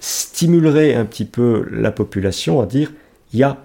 stimulerait 0.00 0.94
un 0.94 1.04
petit 1.04 1.24
peu 1.24 1.66
la 1.70 1.90
population 1.90 2.60
à 2.60 2.66
dire, 2.66 2.92
il 3.32 3.40
y 3.40 3.42
a 3.42 3.58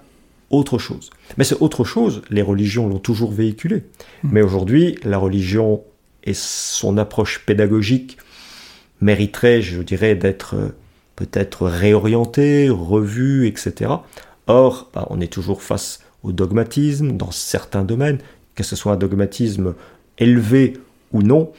autre 0.49 0.77
chose. 0.77 1.09
Mais 1.37 1.43
c'est 1.43 1.61
autre 1.61 1.83
chose, 1.83 2.21
les 2.29 2.41
religions 2.41 2.87
l'ont 2.87 2.99
toujours 2.99 3.31
véhiculé. 3.31 3.83
Mm. 4.23 4.29
Mais 4.31 4.41
aujourd'hui, 4.41 4.99
la 5.03 5.17
religion 5.17 5.83
et 6.25 6.33
son 6.33 6.97
approche 6.97 7.45
pédagogique 7.45 8.17
mériterait, 9.01 9.61
je 9.61 9.81
dirais, 9.81 10.15
d'être 10.15 10.55
euh, 10.55 10.69
peut-être 11.15 11.67
réorienté, 11.67 12.69
revu, 12.69 13.47
etc. 13.47 13.91
Or, 14.47 14.89
bah, 14.93 15.07
on 15.09 15.21
est 15.21 15.31
toujours 15.31 15.61
face 15.61 15.99
au 16.23 16.31
dogmatisme 16.31 17.11
dans 17.17 17.31
certains 17.31 17.83
domaines, 17.83 18.19
que 18.55 18.63
ce 18.63 18.75
soit 18.75 18.93
un 18.93 18.97
dogmatisme 18.97 19.75
élevé 20.17 20.77
ou 21.11 21.21
non. 21.21 21.51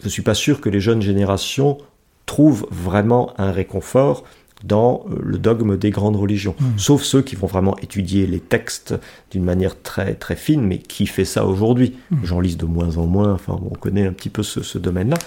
Je 0.00 0.04
ne 0.04 0.10
suis 0.10 0.22
pas 0.22 0.34
sûr 0.34 0.60
que 0.60 0.68
les 0.68 0.80
jeunes 0.80 1.02
générations 1.02 1.78
trouvent 2.26 2.66
vraiment 2.70 3.32
un 3.38 3.52
réconfort 3.52 4.24
dans 4.62 5.04
euh, 5.10 5.16
le 5.22 5.38
dogme 5.38 5.76
des 5.76 5.90
grandes 5.90 6.16
religions, 6.16 6.54
hmm. 6.58 6.78
sauf 6.78 7.02
ceux 7.02 7.20
qui 7.20 7.36
vont 7.36 7.46
vraiment 7.46 7.76
étudier 7.78 8.26
les 8.26 8.40
textes 8.40 8.94
d'une 9.30 9.44
manière 9.44 9.80
très 9.82 10.14
très 10.14 10.36
fine, 10.36 10.62
mais 10.62 10.78
qui 10.78 11.06
fait 11.06 11.26
ça 11.26 11.44
aujourd'hui 11.44 11.96
hmm. 12.10 12.16
J'en 12.24 12.40
lis 12.40 12.56
de 12.56 12.64
moins 12.64 12.96
en 12.96 13.06
moins, 13.06 13.32
enfin 13.34 13.58
on 13.62 13.74
connaît 13.74 14.06
un 14.06 14.12
petit 14.12 14.30
peu 14.30 14.42
ce 14.42 14.78
domaine-là. 14.78 15.18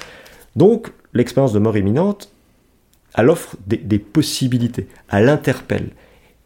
Donc 0.57 0.91
l'expérience 1.13 1.53
de 1.53 1.59
mort 1.59 1.77
imminente, 1.77 2.33
elle 3.15 3.29
offre 3.29 3.55
des, 3.67 3.99
possibilités, 3.99 4.87
elle 5.09 5.25
l'interpelle. 5.25 5.91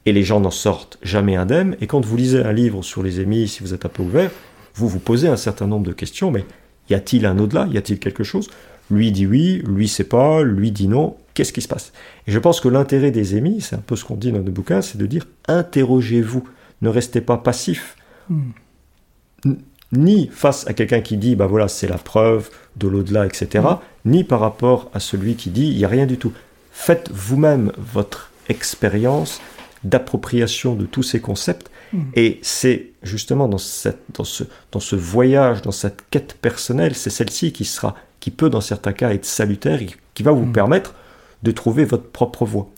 Et 0.06 0.14
les 0.14 0.24
gens 0.24 0.40
n'en 0.40 0.52
sortent 0.52 1.00
jamais 1.02 1.36
indemnes. 1.36 1.76
Et 1.80 1.88
quand 1.88 2.06
vous 2.06 2.18
lisez 2.18 2.44
un 2.44 2.54
livre 2.54 2.84
sur 2.84 3.04
les 3.04 3.20
émis, 3.20 3.48
si 3.48 3.64
vous 3.64 3.74
êtes 3.74 3.86
un 3.86 3.90
peu 3.90 4.04
ouvert, 4.04 4.32
vous 4.76 4.88
vous 4.88 5.00
posez 5.00 5.28
un 5.28 5.38
certain 5.38 5.68
nombre 5.68 5.86
de 5.86 5.94
questions. 5.94 6.30
Mais 6.30 6.46
y 6.90 6.94
a-t-il 6.94 7.26
un 7.26 7.40
au-delà? 7.40 7.68
Y 7.68 7.78
a-t-il 7.78 8.00
quelque 8.00 8.24
chose? 8.24 8.50
Lui 8.90 9.12
dit 9.12 9.26
oui, 9.26 9.64
lui 9.66 9.88
sait 9.88 10.04
pas, 10.04 10.44
lui 10.44 10.72
dit 10.72 10.88
non. 10.88 11.16
Qu'est-ce 11.34 11.54
qui 11.54 11.62
se 11.62 11.68
passe? 11.68 11.94
Et 12.28 12.32
je 12.32 12.40
pense 12.40 12.60
que 12.60 12.68
l'intérêt 12.68 13.12
des 13.12 13.38
émis, 13.38 13.62
c'est 13.62 13.76
un 13.76 13.84
peu 13.86 13.96
ce 13.96 14.04
qu'on 14.04 14.18
dit 14.18 14.32
dans 14.32 14.40
nos 14.40 14.52
bouquins, 14.52 14.82
c'est 14.82 14.98
de 14.98 15.06
dire 15.06 15.28
interrogez-vous, 15.48 16.44
ne 16.82 16.90
restez 16.90 17.22
pas 17.22 17.38
passif. 17.38 17.96
Hmm 18.30 18.50
ni 19.92 20.30
face 20.32 20.68
à 20.68 20.74
quelqu'un 20.74 21.02
qui 21.02 21.18
dit, 21.18 21.36
bah 21.36 21.48
voilà, 21.48 21.68
c'est 21.68 21.88
la 21.88 21.98
preuve 21.98 22.50
de 22.78 22.88
l'au-delà, 22.88 23.26
etc., 23.26 23.48
mm. 23.64 23.78
ni 24.06 24.24
par 24.24 24.40
rapport 24.40 24.90
à 24.94 25.00
celui 25.00 25.36
qui 25.36 25.50
dit, 25.50 25.68
il 25.68 25.78
n'y 25.78 25.86
a 25.86 25.90
rien 25.90 26.06
du 26.06 26.18
tout. 26.18 26.34
Faites 26.72 27.10
vous-même 27.12 27.72
votre 27.78 28.32
expérience 28.50 29.42
d'appropriation 29.84 30.76
de 30.76 30.86
tous 30.86 31.04
ces 31.04 31.20
concepts, 31.20 31.70
mm. 31.94 32.00
et 32.16 32.40
c'est 32.42 32.88
justement 33.04 33.48
dans, 33.48 33.58
cette, 33.58 34.02
dans, 34.14 34.24
ce, 34.24 34.44
dans 34.72 34.80
ce 34.80 34.96
voyage, 34.96 35.62
dans 35.62 35.72
cette 35.72 36.04
quête 36.10 36.38
personnelle, 36.42 36.96
c'est 36.96 37.10
celle-ci 37.10 37.52
qui 37.52 37.66
sera, 37.66 37.96
qui 38.20 38.32
peut 38.32 38.50
dans 38.50 38.62
certains 38.62 38.94
cas 38.94 39.12
être 39.14 39.26
salutaire, 39.26 39.82
et 39.82 39.90
qui 40.14 40.24
va 40.24 40.32
vous 40.32 40.46
mm. 40.46 40.54
permettre 40.54 40.96
de 41.44 41.52
trouver 41.52 41.86
votre 41.86 42.10
propre 42.10 42.46
voie. 42.46 42.70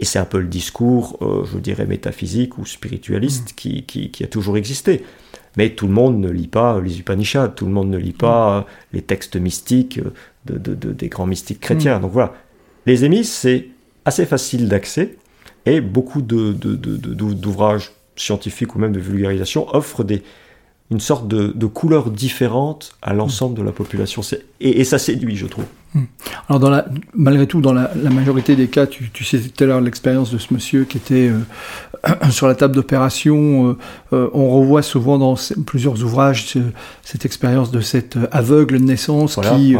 Et 0.00 0.04
c'est 0.04 0.18
un 0.18 0.24
peu 0.24 0.38
le 0.38 0.46
discours, 0.46 1.18
euh, 1.22 1.44
je 1.44 1.58
dirais, 1.58 1.86
métaphysique 1.86 2.58
ou 2.58 2.66
spiritualiste 2.66 3.54
qui, 3.56 3.82
qui, 3.84 4.10
qui, 4.10 4.24
a 4.24 4.28
toujours 4.28 4.56
existé. 4.56 5.04
Mais 5.56 5.70
tout 5.70 5.86
le 5.86 5.92
monde 5.92 6.20
ne 6.20 6.28
lit 6.28 6.48
pas 6.48 6.80
les 6.80 7.00
Upanishads, 7.00 7.48
tout 7.48 7.66
le 7.66 7.72
monde 7.72 7.90
ne 7.90 7.98
lit 7.98 8.12
pas 8.12 8.66
les 8.92 9.02
textes 9.02 9.36
mystiques 9.36 10.00
de, 10.46 10.74
des 10.74 11.08
grands 11.08 11.26
mystiques 11.26 11.60
chrétiens. 11.60 11.98
Mm. 11.98 12.02
Donc 12.02 12.12
voilà, 12.12 12.34
les 12.86 13.04
émis, 13.04 13.24
c'est 13.24 13.68
assez 14.04 14.26
facile 14.26 14.68
d'accès 14.68 15.16
et 15.66 15.80
beaucoup 15.80 16.22
d'ouvrages 16.22 17.92
scientifiques 18.16 18.74
ou 18.74 18.78
même 18.78 18.92
de 18.92 19.00
vulgarisation 19.00 19.66
offrent 19.74 20.04
des, 20.04 20.22
une 20.90 21.00
sorte 21.00 21.28
de, 21.28 21.48
de 21.48 21.66
couleur 21.66 22.10
différente 22.10 22.96
à 23.02 23.12
l'ensemble 23.12 23.56
de 23.56 23.62
la 23.62 23.72
population. 23.72 24.22
Et, 24.60 24.80
et, 24.80 24.84
ça 24.84 24.98
séduit, 24.98 25.36
je 25.36 25.46
trouve. 25.46 25.66
Hmm. 25.94 26.04
Alors, 26.48 26.60
dans 26.60 26.70
la, 26.70 26.86
malgré 27.14 27.46
tout, 27.46 27.60
dans 27.60 27.74
la, 27.74 27.90
majorité 28.10 28.56
des 28.56 28.68
cas, 28.68 28.86
tu, 28.86 29.10
tu 29.10 29.24
sais 29.24 29.38
tout 29.38 29.64
à 29.64 29.66
l'heure 29.66 29.80
l'expérience 29.80 30.32
de 30.32 30.38
ce 30.38 30.52
monsieur 30.54 30.84
qui 30.84 30.96
était 30.96 31.28
euh, 31.28 31.40
sur 32.30 32.46
la 32.46 32.54
table 32.54 32.74
d'opération. 32.74 33.70
Euh, 33.70 33.76
euh, 34.12 34.30
on 34.32 34.48
revoit 34.50 34.82
souvent 34.82 35.18
dans 35.18 35.34
plusieurs 35.66 36.02
ouvrages 36.02 36.56
cette 37.02 37.24
expérience 37.24 37.70
de 37.70 37.80
cet 37.80 38.16
aveugle 38.32 38.78
de 38.78 38.84
naissance 38.84 39.38
qui 39.56 39.76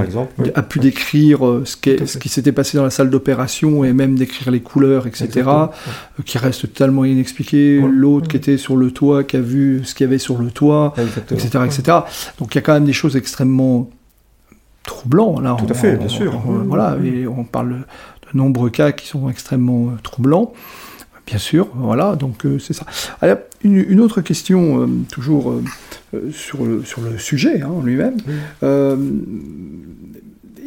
a 0.55 0.62
pu 0.62 0.79
décrire 0.79 1.41
ce, 1.64 1.77
ce 2.07 2.19
qui 2.19 2.29
s'était 2.29 2.53
passé 2.53 2.77
dans 2.77 2.85
la 2.85 2.91
salle 2.91 3.11
d'opération 3.11 3.85
et 3.85 3.93
même 3.93 4.16
décrire 4.16 4.51
les 4.51 4.61
couleurs, 4.61 5.07
etc., 5.07 5.49
qui 6.25 6.39
reste 6.39 6.62
totalement 6.62 7.05
inexpliqué. 7.05 7.81
L'autre 7.81 8.29
qui 8.29 8.37
était 8.37 8.59
sur 8.59 8.77
le 8.77 8.91
toit, 8.91 9.25
qui 9.25 9.37
a 9.37 9.41
vu 9.41 9.83
ce 9.85 9.95
qu'il 9.95 10.05
y 10.05 10.09
avait 10.09 10.19
sur 10.19 10.39
le 10.39 10.51
toit, 10.51 10.95
etc., 11.31 11.64
etc. 11.64 11.99
Donc 12.39 12.55
il 12.55 12.57
y 12.57 12.59
a 12.59 12.62
quand 12.62 12.75
même 12.75 12.85
des 12.85 12.93
choses 12.93 13.16
extrêmement 13.16 13.91
troublantes. 14.85 15.43
Là, 15.43 15.57
Tout 15.59 15.71
à 15.71 15.75
fait, 15.75 15.97
bien 15.97 16.09
sûr. 16.09 16.33
voilà, 16.66 16.97
et 17.05 17.27
on 17.27 17.45
parle 17.45 17.71
de 18.33 18.39
nombreux 18.39 18.71
cas 18.71 18.93
qui 18.93 19.07
sont 19.07 19.29
extrêmement 19.29 19.93
troublants. 20.03 20.53
Bien 21.29 21.37
sûr, 21.37 21.68
voilà, 21.74 22.16
donc 22.16 22.47
euh, 22.47 22.59
c'est 22.59 22.72
ça. 22.72 22.87
Alors, 23.20 23.37
une, 23.62 24.01
autre 24.01 24.22
question, 24.22 24.81
euh, 24.81 24.87
toujours 25.12 25.53
euh, 25.53 26.31
sur, 26.33 26.64
le, 26.64 26.83
sur 26.85 27.03
le 27.03 27.18
sujet 27.18 27.61
hein, 27.61 27.72
lui-même 27.85 28.16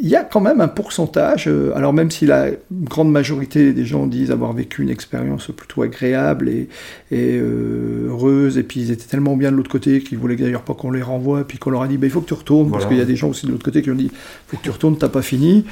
il 0.03 0.09
y 0.09 0.15
a 0.15 0.23
quand 0.23 0.41
même 0.41 0.61
un 0.61 0.67
pourcentage, 0.67 1.47
euh, 1.47 1.75
alors 1.75 1.93
même 1.93 2.09
si 2.09 2.25
la 2.25 2.47
grande 2.71 3.11
majorité 3.11 3.71
des 3.71 3.85
gens 3.85 4.07
disent 4.07 4.31
avoir 4.31 4.51
vécu 4.51 4.81
une 4.81 4.89
expérience 4.89 5.47
plutôt 5.55 5.83
agréable 5.83 6.49
et, 6.49 6.67
euh, 7.13 8.07
heureuse, 8.09 8.57
et 8.57 8.63
puis 8.63 8.81
ils 8.81 8.91
étaient 8.91 9.05
tellement 9.05 9.37
bien 9.37 9.51
de 9.51 9.57
l'autre 9.57 9.69
côté 9.69 10.01
qu'ils 10.01 10.17
voulaient 10.17 10.35
d'ailleurs 10.35 10.63
pas 10.63 10.73
qu'on 10.73 10.89
les 10.89 11.03
renvoie, 11.03 11.43
puis 11.43 11.59
qu'on 11.59 11.69
leur 11.69 11.83
a 11.83 11.87
dit 11.87 11.97
bah, 11.97 12.07
il 12.07 12.09
faut 12.09 12.21
que 12.21 12.27
tu 12.27 12.33
retournes, 12.33 12.71
parce 12.71 12.87
qu'il 12.87 12.97
y 12.97 13.01
a 13.01 13.05
des 13.05 13.15
gens 13.15 13.29
aussi 13.29 13.45
de 13.45 13.51
l'autre 13.51 13.63
côté 13.63 13.83
qui 13.83 13.91
ont 13.91 13.95
dit 13.95 14.09
il 14.11 14.11
faut 14.47 14.57
que 14.57 14.63
tu 14.63 14.71
retournes, 14.71 14.97
t'as 14.97 15.09
pas 15.09 15.21
fini. 15.21 15.65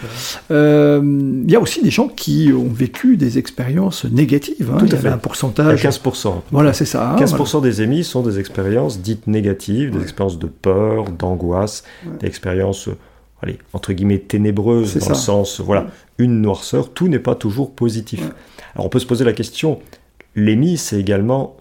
Euh, 0.51 1.01
il 1.03 1.51
y 1.51 1.55
a 1.55 1.59
aussi 1.59 1.81
des 1.81 1.89
gens 1.89 2.07
qui 2.07 2.51
ont 2.55 2.69
vécu 2.71 3.17
des 3.17 3.39
expériences 3.39 4.05
négatives. 4.05 4.71
Hein. 4.71 4.83
il 4.85 4.91
y 4.91 4.95
avait 4.95 5.09
un 5.09 5.17
pourcentage. 5.17 5.83
15%. 5.83 6.41
Voilà, 6.51 6.73
c'est 6.73 6.85
ça. 6.85 7.15
15% 7.19 7.57
hein, 7.57 7.61
des 7.61 7.81
émis 7.81 8.03
sont 8.03 8.21
des 8.21 8.39
expériences 8.39 9.01
dites 9.01 9.25
négatives, 9.25 9.89
des 9.89 10.03
expériences 10.03 10.37
de 10.37 10.47
peur, 10.47 11.05
d'angoisse, 11.05 11.83
des 12.19 12.27
expériences 12.27 12.89
allez, 13.41 13.59
entre 13.73 13.93
guillemets, 13.93 14.19
ténébreuse, 14.19 14.97
dans 14.97 15.09
le 15.09 15.15
sens, 15.15 15.59
voilà, 15.59 15.87
une 16.17 16.41
noirceur, 16.41 16.93
tout 16.93 17.07
n'est 17.07 17.19
pas 17.19 17.35
toujours 17.35 17.73
positif. 17.73 18.21
Alors 18.75 18.85
on 18.85 18.89
peut 18.89 18.99
se 18.99 19.05
poser 19.05 19.25
la 19.25 19.33
question, 19.33 19.79
l'émis, 20.35 20.77
c'est 20.77 20.99
également, 20.99 21.57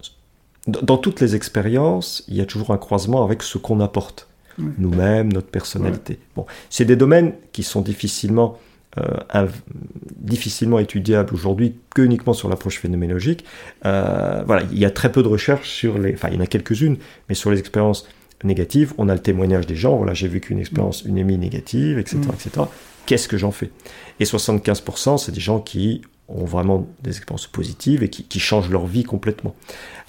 dans 0.67 0.97
toutes 0.97 1.21
les 1.21 1.35
expériences, 1.35 2.23
il 2.27 2.35
y 2.35 2.41
a 2.41 2.45
toujours 2.45 2.71
un 2.71 2.77
croisement 2.77 3.23
avec 3.23 3.43
ce 3.43 3.57
qu'on 3.57 3.79
apporte, 3.79 4.27
nous-mêmes, 4.77 5.31
notre 5.31 5.47
personnalité. 5.47 6.19
Bon, 6.35 6.45
c'est 6.69 6.83
des 6.83 6.97
domaines 6.97 7.31
qui 7.53 7.63
sont 7.63 7.81
difficilement, 7.81 8.57
euh, 8.97 9.47
difficilement 10.17 10.79
étudiables 10.79 11.33
aujourd'hui 11.33 11.75
que 11.95 12.01
uniquement 12.01 12.33
sur 12.33 12.49
l'approche 12.49 12.79
phénoménologique. 12.79 13.45
Euh, 13.85 14.43
voilà, 14.45 14.63
il 14.71 14.77
y 14.77 14.83
a 14.83 14.91
très 14.91 15.13
peu 15.13 15.23
de 15.23 15.29
recherches 15.29 15.69
sur 15.69 15.97
les, 15.97 16.13
enfin 16.13 16.27
il 16.29 16.35
y 16.35 16.37
en 16.37 16.41
a 16.41 16.47
quelques-unes, 16.47 16.97
mais 17.29 17.35
sur 17.35 17.51
les 17.51 17.59
expériences 17.59 18.05
négative, 18.43 18.93
on 18.97 19.09
a 19.09 19.13
le 19.13 19.21
témoignage 19.21 19.67
des 19.67 19.75
gens, 19.75 19.97
voilà, 19.97 20.13
j'ai 20.13 20.27
vécu 20.27 20.53
une 20.53 20.59
expérience, 20.59 21.03
une 21.03 21.17
émie 21.17 21.37
négative, 21.37 21.99
etc. 21.99 22.17
Mm. 22.17 22.33
etc. 22.33 22.65
Qu'est-ce 23.05 23.27
que 23.27 23.37
j'en 23.37 23.51
fais? 23.51 23.71
Et 24.19 24.25
75%, 24.25 25.17
c'est 25.17 25.31
des 25.31 25.39
gens 25.39 25.59
qui 25.59 26.01
ont 26.27 26.45
vraiment 26.45 26.87
des 27.01 27.11
expériences 27.11 27.47
positives 27.47 28.03
et 28.03 28.09
qui, 28.09 28.39
changent 28.39 28.69
leur 28.69 28.85
vie 28.85 29.03
complètement. 29.03 29.55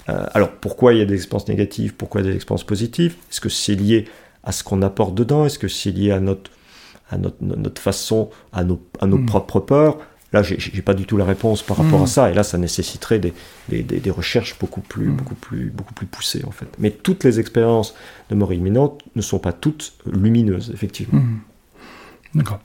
Euh, 0.09 0.25
alors, 0.33 0.51
pourquoi 0.51 0.93
il 0.93 0.99
y 0.99 1.01
a 1.01 1.05
des 1.05 1.15
expériences 1.15 1.47
négatives? 1.47 1.95
Pourquoi 1.95 2.21
des 2.21 2.35
expériences 2.35 2.63
positives? 2.63 3.15
Est-ce 3.31 3.41
que 3.41 3.49
c'est 3.49 3.75
lié 3.75 4.05
à 4.43 4.51
ce 4.51 4.63
qu'on 4.63 4.81
apporte 4.81 5.15
dedans? 5.15 5.45
Est-ce 5.45 5.57
que 5.57 5.67
c'est 5.67 5.91
lié 5.91 6.11
à 6.11 6.19
notre, 6.19 6.51
à 7.09 7.17
notre, 7.17 7.37
notre 7.41 7.81
façon, 7.81 8.29
à 8.53 8.63
nos, 8.63 8.79
à 8.99 9.07
nos 9.07 9.17
mm. 9.17 9.25
propres 9.25 9.59
peurs? 9.59 9.97
Là, 10.33 10.43
j'ai 10.43 10.81
pas 10.81 10.93
du 10.93 11.05
tout 11.05 11.17
la 11.17 11.25
réponse 11.25 11.61
par 11.61 11.75
rapport 11.75 11.99
à 11.99 12.05
hmm. 12.05 12.07
ça, 12.07 12.31
et 12.31 12.33
là, 12.33 12.43
ça 12.43 12.57
nécessiterait 12.57 13.19
des, 13.19 13.33
des, 13.67 13.83
des, 13.83 14.11
recherches 14.11 14.57
beaucoup 14.59 14.79
plus, 14.79 15.07
hmm. 15.07 15.15
beaucoup, 15.15 15.35
plus, 15.35 15.69
beaucoup 15.75 15.93
plus 15.93 16.05
poussées, 16.05 16.43
en 16.47 16.51
fait. 16.51 16.67
Mais 16.79 16.89
toutes 16.91 17.25
les 17.25 17.41
expériences 17.41 17.95
de 18.29 18.35
mort 18.35 18.53
imminente 18.53 19.01
ne 19.17 19.21
sont 19.21 19.39
pas 19.39 19.51
toutes 19.51 19.93
lumineuses, 20.05 20.71
effectivement. 20.73 21.19
Hmm. 21.19 21.39
D'accord. 22.33 22.61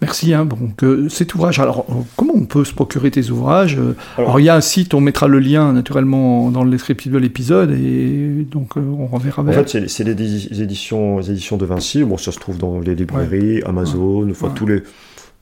Merci. 0.00 0.32
Hein, 0.32 0.46
donc, 0.46 0.82
cet 1.10 1.34
ouvrage, 1.34 1.58
alors 1.58 1.84
comment 2.16 2.32
on 2.34 2.46
peut 2.46 2.64
se 2.64 2.72
procurer 2.72 3.10
tes 3.10 3.28
ouvrages 3.28 3.78
alors, 4.16 4.40
il 4.40 4.44
y 4.44 4.48
a 4.48 4.56
un 4.56 4.62
site, 4.62 4.94
on 4.94 5.00
mettra 5.02 5.28
le 5.28 5.38
lien 5.38 5.74
naturellement 5.74 6.50
dans 6.50 6.64
le 6.64 6.70
descriptif 6.70 7.12
de 7.12 7.18
l'épisode 7.18 7.72
et 7.72 8.46
donc 8.50 8.78
euh, 8.78 8.80
on 8.80 9.06
reverra 9.06 9.42
vers. 9.42 9.58
En 9.58 9.64
fait, 9.64 9.88
c'est 9.88 10.04
les, 10.04 10.62
éditions, 10.62 11.18
les 11.18 11.32
éditions 11.32 11.58
de 11.58 11.66
Vinci. 11.66 12.02
Bon, 12.04 12.16
ça 12.16 12.32
se 12.32 12.38
trouve 12.38 12.56
dans 12.56 12.80
les 12.80 12.94
librairies, 12.94 13.62
Amazon, 13.66 14.24
une 14.26 14.34
fois 14.34 14.50
tous 14.54 14.66
les 14.66 14.82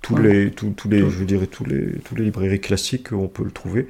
tous 0.03 0.17
les, 0.17 0.51
tous, 0.51 0.73
les, 0.89 1.11
je 1.11 1.25
dirais 1.25 1.47
tous 1.47 1.65
les, 1.65 1.93
tous 2.05 2.15
les 2.15 2.25
librairies 2.25 2.61
classiques, 2.61 3.13
on 3.13 3.29
peut 3.29 3.45
le 3.45 3.51
trouver 3.51 3.89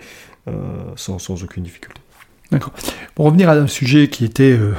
euh, 0.49 0.53
sans, 0.97 1.19
sans, 1.19 1.43
aucune 1.43 1.63
difficulté. 1.63 2.01
D'accord. 2.51 2.73
Pour 3.15 3.27
revenir 3.27 3.51
à 3.51 3.53
un 3.53 3.67
sujet 3.67 4.09
qui 4.09 4.25
était, 4.25 4.53
euh, 4.53 4.73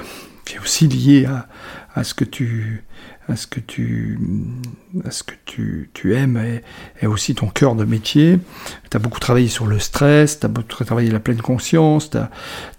qui 0.46 0.56
est 0.56 0.60
aussi 0.60 0.88
lié 0.88 1.26
à, 1.26 1.48
à, 1.94 2.04
ce 2.04 2.16
que 2.16 2.26
tu, 2.26 2.84
à 3.28 3.36
ce 3.36 3.46
que 3.46 3.60
tu, 3.60 4.20
à 5.06 5.12
ce 5.12 5.22
que 5.22 5.36
tu, 5.46 5.92
tu 5.94 6.16
aimes 6.16 6.38
et, 6.38 6.64
et, 7.04 7.08
aussi 7.08 7.36
ton 7.36 7.48
cœur 7.48 7.76
de 7.76 7.86
métier. 7.86 8.40
Tu 8.90 8.98
as 8.98 9.00
beaucoup 9.00 9.20
travaillé 9.20 9.50
sur 9.50 9.68
le 9.68 9.78
stress, 9.78 10.40
tu 10.40 10.46
as 10.48 10.50
beaucoup 10.50 10.84
travaillé 10.84 11.12
la 11.12 11.20
pleine 11.20 11.42
conscience, 11.42 12.10
tu 12.10 12.18
as, 12.18 12.32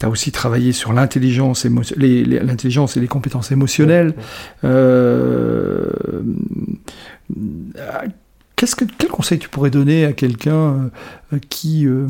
as, 0.02 0.08
aussi 0.08 0.32
travaillé 0.32 0.72
sur 0.72 0.92
l'intelligence, 0.92 1.64
l'intelligence 1.64 2.96
et 2.96 3.00
les 3.00 3.08
compétences 3.08 3.52
émotionnelles. 3.52 4.14
Euh, 4.64 5.88
que, 8.76 8.84
quel 8.98 9.08
conseil 9.08 9.38
tu 9.38 9.48
pourrais 9.48 9.70
donner 9.70 10.04
à 10.04 10.12
quelqu'un 10.12 10.90
euh, 11.32 11.38
qui, 11.48 11.86
euh, 11.86 12.06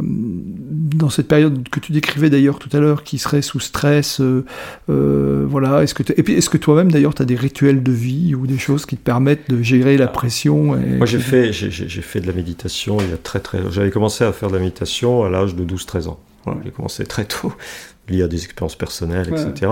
dans 0.00 1.10
cette 1.10 1.28
période 1.28 1.68
que 1.68 1.80
tu 1.80 1.92
décrivais 1.92 2.30
d'ailleurs 2.30 2.58
tout 2.58 2.74
à 2.74 2.80
l'heure, 2.80 3.02
qui 3.02 3.18
serait 3.18 3.42
sous 3.42 3.60
stress, 3.60 4.20
euh, 4.20 5.46
voilà, 5.48 5.82
est-ce 5.82 5.94
que 5.94 6.02
et 6.16 6.22
puis 6.22 6.34
est-ce 6.34 6.48
que 6.48 6.56
toi-même 6.56 6.90
d'ailleurs 6.90 7.14
tu 7.14 7.22
as 7.22 7.26
des 7.26 7.36
rituels 7.36 7.82
de 7.82 7.92
vie 7.92 8.34
ou 8.34 8.46
des 8.46 8.58
choses 8.58 8.86
qui 8.86 8.96
te 8.96 9.02
permettent 9.02 9.50
de 9.50 9.62
gérer 9.62 9.96
la 9.96 10.06
pression 10.06 10.76
Moi 10.76 11.06
j'ai 11.06 11.18
fait 11.18 11.52
j'ai 11.52 12.02
fait 12.02 12.20
de 12.20 12.26
la 12.26 12.32
méditation 12.32 12.98
il 13.00 13.10
y 13.10 13.12
a 13.12 13.18
très 13.18 13.40
très 13.40 13.58
j'avais 13.70 13.90
commencé 13.90 14.24
à 14.24 14.32
faire 14.32 14.48
de 14.48 14.54
la 14.54 14.60
méditation 14.60 15.24
à 15.24 15.28
l'âge 15.28 15.54
de 15.54 15.64
12-13 15.64 16.08
ans. 16.08 16.20
j'ai 16.64 16.70
commencé 16.70 17.04
très 17.04 17.24
tôt 17.24 17.52
lié 18.08 18.22
à 18.22 18.28
des 18.28 18.42
expériences 18.42 18.76
personnelles, 18.76 19.28
etc. 19.28 19.70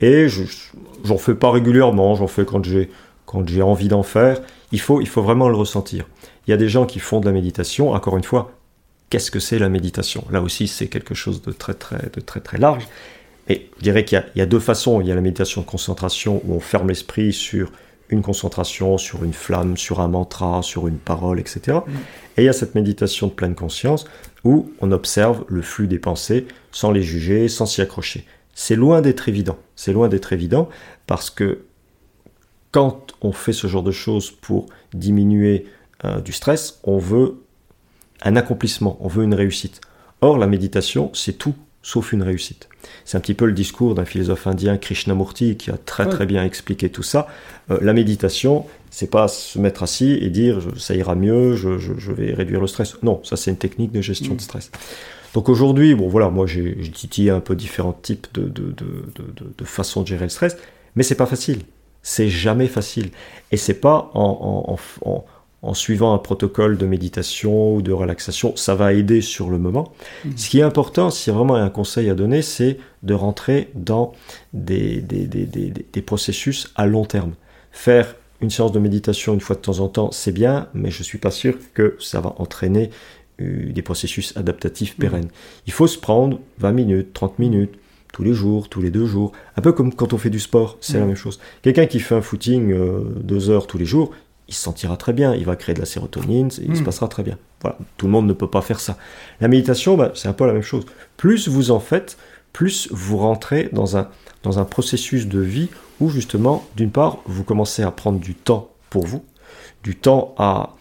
Et 0.00 0.28
je 0.28 0.42
j'en 1.04 1.18
fais 1.18 1.34
pas 1.34 1.50
régulièrement, 1.50 2.16
j'en 2.16 2.26
fais 2.26 2.44
quand 2.44 2.64
j'ai 2.64 2.90
quand 3.26 3.48
j'ai 3.48 3.62
envie 3.62 3.88
d'en 3.88 4.02
faire 4.02 4.40
il 4.72 4.80
faut, 4.80 5.00
il 5.00 5.08
faut 5.08 5.22
vraiment 5.22 5.48
le 5.48 5.56
ressentir. 5.56 6.06
Il 6.46 6.50
y 6.50 6.54
a 6.54 6.56
des 6.56 6.68
gens 6.68 6.86
qui 6.86 6.98
font 6.98 7.20
de 7.20 7.26
la 7.26 7.32
méditation, 7.32 7.92
encore 7.92 8.16
une 8.16 8.24
fois, 8.24 8.52
qu'est-ce 9.10 9.30
que 9.30 9.40
c'est 9.40 9.58
la 9.58 9.68
méditation? 9.68 10.24
Là 10.30 10.40
aussi, 10.40 10.68
c'est 10.68 10.86
quelque 10.86 11.14
chose 11.14 11.42
de 11.42 11.52
très, 11.52 11.74
très, 11.74 12.10
de 12.12 12.20
très, 12.20 12.40
très 12.40 12.58
large. 12.58 12.88
Et 13.48 13.68
je 13.78 13.82
dirais 13.82 14.04
qu'il 14.04 14.24
y, 14.36 14.40
a 14.40 14.46
deux 14.46 14.60
façons. 14.60 15.00
Il 15.00 15.08
y 15.08 15.12
a 15.12 15.14
la 15.14 15.20
méditation 15.20 15.60
de 15.62 15.66
concentration 15.66 16.40
où 16.44 16.54
on 16.54 16.60
ferme 16.60 16.88
l'esprit 16.88 17.32
sur 17.32 17.72
une 18.08 18.22
concentration, 18.22 18.96
sur 18.96 19.24
une 19.24 19.32
flamme, 19.32 19.76
sur 19.76 20.00
un 20.00 20.08
mantra, 20.08 20.62
sur 20.62 20.86
une 20.86 20.98
parole, 20.98 21.40
etc. 21.40 21.78
Mm. 21.84 21.90
Et 22.36 22.42
il 22.42 22.44
y 22.44 22.48
a 22.48 22.52
cette 22.52 22.74
méditation 22.74 23.26
de 23.26 23.32
pleine 23.32 23.54
conscience 23.54 24.04
où 24.44 24.72
on 24.80 24.92
observe 24.92 25.44
le 25.48 25.62
flux 25.62 25.88
des 25.88 25.98
pensées 25.98 26.46
sans 26.70 26.92
les 26.92 27.02
juger, 27.02 27.48
sans 27.48 27.66
s'y 27.66 27.82
accrocher. 27.82 28.24
C'est 28.54 28.76
loin 28.76 29.00
d'être 29.00 29.28
évident. 29.28 29.58
C'est 29.74 29.92
loin 29.92 30.08
d'être 30.08 30.32
évident 30.32 30.68
parce 31.06 31.30
que 31.30 31.64
quand 32.72 33.09
on 33.20 33.32
fait 33.32 33.52
ce 33.52 33.66
genre 33.66 33.82
de 33.82 33.92
choses 33.92 34.30
pour 34.30 34.66
diminuer 34.94 35.66
euh, 36.04 36.20
du 36.20 36.32
stress, 36.32 36.80
on 36.84 36.98
veut 36.98 37.42
un 38.22 38.36
accomplissement, 38.36 38.96
on 39.00 39.08
veut 39.08 39.24
une 39.24 39.34
réussite. 39.34 39.80
Or, 40.20 40.38
la 40.38 40.46
méditation, 40.46 41.10
c'est 41.14 41.38
tout 41.38 41.54
sauf 41.82 42.12
une 42.12 42.22
réussite. 42.22 42.68
C'est 43.04 43.16
un 43.16 43.20
petit 43.20 43.34
peu 43.34 43.46
le 43.46 43.52
discours 43.52 43.94
d'un 43.94 44.04
philosophe 44.04 44.46
indien, 44.46 44.76
Krishnamurti, 44.76 45.56
qui 45.56 45.70
a 45.70 45.78
très 45.78 46.08
très 46.08 46.26
bien 46.26 46.44
expliqué 46.44 46.90
tout 46.90 47.02
ça. 47.02 47.26
Euh, 47.70 47.78
la 47.80 47.92
méditation, 47.92 48.66
c'est 48.90 49.10
pas 49.10 49.28
se 49.28 49.58
mettre 49.58 49.82
assis 49.82 50.12
et 50.12 50.28
dire 50.28 50.60
ça 50.76 50.94
ira 50.94 51.14
mieux, 51.14 51.56
je, 51.56 52.12
vais 52.12 52.34
réduire 52.34 52.60
le 52.60 52.66
stress. 52.66 52.96
Non, 53.02 53.20
ça 53.24 53.36
c'est 53.36 53.50
une 53.50 53.56
technique 53.56 53.92
de 53.92 54.02
gestion 54.02 54.34
de 54.34 54.40
mm. 54.40 54.40
stress. 54.40 54.70
Donc 55.32 55.48
aujourd'hui, 55.48 55.94
bon 55.94 56.08
voilà, 56.08 56.28
moi 56.28 56.46
j'ai 56.46 56.76
titillé 56.92 57.30
un 57.30 57.40
peu 57.40 57.54
différents 57.54 57.92
types 57.92 58.26
de, 58.34 58.42
de, 58.48 58.74
de 59.56 59.64
façons 59.64 60.02
de 60.02 60.08
gérer 60.08 60.24
le 60.24 60.30
stress, 60.30 60.56
mais 60.96 61.02
c'est 61.02 61.14
pas 61.14 61.26
facile. 61.26 61.60
C'est 62.02 62.28
jamais 62.28 62.66
facile. 62.66 63.10
Et 63.52 63.56
c'est 63.56 63.74
pas 63.74 64.10
en, 64.14 64.76
en 65.62 65.74
suivant 65.74 66.14
un 66.14 66.18
protocole 66.18 66.78
de 66.78 66.86
méditation 66.86 67.74
ou 67.74 67.82
de 67.82 67.92
relaxation, 67.92 68.56
ça 68.56 68.74
va 68.74 68.92
aider 68.92 69.20
sur 69.20 69.50
le 69.50 69.58
moment. 69.58 69.92
Mmh. 70.24 70.30
Ce 70.36 70.48
qui 70.48 70.58
est 70.60 70.62
important, 70.62 71.10
si 71.10 71.30
vraiment 71.30 71.54
un 71.54 71.68
conseil 71.68 72.08
à 72.08 72.14
donner, 72.14 72.42
c'est 72.42 72.78
de 73.02 73.14
rentrer 73.14 73.68
dans 73.74 74.12
des, 74.52 75.00
des, 75.00 75.26
des, 75.26 75.46
des, 75.46 76.02
processus 76.02 76.72
à 76.76 76.86
long 76.86 77.04
terme. 77.04 77.34
Faire 77.72 78.16
une 78.40 78.50
séance 78.50 78.72
de 78.72 78.78
méditation 78.78 79.34
une 79.34 79.40
fois 79.40 79.56
de 79.56 79.60
temps 79.60 79.80
en 79.80 79.88
temps, 79.88 80.10
c'est 80.12 80.32
bien, 80.32 80.68
mais 80.72 80.90
je 80.90 81.00
ne 81.00 81.04
suis 81.04 81.18
pas 81.18 81.30
sûr 81.30 81.58
que 81.74 81.96
ça 82.00 82.20
va 82.20 82.34
entraîner 82.38 82.90
euh, 83.40 83.70
des 83.70 83.82
processus 83.82 84.34
adaptatifs 84.36 84.96
mmh. 84.96 85.00
pérennes. 85.00 85.28
Il 85.66 85.74
faut 85.74 85.86
se 85.86 85.98
prendre 85.98 86.40
20 86.58 86.72
minutes, 86.72 87.12
30 87.12 87.38
minutes, 87.38 87.74
tous 88.12 88.22
les 88.22 88.32
jours, 88.32 88.68
tous 88.68 88.80
les 88.80 88.90
deux 88.90 89.06
jours. 89.06 89.32
Un 89.56 89.60
peu 89.60 89.72
comme 89.72 89.94
quand 89.94 90.12
on 90.12 90.18
fait 90.18 90.30
du 90.30 90.40
sport, 90.40 90.76
c'est 90.80 90.98
la 90.98 91.04
mm. 91.04 91.08
même 91.08 91.16
chose. 91.16 91.40
Quelqu'un 91.62 91.86
qui 91.86 92.00
fait 92.00 92.14
un 92.14 92.22
footing 92.22 92.72
euh, 92.72 93.00
deux 93.22 93.50
heures 93.50 93.66
tous 93.66 93.78
les 93.78 93.84
jours, 93.84 94.12
il 94.48 94.54
se 94.54 94.62
sentira 94.62 94.96
très 94.96 95.12
bien, 95.12 95.34
il 95.34 95.44
va 95.44 95.56
créer 95.56 95.74
de 95.74 95.80
la 95.80 95.86
sérotonine, 95.86 96.50
il 96.60 96.76
se 96.76 96.82
mm. 96.82 96.84
passera 96.84 97.08
très 97.08 97.22
bien. 97.22 97.38
Voilà, 97.60 97.78
tout 97.96 98.06
le 98.06 98.12
monde 98.12 98.26
ne 98.26 98.32
peut 98.32 98.48
pas 98.48 98.62
faire 98.62 98.80
ça. 98.80 98.96
La 99.40 99.48
méditation, 99.48 99.96
bah, 99.96 100.12
c'est 100.14 100.28
un 100.28 100.32
peu 100.32 100.46
la 100.46 100.52
même 100.52 100.62
chose. 100.62 100.84
Plus 101.16 101.48
vous 101.48 101.70
en 101.70 101.80
faites, 101.80 102.16
plus 102.52 102.88
vous 102.90 103.18
rentrez 103.18 103.68
dans 103.72 103.96
un, 103.96 104.08
dans 104.42 104.58
un 104.58 104.64
processus 104.64 105.26
de 105.26 105.40
vie 105.40 105.68
où 106.00 106.08
justement, 106.08 106.64
d'une 106.76 106.90
part, 106.90 107.18
vous 107.26 107.44
commencez 107.44 107.82
à 107.82 107.90
prendre 107.90 108.18
du 108.18 108.34
temps 108.34 108.70
pour 108.88 109.06
vous, 109.06 109.24
du 109.82 109.94
temps 109.94 110.34
à 110.38 110.74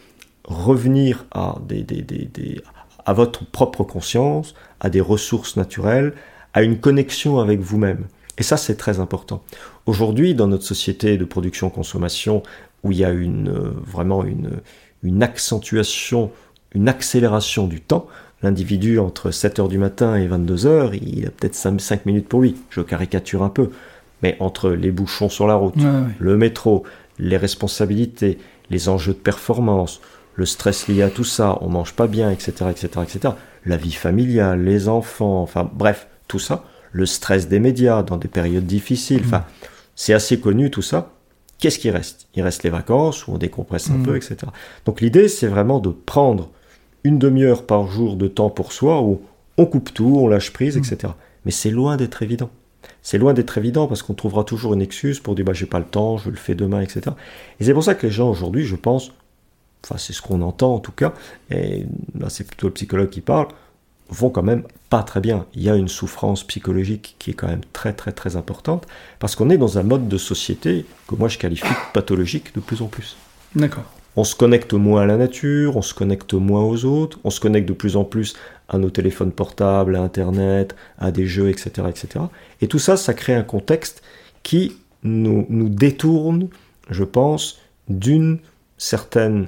revenir 0.45 1.25
à, 1.31 1.57
des, 1.67 1.83
des, 1.83 2.01
des, 2.01 2.61
à 3.05 3.13
votre 3.13 3.45
propre 3.45 3.83
conscience, 3.83 4.55
à 4.79 4.89
des 4.89 5.01
ressources 5.01 5.57
naturelles, 5.57 6.13
à 6.53 6.63
une 6.63 6.79
connexion 6.79 7.39
avec 7.39 7.59
vous-même. 7.59 8.05
Et 8.37 8.43
ça, 8.43 8.57
c'est 8.57 8.75
très 8.75 8.99
important. 8.99 9.43
Aujourd'hui, 9.85 10.33
dans 10.33 10.47
notre 10.47 10.63
société 10.63 11.17
de 11.17 11.25
production-consommation, 11.25 12.43
où 12.83 12.91
il 12.91 12.99
y 12.99 13.05
a 13.05 13.11
une, 13.11 13.49
euh, 13.49 13.71
vraiment 13.85 14.23
une, 14.23 14.61
une 15.03 15.23
accentuation, 15.23 16.31
une 16.73 16.87
accélération 16.87 17.67
du 17.67 17.81
temps, 17.81 18.07
l'individu 18.41 18.99
entre 18.99 19.31
7h 19.31 19.67
du 19.67 19.77
matin 19.77 20.15
et 20.15 20.27
22h, 20.27 20.97
il 21.01 21.27
a 21.27 21.31
peut-être 21.31 21.55
5, 21.55 22.05
minutes 22.05 22.27
pour 22.27 22.41
lui. 22.41 22.55
Je 22.69 22.81
caricature 22.81 23.43
un 23.43 23.49
peu. 23.49 23.71
Mais 24.23 24.37
entre 24.39 24.69
les 24.71 24.91
bouchons 24.91 25.29
sur 25.29 25.47
la 25.47 25.55
route, 25.55 25.75
le 26.19 26.37
métro, 26.37 26.83
les 27.19 27.37
responsabilités, 27.37 28.37
les 28.69 28.89
enjeux 28.89 29.13
de 29.13 29.17
performance, 29.17 30.01
le 30.35 30.45
stress 30.45 30.87
lié 30.87 31.03
à 31.03 31.09
tout 31.09 31.23
ça, 31.23 31.57
on 31.61 31.69
mange 31.69 31.93
pas 31.93 32.07
bien, 32.07 32.29
etc., 32.29 32.51
etc., 32.69 32.87
etc., 33.03 33.33
la 33.65 33.77
vie 33.77 33.91
familiale, 33.91 34.63
les 34.63 34.87
enfants, 34.87 35.41
enfin 35.41 35.69
bref, 35.73 36.07
tout 36.29 36.39
ça, 36.39 36.63
le 36.93 37.05
stress 37.05 37.49
des 37.49 37.59
médias 37.59 38.03
dans 38.03 38.15
des 38.15 38.29
périodes 38.29 38.65
difficiles, 38.65 39.23
enfin, 39.25 39.43
c'est 39.95 40.13
assez 40.13 40.39
connu 40.39 40.71
tout 40.71 40.81
ça. 40.81 41.11
Qu'est-ce 41.57 41.77
qui 41.77 41.89
reste? 41.89 42.29
Il 42.35 42.43
reste 42.43 42.63
les 42.63 42.69
vacances 42.69 43.27
où 43.27 43.33
on 43.33 43.37
décompresse 43.37 43.89
un 43.89 43.97
mm. 43.97 44.03
peu, 44.03 44.15
etc. 44.15 44.37
Donc 44.85 45.01
l'idée, 45.01 45.27
c'est 45.27 45.47
vraiment 45.47 45.79
de 45.79 45.89
prendre 45.89 46.49
une 47.03 47.19
demi-heure 47.19 47.65
par 47.65 47.87
jour 47.87 48.15
de 48.15 48.27
temps 48.27 48.49
pour 48.49 48.71
soi 48.71 49.01
où 49.01 49.21
on 49.57 49.65
coupe 49.65 49.93
tout, 49.93 50.19
on 50.19 50.27
lâche 50.27 50.53
prise, 50.53 50.77
etc. 50.77 50.97
Mm. 51.03 51.15
Mais 51.43 51.51
c'est 51.51 51.71
loin 51.71 51.97
d'être 51.97 52.23
évident. 52.23 52.49
C'est 53.01 53.17
loin 53.17 53.33
d'être 53.33 53.57
évident 53.57 53.87
parce 53.87 54.03
qu'on 54.03 54.13
trouvera 54.13 54.45
toujours 54.45 54.73
une 54.73 54.81
excuse 54.81 55.19
pour 55.19 55.35
dire 55.35 55.43
bah 55.43 55.53
j'ai 55.53 55.65
pas 55.65 55.79
le 55.79 55.85
temps, 55.85 56.17
je 56.17 56.29
le 56.29 56.37
fais 56.37 56.55
demain, 56.55 56.79
etc. 56.79 57.15
Et 57.59 57.65
c'est 57.65 57.73
pour 57.73 57.83
ça 57.83 57.95
que 57.95 58.07
les 58.07 58.11
gens 58.11 58.29
aujourd'hui, 58.29 58.63
je 58.63 58.75
pense, 58.75 59.11
enfin 59.83 59.97
c'est 59.97 60.13
ce 60.13 60.21
qu'on 60.21 60.41
entend 60.41 60.75
en 60.75 60.79
tout 60.79 60.91
cas, 60.91 61.13
et 61.49 61.85
là 62.17 62.29
c'est 62.29 62.45
plutôt 62.45 62.67
le 62.67 62.73
psychologue 62.73 63.09
qui 63.09 63.21
parle, 63.21 63.47
vont 64.09 64.29
quand 64.29 64.43
même 64.43 64.63
pas 64.89 65.03
très 65.03 65.19
bien. 65.19 65.45
Il 65.53 65.61
y 65.61 65.69
a 65.69 65.75
une 65.75 65.87
souffrance 65.87 66.43
psychologique 66.43 67.15
qui 67.19 67.31
est 67.31 67.33
quand 67.33 67.47
même 67.47 67.61
très 67.73 67.93
très 67.93 68.11
très 68.11 68.35
importante 68.35 68.87
parce 69.19 69.35
qu'on 69.35 69.49
est 69.49 69.57
dans 69.57 69.77
un 69.77 69.83
mode 69.83 70.07
de 70.07 70.17
société 70.17 70.85
que 71.07 71.15
moi 71.15 71.27
je 71.27 71.37
qualifie 71.37 71.69
de 71.69 71.93
pathologique 71.93 72.53
de 72.55 72.59
plus 72.59 72.81
en 72.81 72.87
plus. 72.87 73.17
D'accord. 73.55 73.85
On 74.15 74.23
se 74.23 74.35
connecte 74.35 74.73
moins 74.73 75.03
à 75.03 75.05
la 75.05 75.17
nature, 75.17 75.77
on 75.77 75.81
se 75.81 75.93
connecte 75.93 76.33
moins 76.33 76.63
aux 76.63 76.83
autres, 76.85 77.19
on 77.23 77.29
se 77.29 77.39
connecte 77.39 77.67
de 77.67 77.73
plus 77.73 77.95
en 77.95 78.03
plus 78.03 78.35
à 78.67 78.77
nos 78.77 78.89
téléphones 78.89 79.31
portables, 79.31 79.95
à 79.95 80.01
Internet, 80.01 80.75
à 80.97 81.11
des 81.11 81.25
jeux, 81.25 81.49
etc. 81.49 81.87
etc. 81.87 82.25
Et 82.61 82.67
tout 82.67 82.79
ça, 82.79 82.97
ça 82.97 83.13
crée 83.13 83.33
un 83.33 83.43
contexte 83.43 84.01
qui 84.43 84.77
nous, 85.03 85.45
nous 85.49 85.69
détourne, 85.69 86.49
je 86.89 87.03
pense, 87.03 87.59
d'une 87.87 88.39
certaine 88.77 89.47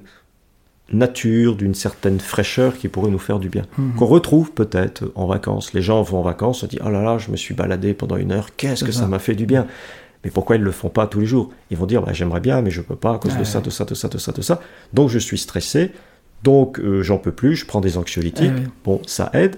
nature, 0.94 1.56
d'une 1.56 1.74
certaine 1.74 2.20
fraîcheur 2.20 2.78
qui 2.78 2.88
pourrait 2.88 3.12
nous 3.12 3.20
faire 3.20 3.40
du 3.40 3.50
bien. 3.50 3.64
Mhm. 3.78 3.96
Qu'on 3.96 4.06
retrouve 4.06 4.52
peut-être 4.52 5.12
en 5.16 5.28
vacances. 5.28 5.74
Les 5.74 5.82
gens 5.82 6.02
vont 6.02 6.20
en 6.20 6.24
vacances, 6.24 6.64
on 6.64 6.68
dit 6.68 6.80
Oh 6.86 6.90
là 6.90 7.02
là, 7.02 7.18
je 7.18 7.32
me 7.32 7.38
suis 7.38 7.54
baladé 7.54 7.94
pendant 7.94 8.18
une 8.18 8.32
heure, 8.32 8.56
qu'est-ce 8.56 8.84
que 8.84 8.92
ça 8.92 9.08
m'a 9.08 9.20
fait 9.20 9.36
du 9.36 9.46
bien 9.46 9.68
mais 10.24 10.30
pourquoi 10.30 10.56
ils 10.56 10.60
ne 10.60 10.66
le 10.66 10.72
font 10.72 10.90
pas 10.90 11.08
tous 11.08 11.20
les 11.20 11.26
jours? 11.26 11.50
Ils 11.72 11.78
vont 11.78 11.86
dire 11.86 12.02
bah, 12.02 12.14
j'aimerais 12.14 12.42
bien, 12.42 12.62
mais 12.62 12.70
je 12.70 12.82
peux 12.82 12.96
pas 12.96 13.16
à 13.16 13.18
cause 13.18 13.36
de 13.38 13.44
ça, 13.44 13.60
de 13.60 13.70
ça, 13.70 13.86
de 13.86 13.96
ça, 13.96 14.08
de 14.08 14.18
ça, 14.18 14.32
de 14.32 14.42
ça. 14.42 14.62
Donc 14.94 15.10
je 15.10 15.18
suis 15.18 15.38
stressé, 15.38 15.92
donc 16.44 16.80
euh, 16.80 17.02
j'en 17.02 17.18
peux 17.18 17.32
plus, 17.32 17.56
je 17.56 17.66
prends 17.66 17.82
des 17.82 17.98
anxiolytiques. 17.98 18.52
Bon, 18.84 19.02
ça 19.08 19.30
aide. 19.34 19.58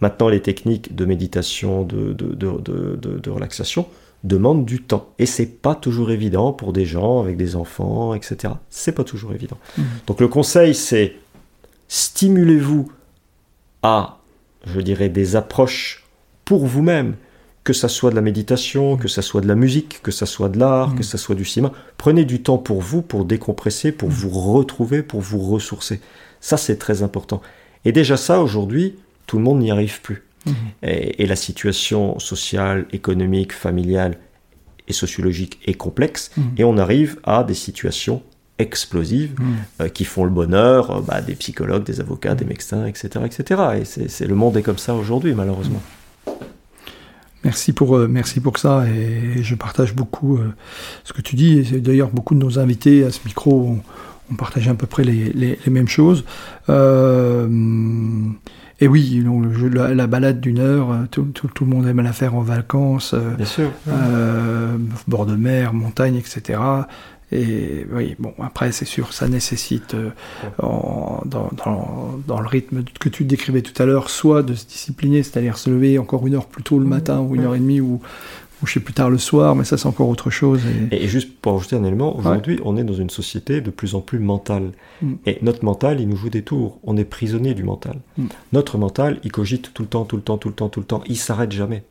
Maintenant, 0.00 0.28
les 0.28 0.42
techniques 0.42 0.94
de 0.94 1.04
méditation, 1.04 1.84
de, 1.84 2.12
de, 2.12 2.34
de, 2.34 2.96
de 3.18 3.30
relaxation 3.30 3.86
demande 4.24 4.64
du 4.64 4.82
temps. 4.82 5.08
Et 5.18 5.26
c'est 5.26 5.46
pas 5.46 5.74
toujours 5.74 6.10
évident 6.10 6.52
pour 6.52 6.72
des 6.72 6.84
gens 6.84 7.20
avec 7.20 7.36
des 7.36 7.56
enfants, 7.56 8.14
etc. 8.14 8.54
C'est 8.70 8.92
pas 8.92 9.04
toujours 9.04 9.32
évident. 9.32 9.58
Mmh. 9.76 9.82
Donc 10.06 10.20
le 10.20 10.28
conseil, 10.28 10.74
c'est 10.74 11.16
stimulez-vous 11.88 12.90
à, 13.82 14.18
je 14.64 14.80
dirais, 14.80 15.08
des 15.08 15.36
approches 15.36 16.04
pour 16.44 16.66
vous-même, 16.66 17.16
que 17.64 17.72
ça 17.72 17.88
soit 17.88 18.10
de 18.10 18.16
la 18.16 18.22
méditation, 18.22 18.96
que 18.96 19.08
ça 19.08 19.22
soit 19.22 19.40
de 19.40 19.46
la 19.46 19.54
musique, 19.54 20.02
que 20.02 20.10
ça 20.10 20.26
soit 20.26 20.48
de 20.48 20.58
l'art, 20.58 20.90
mmh. 20.90 20.96
que 20.96 21.02
ça 21.02 21.18
soit 21.18 21.34
du 21.34 21.44
cinéma. 21.44 21.72
Prenez 21.96 22.24
du 22.24 22.42
temps 22.42 22.58
pour 22.58 22.80
vous, 22.80 23.02
pour 23.02 23.24
décompresser, 23.24 23.92
pour 23.92 24.08
mmh. 24.08 24.12
vous 24.12 24.30
retrouver, 24.30 25.02
pour 25.02 25.20
vous 25.20 25.40
ressourcer. 25.40 26.00
Ça, 26.40 26.56
c'est 26.56 26.76
très 26.76 27.02
important. 27.02 27.40
Et 27.84 27.92
déjà 27.92 28.16
ça, 28.16 28.40
aujourd'hui, 28.40 28.96
tout 29.26 29.38
le 29.38 29.44
monde 29.44 29.60
n'y 29.60 29.70
arrive 29.70 30.00
plus. 30.00 30.24
Mhm. 30.46 30.54
Et, 30.82 31.26
la 31.26 31.36
situation 31.36 32.18
sociale, 32.18 32.86
économique, 32.92 33.52
familiale 33.52 34.18
et 34.88 34.92
sociologique 34.92 35.60
est 35.66 35.74
complexe. 35.74 36.30
Mhm. 36.36 36.44
Et 36.58 36.64
on 36.64 36.78
arrive 36.78 37.18
à 37.24 37.44
des 37.44 37.54
situations 37.54 38.22
explosives 38.58 39.34
mhm. 39.40 39.54
euh, 39.80 39.88
qui 39.88 40.04
font 40.04 40.24
le 40.24 40.30
bonheur 40.30 40.90
euh, 40.90 41.00
bah, 41.00 41.20
des 41.20 41.34
psychologues, 41.34 41.84
des 41.84 42.00
avocats, 42.00 42.34
des 42.34 42.44
médecins, 42.44 42.86
etc. 42.86 43.24
etc. 43.24 43.62
Et 43.80 43.84
c'est, 43.84 44.26
le 44.26 44.34
monde 44.34 44.56
est 44.56 44.62
comme 44.62 44.78
ça 44.78 44.94
aujourd'hui, 44.94 45.34
malheureusement. 45.34 45.82
Merci 47.44 47.72
pour, 47.72 47.96
euh, 47.96 48.06
merci 48.08 48.38
pour 48.38 48.58
ça 48.58 48.84
et 48.88 49.42
je 49.42 49.54
partage 49.56 49.94
beaucoup 49.94 50.38
ce 51.02 51.12
que 51.12 51.20
tu 51.20 51.34
dis. 51.34 51.58
Et 51.74 51.80
d'ailleurs, 51.80 52.10
beaucoup 52.10 52.34
de 52.34 52.40
nos 52.40 52.58
invités 52.60 53.04
à 53.04 53.10
ce 53.10 53.18
micro 53.24 53.52
ont, 53.52 53.80
ont 54.30 54.36
partagé 54.36 54.70
à 54.70 54.74
peu 54.74 54.86
près 54.86 55.04
les, 55.04 55.32
les, 55.32 55.58
les 55.64 55.70
mêmes 55.70 55.88
choses. 55.88 56.24
Euh, 56.68 57.48
et 58.82 58.88
oui, 58.88 59.24
la, 59.72 60.06
balade 60.08 60.40
d'une 60.40 60.58
heure, 60.58 60.90
euh, 60.90 61.06
tout, 61.08 61.24
le 61.60 61.66
monde 61.66 61.86
aime 61.86 62.00
la 62.00 62.12
faire 62.12 62.34
en 62.34 62.40
vacances. 62.40 63.14
Euh, 63.14 63.36
Bien 63.36 63.46
sûr. 63.46 63.70
Euh, 63.86 64.76
bord 65.06 65.24
de 65.24 65.36
mer, 65.36 65.72
montagne, 65.72 66.16
etc. 66.16 66.58
Et 67.30 67.86
oui, 67.92 68.16
bon, 68.18 68.34
après, 68.42 68.72
c'est 68.72 68.84
sûr, 68.84 69.12
ça 69.12 69.28
nécessite, 69.28 69.94
dans, 70.58 71.20
le 72.26 72.48
rythme 72.48 72.82
que 72.98 73.08
tu 73.08 73.22
décrivais 73.22 73.62
tout 73.62 73.80
à 73.80 73.86
l'heure, 73.86 74.10
soit 74.10 74.42
de 74.42 74.54
se 74.54 74.66
discipliner, 74.66 75.22
c'est-à-dire 75.22 75.58
se 75.58 75.70
lever 75.70 76.00
encore 76.00 76.26
une 76.26 76.34
heure 76.34 76.46
plus 76.46 76.64
tôt 76.64 76.80
le 76.80 76.84
mmh. 76.84 76.88
matin 76.88 77.20
ou 77.20 77.36
une 77.36 77.44
heure 77.44 77.54
et 77.54 77.60
demie, 77.60 77.80
ou, 77.80 78.00
coucher 78.62 78.78
plus 78.78 78.94
tard 78.94 79.10
le 79.10 79.18
soir, 79.18 79.56
mais 79.56 79.64
ça 79.64 79.76
c'est 79.76 79.88
encore 79.88 80.08
autre 80.08 80.30
chose. 80.30 80.60
Et, 80.92 81.08
juste 81.08 81.36
pour 81.40 81.56
ajouter 81.56 81.74
un 81.74 81.82
élément, 81.82 82.16
aujourd'hui 82.16 82.60
on 82.64 82.76
est 82.76 82.84
dans 82.84 82.94
une 82.94 83.10
société 83.10 83.60
de 83.60 83.70
plus 83.70 83.96
en 83.96 84.00
plus 84.00 84.20
mentale. 84.20 84.70
Mm. 85.00 85.14
Et 85.26 85.38
notre 85.42 85.64
mental, 85.64 86.00
il 86.00 86.08
nous 86.08 86.14
joue 86.14 86.30
des 86.30 86.42
tours. 86.42 86.78
On 86.84 86.96
est 86.96 87.04
prisonnier 87.04 87.54
du 87.54 87.64
mental. 87.64 87.98
Mm. 88.16 88.26
Notre 88.52 88.78
mental, 88.78 89.18
il 89.24 89.32
cogite 89.32 89.74
tout 89.74 89.82
le 89.82 89.88
temps, 89.88 90.04
tout 90.04 90.14
le 90.14 90.22
temps, 90.22 90.38
tout 90.38 90.48
le 90.48 90.54
temps, 90.54 90.68
tout 90.68 90.78
le 90.78 90.86
temps. 90.86 91.02
Il 91.06 91.16
s'arrête 91.16 91.50
jamais. 91.50 91.82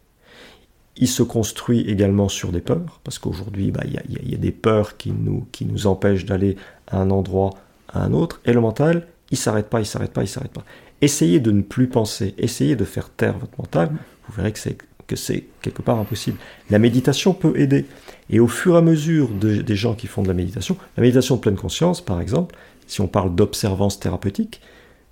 Il 0.95 1.09
se 1.09 1.23
construit 1.23 1.81
également 1.81 2.29
sur 2.29 2.53
des 2.53 2.61
peurs, 2.61 3.01
parce 3.03 3.19
qu'aujourd'hui, 3.19 3.71
bah, 3.71 3.81
il 3.85 3.95
bah, 3.95 4.01
y, 4.07 4.31
y, 4.31 4.35
a 4.35 4.37
des 4.37 4.51
peurs 4.51 4.95
qui 4.95 5.11
nous, 5.11 5.45
qui 5.51 5.65
nous 5.65 5.87
empêchent 5.87 6.25
d'aller 6.25 6.55
à 6.87 7.01
un 7.01 7.11
endroit, 7.11 7.49
à 7.89 8.01
un 8.01 8.13
autre. 8.13 8.39
Et 8.45 8.53
le 8.53 8.61
mental, 8.61 9.07
il 9.29 9.37
s'arrête 9.37 9.69
pas, 9.69 9.81
il 9.81 9.85
s'arrête 9.85 10.13
pas, 10.13 10.23
il 10.23 10.29
s'arrête 10.29 10.53
pas. 10.53 10.63
Essayez 11.01 11.41
de 11.41 11.51
ne 11.51 11.63
plus 11.63 11.87
penser, 11.87 12.33
essayez 12.37 12.77
de 12.77 12.85
faire 12.85 13.09
taire 13.09 13.37
votre 13.37 13.57
mental. 13.57 13.89
Mm. 13.89 13.97
Vous 14.27 14.33
verrez 14.37 14.53
que 14.53 14.59
c'est 14.59 14.77
que 15.07 15.15
c'est 15.15 15.45
quelque 15.61 15.81
part 15.81 15.99
impossible. 15.99 16.37
La 16.69 16.79
méditation 16.79 17.33
peut 17.33 17.53
aider. 17.57 17.85
Et 18.29 18.39
au 18.39 18.47
fur 18.47 18.75
et 18.75 18.77
à 18.77 18.81
mesure 18.81 19.29
des 19.29 19.75
gens 19.75 19.93
qui 19.93 20.07
font 20.07 20.21
de 20.21 20.27
la 20.27 20.33
méditation, 20.33 20.77
la 20.95 21.01
méditation 21.01 21.35
de 21.35 21.41
pleine 21.41 21.57
conscience, 21.57 21.99
par 22.01 22.21
exemple, 22.21 22.55
si 22.87 23.01
on 23.01 23.07
parle 23.07 23.35
d'observance 23.35 23.99
thérapeutique, 23.99 24.61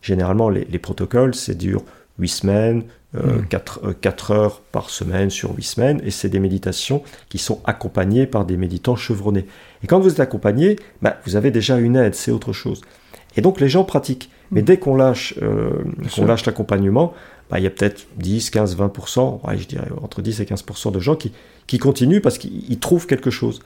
généralement 0.02 0.50
les, 0.50 0.66
protocoles, 0.80 1.36
c'est 1.36 1.56
dur 1.56 1.84
8 2.20 2.28
semaines, 2.28 2.84
4, 3.50 3.80
euh, 3.84 3.88
hmm. 3.88 4.32
euh, 4.32 4.34
heures 4.34 4.62
par 4.72 4.90
semaine 4.90 5.30
sur 5.30 5.56
8 5.56 5.64
semaines, 5.64 6.02
et 6.04 6.12
c'est 6.12 6.30
des 6.30 6.40
méditations 6.40 7.04
qui 7.30 7.38
sont 7.38 7.62
accompagnées 7.66 8.28
par 8.28 8.46
des 8.46 8.58
méditants 8.58 8.96
chevronnés. 8.96 9.46
Et 9.84 9.88
quand 9.88 10.00
vous 10.00 10.12
êtes 10.12 10.20
accompagné, 10.20 10.78
bah, 11.02 11.20
vous 11.26 11.36
avez 11.36 11.52
déjà 11.52 11.78
une 11.78 11.96
aide, 11.96 12.16
c'est 12.16 12.32
autre 12.32 12.54
chose. 12.54 12.82
Et 13.36 13.42
donc 13.42 13.60
les 13.60 13.70
gens 13.70 13.84
pratiquent. 13.84 14.30
Mais 14.52 14.62
hmm. 14.62 14.66
dès 14.66 14.78
qu'on 14.78 14.96
lâche, 14.96 15.36
euh, 15.42 15.72
qu'on 16.16 16.26
lâche 16.26 16.46
l'accompagnement, 16.46 17.14
bah, 17.50 17.60
il 17.60 17.64
y 17.64 17.68
a 17.68 17.70
peut-être 17.70 18.08
10, 18.18 18.50
15, 18.52 18.78
20%, 18.78 19.40
je 19.58 19.66
dirais 19.66 19.88
entre 20.02 20.22
10 20.22 20.42
et 20.42 20.46
15% 20.46 20.92
de 20.92 21.00
gens 21.00 21.16
qui, 21.16 21.32
qui 21.68 21.78
continuent 21.78 22.22
parce 22.22 22.38
qu'ils 22.38 22.80
trouvent 22.80 23.08
quelque 23.08 23.30
chose. 23.30 23.60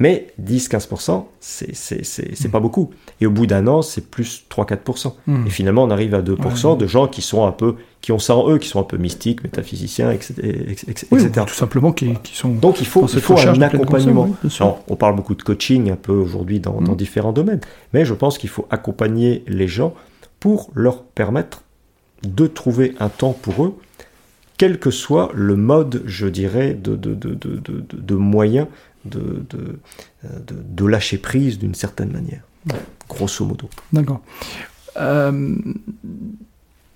Mais 0.00 0.34
10-15%, 0.42 1.24
c'est 1.38 2.50
pas 2.50 2.58
beaucoup. 2.58 2.90
Et 3.20 3.26
au 3.26 3.30
bout 3.30 3.46
d'un 3.46 3.68
an, 3.68 3.80
c'est 3.80 4.10
plus 4.10 4.44
3-4%. 4.50 5.12
Et 5.46 5.50
finalement, 5.50 5.84
on 5.84 5.90
arrive 5.90 6.14
à 6.14 6.22
2% 6.22 6.76
de 6.76 6.86
gens 6.88 7.06
qui 7.06 7.22
sont 7.22 7.46
un 7.46 7.52
peu, 7.52 7.76
qui 8.00 8.10
ont 8.10 8.18
ça 8.18 8.34
en 8.34 8.50
eux, 8.50 8.58
qui 8.58 8.66
sont 8.66 8.80
un 8.80 8.84
peu 8.84 8.96
mystiques, 8.96 9.44
métaphysiciens, 9.44 10.10
etc. 10.10 10.34
Oui, 11.12 11.22
tout 11.30 11.54
simplement 11.54 11.92
qui, 11.92 12.16
sont. 12.32 12.48
Donc 12.48 12.80
il 12.80 12.86
faut, 12.86 13.06
il 13.06 13.20
faut 13.20 13.38
un 13.38 13.62
accompagnement. 13.62 14.28
on 14.88 14.96
parle 14.96 15.14
beaucoup 15.14 15.36
de 15.36 15.42
coaching 15.42 15.90
un 15.92 15.96
peu 15.96 16.12
aujourd'hui 16.12 16.58
dans, 16.58 16.80
dans 16.80 16.96
différents 16.96 17.32
domaines, 17.32 17.60
mais 17.92 18.04
je 18.04 18.14
pense 18.14 18.36
qu'il 18.36 18.50
faut 18.50 18.66
accompagner 18.70 19.44
les 19.46 19.68
gens 19.68 19.94
pour 20.40 20.70
leur 20.74 21.04
permettre 21.04 21.62
de 22.24 22.46
trouver 22.46 22.94
un 22.98 23.08
temps 23.08 23.32
pour 23.32 23.64
eux 23.64 23.74
quel 24.56 24.78
que 24.78 24.90
soit 24.90 25.30
le 25.34 25.56
mode, 25.56 26.02
je 26.06 26.26
dirais, 26.26 26.74
de, 26.74 26.96
de, 26.96 27.14
de, 27.14 27.34
de 27.92 28.14
moyen 28.14 28.68
de, 29.04 29.44
de, 30.48 30.86
lâcher 30.86 31.18
prise 31.18 31.58
d'une 31.58 31.74
certaine 31.74 32.10
manière, 32.10 32.42
grosso 33.08 33.44
modo. 33.44 33.68
D'accord. 33.92 34.22
Euh, 34.96 35.56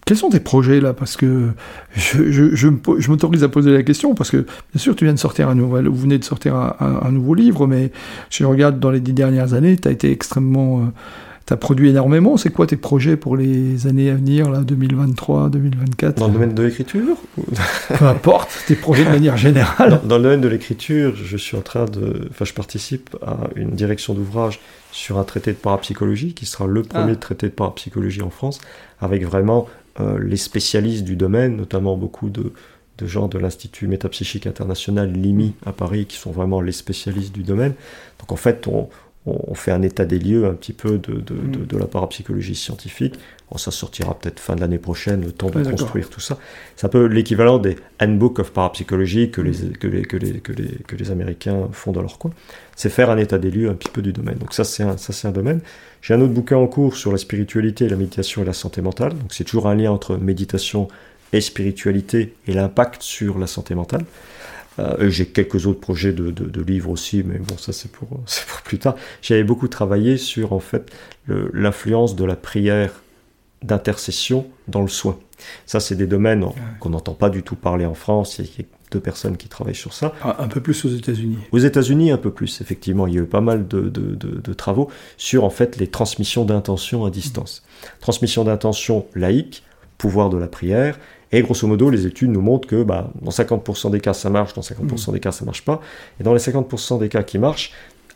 quels 0.07 0.17
sont 0.17 0.31
tes 0.31 0.41
projets 0.41 0.81
là? 0.81 0.95
Parce 0.95 1.17
que 1.17 1.51
je, 1.95 2.31
je, 2.31 2.55
je, 2.55 2.69
m'autorise 3.11 3.45
à 3.45 3.49
poser 3.49 3.73
la 3.73 3.83
question, 3.83 4.15
parce 4.15 4.31
que 4.31 4.39
bien 4.39 4.79
sûr 4.79 4.97
tu 4.97 5.05
viens 5.05 5.13
de 5.13 5.19
sortir 5.19 5.49
un 5.49 5.55
nouvel, 5.55 5.89
vous 5.89 5.97
venez 5.97 6.19
de 6.19 6.25
sortir 6.25 6.55
un, 6.55 6.77
un 6.81 7.11
nouveau 7.11 7.35
livre, 7.35 7.67
mais 7.67 7.93
je 8.31 8.45
regarde 8.45 8.79
dans 8.79 8.91
les 8.91 9.01
dix 9.01 9.13
dernières 9.13 9.53
années, 9.53 9.77
tu 9.77 9.89
as 9.89 9.91
été 9.91 10.11
extrêmement... 10.11 10.81
Euh, 10.81 10.85
tu 11.49 11.55
as 11.55 11.57
produit 11.57 11.89
énormément. 11.89 12.37
C'est 12.37 12.51
quoi 12.51 12.67
tes 12.67 12.77
projets 12.77 13.17
pour 13.17 13.35
les 13.35 13.87
années 13.87 14.11
à 14.11 14.15
venir, 14.15 14.51
là, 14.51 14.61
2023, 14.61 15.49
2024 15.49 16.19
Dans 16.19 16.27
le 16.27 16.35
domaine 16.35 16.53
de 16.53 16.63
l'écriture 16.63 17.17
Peu 17.99 18.05
importe, 18.05 18.51
tes 18.67 18.75
projets 18.75 19.07
de 19.07 19.09
manière 19.09 19.39
générale. 19.39 20.03
Dans, 20.05 20.19
le 20.19 20.25
domaine 20.25 20.43
de 20.43 20.49
l'écriture, 20.49 21.17
je 21.17 21.37
suis 21.39 21.57
en 21.57 21.63
train 21.63 21.87
de. 21.87 22.29
Enfin, 22.31 22.45
je 22.45 22.53
participe 22.53 23.17
à 23.27 23.49
une 23.57 23.71
direction 23.71 24.13
d'ouvrage 24.13 24.61
sur 24.93 25.17
un 25.17 25.25
traité 25.25 25.53
de 25.53 25.57
parapsychologie 25.57 26.35
qui 26.35 26.45
sera 26.45 26.67
le 26.67 26.83
premier 26.83 27.13
ah. 27.13 27.17
traité 27.17 27.47
de 27.47 27.53
parapsychologie 27.53 28.21
en 28.21 28.31
France, 28.31 28.61
avec 29.01 29.25
vraiment 29.25 29.69
euh, 30.01 30.19
les 30.23 30.37
spécialistes 30.37 31.05
du 31.05 31.17
domaine, 31.17 31.57
notamment 31.57 31.97
beaucoup 31.97 32.29
de, 32.29 32.53
de 32.99 33.07
gens 33.07 33.27
de 33.27 33.39
l'Institut 33.39 33.87
métapsychique 33.87 34.47
international, 34.47 35.11
l'IMI, 35.11 35.55
à 35.65 35.73
Paris, 35.73 36.05
qui 36.05 36.19
sont 36.19 36.31
vraiment 36.31 36.61
les 36.61 36.73
spécialistes 36.73 37.35
du 37.35 37.43
domaine. 37.43 37.73
Donc 38.21 38.33
en 38.33 38.37
fait, 38.37 38.67
on, 38.67 38.91
on, 39.27 39.55
fait 39.55 39.73
un 39.73 39.83
état 39.83 40.05
des 40.05 40.19
lieux 40.19 40.47
un 40.47 40.55
petit 40.55 40.73
peu 40.73 40.99
de, 40.99 41.15
de, 41.15 41.35
mm. 41.35 41.67
de, 41.67 41.79
la 41.79 41.87
parapsychologie 41.87 42.55
scientifique. 42.55 43.19
ça 43.57 43.71
sortira 43.71 44.19
peut-être 44.19 44.41
fin 44.41 44.57
de 44.57 44.61
l'année 44.61 44.79
prochaine, 44.79 45.23
le 45.23 45.33
temps 45.33 45.51
de 45.51 45.63
construire 45.63 46.09
tout 46.09 46.21
ça. 46.21 46.39
C'est 46.77 46.87
un 46.87 46.91
peu 46.91 47.05
l'équivalent 47.07 47.59
des 47.59 47.77
Handbook 48.01 48.39
of 48.39 48.53
Parapsychology 48.53 49.31
que 49.31 49.41
les, 49.41 49.73
que, 49.73 49.87
les, 49.87 50.03
que, 50.03 50.17
les, 50.17 50.41
que, 50.41 50.53
les, 50.53 50.69
que 50.87 50.97
les 50.97 51.11
Américains 51.11 51.69
font 51.73 51.93
dans 51.93 52.03
leur 52.03 52.19
coin. 52.19 52.31
C'est 52.77 52.91
faire 52.91 53.11
un 53.11 53.19
état 53.19 53.39
des 53.39 53.51
lieux 53.51 53.69
un 53.69 53.75
petit 53.75 53.91
peu 53.91 54.03
du 54.03 54.13
domaine. 54.13 54.39
Donc 54.39 54.55
ça, 54.55 54.65
c'est 54.65 54.83
un, 54.83 54.97
ça, 54.97 55.13
c'est 55.13 55.29
un 55.29 55.33
domaine. 55.33 55.61
J'ai 56.01 56.15
un 56.15 56.21
autre 56.21 56.33
bouquin 56.33 56.57
en 56.57 56.67
cours 56.67 56.97
sur 56.97 57.13
la 57.13 57.19
spiritualité, 57.19 57.89
la 57.89 57.97
méditation 57.97 58.43
et 58.43 58.45
la 58.45 58.53
santé 58.53 58.81
mentale. 58.81 59.11
Donc 59.11 59.33
c'est 59.33 59.45
toujours 59.45 59.69
un 59.69 59.75
lien 59.75 59.91
entre 59.91 60.17
méditation 60.17 60.89
et 61.33 61.41
spiritualité 61.41 62.35
et 62.47 62.53
l'impact 62.53 63.03
sur 63.03 63.39
la 63.39 63.47
santé 63.47 63.75
mentale. 63.75 64.05
Euh, 64.79 65.11
j'ai 65.11 65.27
quelques 65.27 65.67
autres 65.67 65.81
projets 65.81 66.13
de, 66.13 66.31
de, 66.31 66.63
livres 66.63 66.91
aussi, 66.91 67.23
mais 67.25 67.39
bon, 67.39 67.57
ça 67.57 67.73
c'est 67.73 67.91
pour, 67.91 68.09
pour 68.09 68.63
plus 68.65 68.79
tard. 68.79 68.95
J'avais 69.23 69.45
beaucoup 69.45 69.69
travaillé 69.69 70.17
sur 70.17 70.53
en 70.53 70.61
fait 70.61 70.91
l'influence 71.27 72.17
de 72.17 72.25
la 72.25 72.37
prière 72.37 73.03
d'intercession 73.63 74.47
dans 74.69 74.83
le 74.83 74.89
soin. 74.89 75.19
Ça, 75.67 75.81
c'est 75.81 75.95
des 75.95 76.07
domaines 76.07 76.45
qu'on 76.81 76.91
n'entend 76.91 77.15
pas 77.15 77.31
du 77.31 77.43
tout 77.43 77.57
parler 77.57 77.87
en 77.87 77.95
France. 77.95 78.39
Il 78.39 78.45
y 78.45 78.63
a 78.63 78.65
deux 78.91 79.01
personnes 79.01 79.37
qui 79.37 79.49
travaillent 79.49 79.75
sur 79.75 79.93
ça. 79.93 80.13
Ah, 80.23 80.37
un 80.43 80.49
peu 80.49 80.61
plus 80.61 80.85
aux 80.85 80.89
États-Unis. 80.89 81.39
Aux 81.53 81.59
États-Unis, 81.59 82.11
un 82.11 82.17
peu 82.17 82.31
plus, 82.31 82.61
effectivement. 82.61 83.07
Il 83.07 83.15
y 83.15 83.19
a 83.19 83.23
eu 83.23 83.27
pas 83.27 83.41
mal 83.41 83.69
de, 83.69 83.89
de, 83.89 84.15
de 84.15 84.53
travaux 84.53 84.91
sur 85.17 85.45
en 85.45 85.51
fait 85.51 85.77
les 85.77 85.89
transmissions 85.89 86.45
d'intention 86.45 87.05
à 87.05 87.11
distance. 87.11 87.65
Transmission 88.01 88.45
d'intention 88.45 89.07
laïque, 89.15 89.63
pouvoir 89.97 90.31
de 90.31 90.39
la 90.39 90.49
prière, 90.49 90.99
et 91.31 91.43
grosso 91.43 91.67
modo, 91.67 91.91
les 91.91 92.07
études 92.07 92.31
nous 92.31 92.41
montrent 92.41 92.69
que 92.69 92.83
bah, 92.83 93.11
dans 93.21 93.31
50% 93.31 93.91
des 93.91 94.01
cas, 94.01 94.15
ça 94.15 94.31
marche, 94.31 94.55
dans 94.55 94.63
50% 94.63 95.13
des 95.13 95.21
cas, 95.21 95.33
ça 95.33 95.45
marche 95.45 95.65
pas. 95.65 95.81
Et 96.21 96.23
dans 96.23 96.33
les 96.33 96.41
50% 96.41 96.99
des 96.99 97.09
cas 97.09 97.23
qui 97.23 97.39
marchent, 97.39 97.73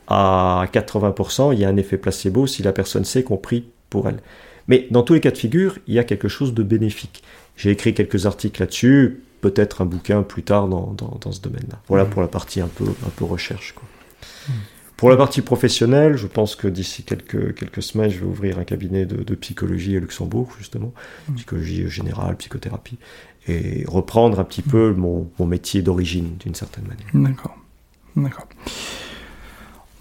à 0.09 0.65
80%, 0.73 1.53
il 1.53 1.61
y 1.61 1.65
a 1.65 1.69
un 1.69 1.77
effet 1.77 1.99
placebo 1.99 2.47
si 2.47 2.63
la 2.63 2.73
personne 2.73 3.05
sait 3.05 3.23
qu'on 3.23 3.37
prie 3.37 3.65
pour 3.91 4.09
elle. 4.09 4.21
Mais 4.69 4.87
dans 4.91 5.03
tous 5.03 5.15
les 5.15 5.21
cas 5.21 5.31
de 5.31 5.39
figure, 5.39 5.79
il 5.87 5.95
y 5.95 5.99
a 5.99 6.05
quelque 6.05 6.29
chose 6.29 6.55
de 6.55 6.63
bénéfique. 6.63 7.23
J'ai 7.57 7.71
écrit 7.71 7.95
quelques 7.95 8.27
articles 8.27 8.61
là-dessus, 8.61 9.23
peut-être 9.41 9.83
un 9.83 9.85
bouquin 9.85 10.23
plus 10.23 10.43
tard 10.43 10.69
dans, 10.69 10.95
dans, 10.97 11.33
ce 11.33 11.41
domaine-là. 11.41 11.81
Voilà 11.89 12.05
mmh. 12.05 12.11
pour 12.11 12.23
la 12.23 12.29
partie 12.29 12.61
un 12.61 12.69
peu, 12.69 12.85
un 12.85 13.11
peu 13.15 13.25
recherche. 13.25 13.75
Quoi. 13.75 13.85
Mmh. 14.49 14.53
Pour 15.03 15.11
la 15.11 15.17
partie 15.17 15.43
professionnelle, 15.43 16.17
je 16.17 16.29
pense 16.29 16.55
que 16.55 16.69
d'ici 16.69 17.03
quelques, 17.03 17.57
quelques 17.57 17.83
semaines, 17.83 18.09
je 18.09 18.21
vais 18.21 18.25
ouvrir 18.25 18.61
un 18.61 18.63
cabinet 18.63 19.05
de, 19.05 19.35
psychologie 19.35 19.97
à 19.97 19.99
Luxembourg, 19.99 20.53
justement, 20.57 20.93
mmh. 21.29 21.35
psychologie 21.35 21.89
générale, 21.89 22.37
psychothérapie, 22.37 22.99
et 23.49 23.85
reprendre 23.89 24.39
un 24.39 24.45
petit 24.45 24.63
peu 24.63 24.95
mon, 24.95 25.29
mon 25.41 25.47
métier 25.47 25.83
d'origine, 25.83 26.37
d'une 26.39 26.55
certaine 26.55 26.85
manière. 26.85 27.09
D'accord. 27.15 27.59
D'accord. 28.15 28.47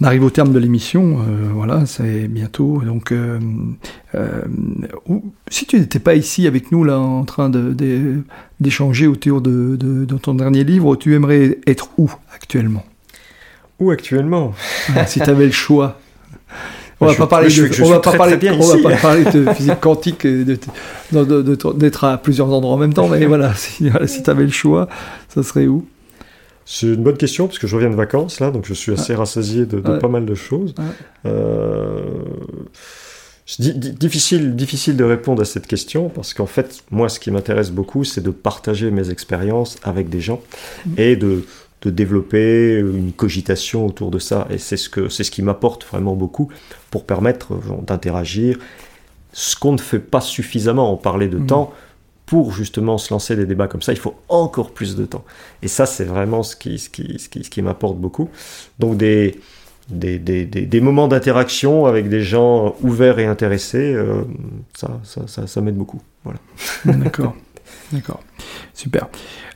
On 0.02 0.06
arrive 0.06 0.24
au 0.24 0.30
terme 0.30 0.54
de 0.54 0.60
l'émission, 0.60 1.18
euh, 1.22 1.50
voilà, 1.52 1.88
c'est 1.88 2.28
bientôt. 2.28 2.84
Donc, 2.86 3.12
euh, 3.12 3.40
euh, 4.14 4.44
si 5.48 5.66
tu 5.66 5.80
n'étais 5.80 5.98
pas 5.98 6.14
ici 6.14 6.46
avec 6.46 6.72
nous, 6.72 6.84
là, 6.84 7.00
en 7.00 7.26
train 7.26 7.50
d'échanger 8.60 9.08
autour 9.08 9.42
de, 9.42 9.78
de, 9.78 10.06
de, 10.06 10.18
ton 10.20 10.36
dernier 10.36 10.64
livre, 10.64 10.96
tu 10.96 11.16
aimerais 11.16 11.58
être 11.66 11.90
où 11.98 12.12
actuellement? 12.36 12.84
Où 13.82 13.92
actuellement 13.92 14.54
Si 15.08 15.20
tu 15.20 15.30
avais 15.30 15.46
le 15.46 15.52
choix. 15.52 16.00
On 17.02 17.08
va 17.08 17.16
pas 17.16 17.28
parler 17.28 17.48
de, 17.48 17.84
on 17.84 17.90
va 17.90 18.00
pas 18.00 18.16
parler, 18.16 18.38
on 18.52 18.60
va 18.60 18.90
pas 18.90 18.96
parler 18.98 19.24
de 19.26 19.52
physique 19.54 19.80
quantique, 19.80 20.28
d'être 20.28 22.04
à 22.04 22.18
plusieurs 22.20 22.48
endroits 22.50 22.76
en 22.76 22.78
même 22.78 22.94
temps, 22.94 23.08
mais 23.08 23.26
voilà, 23.26 23.54
si, 23.56 23.90
tu 24.24 24.30
avais 24.30 24.44
le 24.44 24.52
choix, 24.52 24.88
ça 25.28 25.42
serait 25.42 25.66
où? 25.66 25.86
C'est 26.64 26.86
une 26.86 27.04
bonne 27.04 27.18
question, 27.18 27.48
parce 27.48 27.58
que 27.58 27.66
je 27.66 27.76
reviens 27.76 27.90
de 27.90 27.96
vacances, 27.96 28.40
là, 28.40 28.52
donc 28.52 28.66
je 28.68 28.76
suis 28.76 28.94
assez 28.94 29.16
rassasié 29.16 29.66
de, 29.66 29.80
pas 29.80 30.08
mal 30.08 30.26
de 30.26 30.36
choses. 30.36 30.76
Euh, 31.26 32.02
difficile, 33.58 34.56
difficile 34.56 34.96
de 34.96 35.04
répondre 35.04 35.42
à 35.42 35.46
cette 35.46 35.66
question, 35.66 36.10
parce 36.10 36.36
qu'en 36.36 36.46
fait, 36.46 36.84
moi, 36.92 37.10
ce 37.10 37.20
qui 37.20 37.32
m'intéresse 37.32 37.72
beaucoup, 37.72 38.04
c'est 38.04 38.22
de 38.22 38.30
partager 38.30 38.92
mes 38.92 39.10
expériences 39.10 39.78
avec 39.84 40.10
des 40.10 40.22
gens, 40.22 40.40
mmh. 40.86 40.90
et 40.98 41.16
de 41.16 41.46
de 41.82 41.90
développer 41.90 42.78
une 42.80 43.12
cogitation 43.12 43.86
autour 43.86 44.12
de 44.12 44.20
ça. 44.20 44.48
Et 44.50 44.58
c'est 44.58 44.78
ce, 44.78 44.90
que, 44.90 45.10
c'est 45.10 45.24
ce 45.24 45.32
qui 45.32 45.42
m'apporte 45.42 45.86
vraiment 45.86 46.16
beaucoup 46.16 46.50
pour 46.92 47.06
permettre 47.06 47.54
d'interagir. 47.86 48.58
Ce 49.34 49.56
qu'on 49.56 49.72
ne 49.72 49.80
fait 49.80 50.00
pas 50.00 50.22
suffisamment, 50.22 50.92
en 50.92 50.98
parler 50.98 51.28
de 51.28 51.38
mmh. 51.38 51.48
temps, 51.48 51.74
pour 52.32 52.54
justement 52.54 52.98
se 52.98 53.14
lancer 53.14 53.36
des 53.36 53.46
débats 53.46 53.68
comme 53.68 53.82
ça, 53.82 53.92
il 53.92 54.00
faut 54.00 54.16
encore 54.30 54.72
plus 54.72 54.96
de 54.96 55.06
temps. 55.06 55.26
Et 55.64 55.68
ça, 55.68 55.86
c'est 55.86 56.06
vraiment 56.06 56.44
ce 56.44 56.56
qui, 56.56 56.80
ce 56.80 56.90
qui, 56.90 57.20
ce 57.20 57.28
qui, 57.28 57.44
ce 57.44 57.50
qui 57.50 57.62
m'apporte 57.62 57.98
beaucoup. 57.98 58.30
Donc 58.80 58.96
des, 58.96 59.38
des, 59.90 60.18
des, 60.18 60.46
des, 60.46 60.82
moments 60.82 61.10
d'interaction 61.10 61.88
avec 61.88 62.08
des 62.08 62.22
gens 62.22 62.76
ouverts 62.84 63.20
et 63.20 63.26
intéressés, 63.26 63.94
euh, 63.94 64.22
ça, 64.74 65.02
ça, 65.04 65.28
ça, 65.28 65.46
ça 65.46 65.62
m'aide 65.62 65.76
beaucoup. 65.76 66.02
Voilà. 66.24 66.40
D'accord. 66.86 67.36
D'accord. 67.92 68.22
Super. 68.74 69.10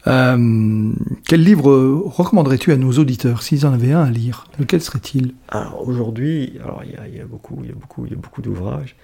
Euh, 0.08 0.92
quel 1.28 1.44
livre 1.44 1.72
recommanderais-tu 2.06 2.72
à 2.72 2.78
nos 2.78 2.92
auditeurs 2.94 3.42
s'ils 3.42 3.66
en 3.66 3.74
avaient 3.74 3.94
un 3.94 4.04
à 4.04 4.10
lire? 4.10 4.48
Lequel 4.60 4.82
serait-il? 4.82 5.34
Alors 5.50 5.88
aujourd'hui, 5.88 6.60
alors 6.64 6.84
il 6.84 7.16
y, 7.16 7.20
a, 7.20 7.26
beaucoup, 7.26 7.60
il 7.64 7.70
y 7.70 7.72
a 7.72 7.76
beaucoup, 7.76 8.06
il 8.06 8.12
y 8.12 8.16
a 8.16 8.18
beaucoup 8.18 8.42
d'ouvrages. 8.42 8.96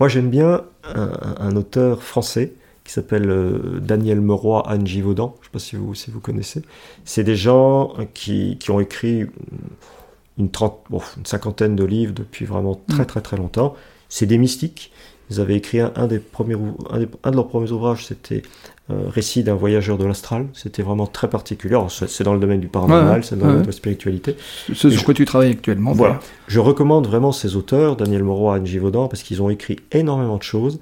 Moi, 0.00 0.08
j'aime 0.08 0.30
bien 0.30 0.62
un, 0.84 1.54
auteur 1.56 2.02
français 2.02 2.54
qui 2.84 2.92
s'appelle 2.92 3.30
euh, 3.30 3.78
Daniel 3.80 4.20
Meroy, 4.20 4.62
Anne 4.66 4.86
Givaudan. 4.86 5.36
Je 5.36 5.40
ne 5.40 5.44
sais 5.44 5.50
pas 5.52 5.58
si 5.60 5.76
vous, 5.76 5.94
si 5.94 6.10
vous 6.10 6.20
connaissez. 6.20 6.62
C'est 7.04 7.22
des 7.22 7.36
gens 7.36 7.94
qui, 8.12 8.58
qui 8.58 8.72
ont 8.72 8.80
écrit 8.80 9.26
une, 10.38 10.50
trente, 10.50 10.80
une 10.90 11.26
cinquantaine 11.26 11.76
de 11.76 11.84
livres 11.84 12.14
depuis 12.14 12.44
vraiment 12.44 12.80
très 12.88 13.04
mm. 13.04 13.06
très 13.06 13.20
très 13.20 13.36
longtemps. 13.36 13.74
C'est 14.08 14.26
des 14.26 14.38
mystiques. 14.38 14.92
Ils 15.30 15.40
avaient 15.40 15.56
écrit 15.56 15.80
un, 15.80 16.06
des 16.06 16.18
premiers, 16.18 16.56
un, 16.90 17.30
de 17.30 17.36
leurs 17.36 17.48
premiers 17.48 17.70
ouvrages, 17.70 18.06
c'était 18.06 18.42
euh, 18.90 19.08
Récit 19.08 19.44
d'un 19.44 19.54
voyageur 19.54 19.96
de 19.96 20.04
l'astral. 20.04 20.46
C'était 20.52 20.82
vraiment 20.82 21.06
très 21.06 21.30
particulier. 21.30 21.78
C'est 21.88 22.24
dans 22.24 22.34
le 22.34 22.40
domaine 22.40 22.60
du 22.60 22.68
paranormal, 22.68 23.24
c'est 23.24 23.38
dans 23.38 23.60
de 23.60 23.64
la 23.64 23.72
spiritualité. 23.72 24.36
C'est 24.74 24.90
sur 24.90 25.04
quoi 25.04 25.14
tu 25.14 25.24
travailles 25.24 25.52
actuellement. 25.52 25.92
Voilà. 25.92 26.18
Je 26.48 26.58
recommande 26.58 27.06
vraiment 27.06 27.32
ces 27.32 27.56
auteurs, 27.56 27.96
Daniel 27.96 28.24
Moreau 28.24 28.52
et 28.52 28.56
Anne 28.56 28.66
Givaudan, 28.66 29.08
parce 29.08 29.22
qu'ils 29.22 29.40
ont 29.40 29.50
écrit 29.50 29.78
énormément 29.92 30.36
de 30.36 30.42
choses. 30.42 30.80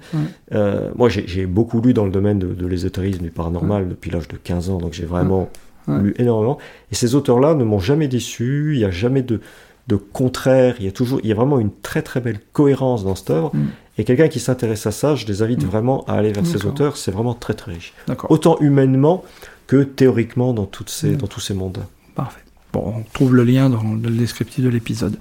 Euh, 0.53 0.89
moi, 0.95 1.09
j'ai 1.09 1.45
beaucoup 1.45 1.79
lu 1.79 1.93
dans 1.93 2.05
le 2.05 2.11
domaine 2.11 2.39
de, 2.39 2.67
l'ésotérisme, 2.67 3.23
du 3.23 3.31
paranormal 3.31 3.87
depuis 3.87 4.09
l'âge 4.09 4.27
de 4.27 4.35
15 4.35 4.71
ans, 4.71 4.77
donc 4.79 4.93
j'ai 4.93 5.05
vraiment 5.05 5.49
lu 5.87 6.15
énormément. 6.17 6.57
Et 6.91 6.95
ces 6.95 7.15
auteurs-là 7.15 7.53
ne 7.53 7.63
m'ont 7.63 7.79
jamais 7.79 8.07
déçu. 8.07 8.71
Il 8.73 8.79
n'y 8.79 8.85
a 8.85 8.91
jamais 8.91 9.21
de 9.21 9.39
de 9.87 9.95
contraire, 9.95 10.75
il 10.79 10.85
y 10.85 10.87
a 10.87 10.91
toujours, 10.91 11.19
il 11.23 11.29
y 11.29 11.31
a 11.31 11.35
vraiment 11.35 11.59
une 11.59 11.71
très 11.81 12.01
très 12.01 12.21
belle 12.21 12.39
cohérence 12.53 13.03
dans 13.03 13.15
cette 13.15 13.31
œuvre. 13.31 13.51
Mm. 13.53 13.67
Et 13.97 14.03
quelqu'un 14.03 14.27
qui 14.27 14.39
s'intéresse 14.39 14.85
à 14.87 14.91
ça, 14.91 15.15
je 15.15 15.25
les 15.25 15.41
invite 15.41 15.63
mm. 15.63 15.67
vraiment 15.67 16.05
à 16.05 16.13
aller 16.13 16.31
vers 16.31 16.45
ces 16.45 16.65
auteurs, 16.65 16.97
c'est 16.97 17.11
vraiment 17.11 17.33
très 17.33 17.53
très 17.53 17.73
riche. 17.73 17.93
Autant 18.29 18.57
humainement 18.59 19.23
que 19.67 19.83
théoriquement 19.83 20.53
dans, 20.53 20.65
toutes 20.65 20.89
ces, 20.89 21.11
mm. 21.11 21.17
dans 21.17 21.27
tous 21.27 21.39
ces 21.39 21.53
mondes. 21.53 21.79
Parfait. 22.15 22.41
Bon, 22.73 22.93
on 22.97 23.03
trouve 23.13 23.35
le 23.35 23.43
lien 23.43 23.69
dans 23.69 23.83
le 23.83 24.09
descriptif 24.11 24.63
de 24.63 24.69
l'épisode. 24.69 25.17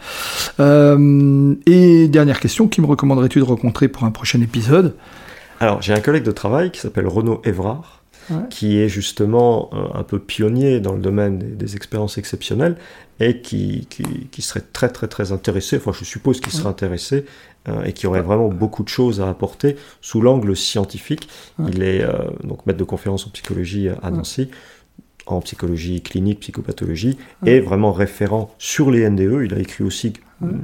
Euh, 0.61 1.55
et 1.67 2.07
dernière 2.07 2.39
question, 2.39 2.69
qui 2.69 2.81
me 2.81 2.87
recommanderais-tu 2.87 3.41
de 3.41 3.45
rencontrer 3.45 3.89
pour 3.89 4.05
un 4.05 4.13
prochain 4.13 4.41
épisode? 4.41 4.95
Alors, 5.59 5.83
j'ai 5.83 5.93
un 5.93 6.01
collègue 6.01 6.23
de 6.23 6.31
travail 6.31 6.71
qui 6.71 6.81
s'appelle 6.81 7.09
Renaud 7.09 7.43
Qui 8.49 8.79
est 8.79 8.89
justement 8.89 9.71
euh, 9.73 9.99
un 9.99 10.03
peu 10.03 10.19
pionnier 10.19 10.81
dans 10.81 10.93
le 10.93 11.01
domaine 11.01 11.39
des, 11.39 11.77
expériences 11.77 12.19
exceptionnelles 12.19 12.77
et 13.19 13.41
qui, 13.41 13.87
qui, 14.31 14.43
serait 14.43 14.63
très 14.73 14.89
très 14.89 15.09
très 15.09 15.33
intéressé, 15.33 15.77
enfin 15.77 15.93
je 15.93 16.05
suppose 16.05 16.41
qu'il 16.41 16.53
serait 16.53 16.69
intéressé 16.69 17.27
euh, 17.69 17.83
et 17.85 17.93
qui 17.93 18.07
aurait 18.07 18.23
vraiment 18.23 18.49
beaucoup 18.49 18.83
de 18.83 18.89
choses 18.89 19.21
à 19.21 19.29
apporter 19.29 19.77
sous 20.01 20.21
l'angle 20.21 20.57
scientifique. 20.57 21.29
Il 21.69 21.83
est 21.83 22.05
donc 22.45 22.65
maître 22.67 22.79
de 22.79 22.85
conférence 22.85 23.27
en 23.27 23.31
psychologie 23.31 23.89
à 24.03 24.11
Nancy 24.11 24.51
en 25.27 25.41
psychologie 25.41 26.01
clinique, 26.01 26.41
psychopathologie, 26.41 27.17
et 27.47 27.61
vraiment 27.61 27.93
référent 27.93 28.53
sur 28.59 28.91
les 28.91 29.09
NDE. 29.09 29.43
Il 29.45 29.55
a 29.55 29.59
écrit 29.59 29.85
aussi 29.85 30.15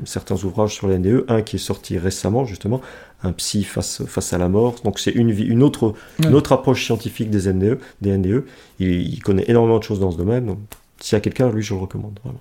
certains 0.04 0.42
ouvrages 0.44 0.74
sur 0.74 0.88
les 0.88 0.98
NDE, 0.98 1.24
un 1.28 1.42
qui 1.42 1.56
est 1.56 1.60
sorti 1.60 1.98
récemment 1.98 2.44
justement, 2.44 2.80
un 3.22 3.32
psy 3.32 3.64
face, 3.64 4.02
face 4.06 4.32
à 4.32 4.38
la 4.38 4.48
mort. 4.48 4.76
Donc 4.84 4.98
c'est 4.98 5.12
une, 5.12 5.30
une, 5.30 5.62
autre, 5.62 5.94
une 6.22 6.34
autre 6.34 6.52
approche 6.52 6.84
scientifique 6.84 7.30
des 7.30 7.52
NDE. 7.52 7.78
Des 8.00 8.16
NDE. 8.16 8.44
Il, 8.78 9.22
connaît 9.22 9.44
énormément 9.48 9.78
de 9.78 9.84
choses 9.84 10.00
dans 10.00 10.10
ce 10.10 10.16
domaine. 10.16 10.46
Donc 10.46 10.58
s'il 11.00 11.16
y 11.16 11.18
a 11.18 11.20
quelqu'un, 11.20 11.50
lui, 11.50 11.62
je 11.62 11.74
le 11.74 11.80
recommande 11.80 12.18
vraiment. 12.22 12.40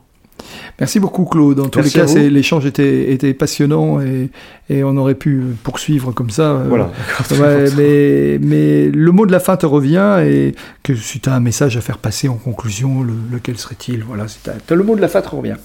Merci 0.80 1.00
beaucoup 1.00 1.24
Claude. 1.24 1.60
En 1.62 1.70
tous 1.70 1.80
les 1.80 1.90
cas, 1.90 2.06
l'échange 2.06 2.66
était, 2.66 3.14
était, 3.14 3.34
passionnant 3.34 4.02
et, 4.02 4.30
et, 4.70 4.84
on 4.84 4.98
aurait 4.98 5.16
pu 5.16 5.42
poursuivre 5.64 6.12
comme 6.12 6.30
ça. 6.30 6.52
Euh, 6.52 6.66
voilà. 6.68 6.92
mais, 7.78 8.38
mais, 8.42 8.90
le 8.90 9.12
mot 9.12 9.26
de 9.26 9.32
la 9.32 9.40
fin 9.40 9.56
te 9.56 9.66
revient 9.66 10.18
et 10.24 10.54
que 10.84 10.94
si 10.94 11.22
tu 11.22 11.30
as 11.30 11.34
un 11.34 11.40
message 11.40 11.78
à 11.78 11.82
faire 11.82 11.98
passer 11.98 12.28
en 12.28 12.36
conclusion, 12.36 13.06
lequel 13.32 13.58
serait-il? 13.58 14.04
Voilà, 14.04 14.26
le 14.70 14.84
mot 14.84 14.96
de 14.96 15.02
la 15.02 15.08
fin 15.08 15.22
te 15.22 15.30
revient. 15.30 15.56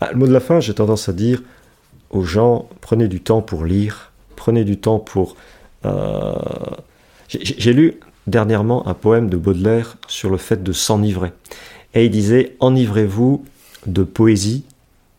Ah, 0.00 0.10
le 0.12 0.18
mot 0.18 0.26
de 0.26 0.32
la 0.32 0.40
fin, 0.40 0.60
j'ai 0.60 0.74
tendance 0.74 1.08
à 1.08 1.12
dire 1.12 1.42
aux 2.10 2.22
gens, 2.22 2.68
prenez 2.80 3.08
du 3.08 3.20
temps 3.20 3.42
pour 3.42 3.64
lire, 3.64 4.12
prenez 4.44 4.64
du 4.64 4.76
temps 4.76 4.98
pour... 4.98 5.36
Euh, 5.86 6.34
j'ai 7.28 7.72
lu 7.72 7.98
dernièrement 8.26 8.86
un 8.86 8.92
poème 8.92 9.30
de 9.30 9.38
Baudelaire 9.38 9.96
sur 10.06 10.28
le 10.28 10.36
fait 10.36 10.62
de 10.62 10.72
s'enivrer. 10.72 11.32
Et 11.94 12.04
il 12.04 12.10
disait, 12.10 12.54
enivrez-vous 12.60 13.42
de 13.86 14.02
poésie, 14.02 14.64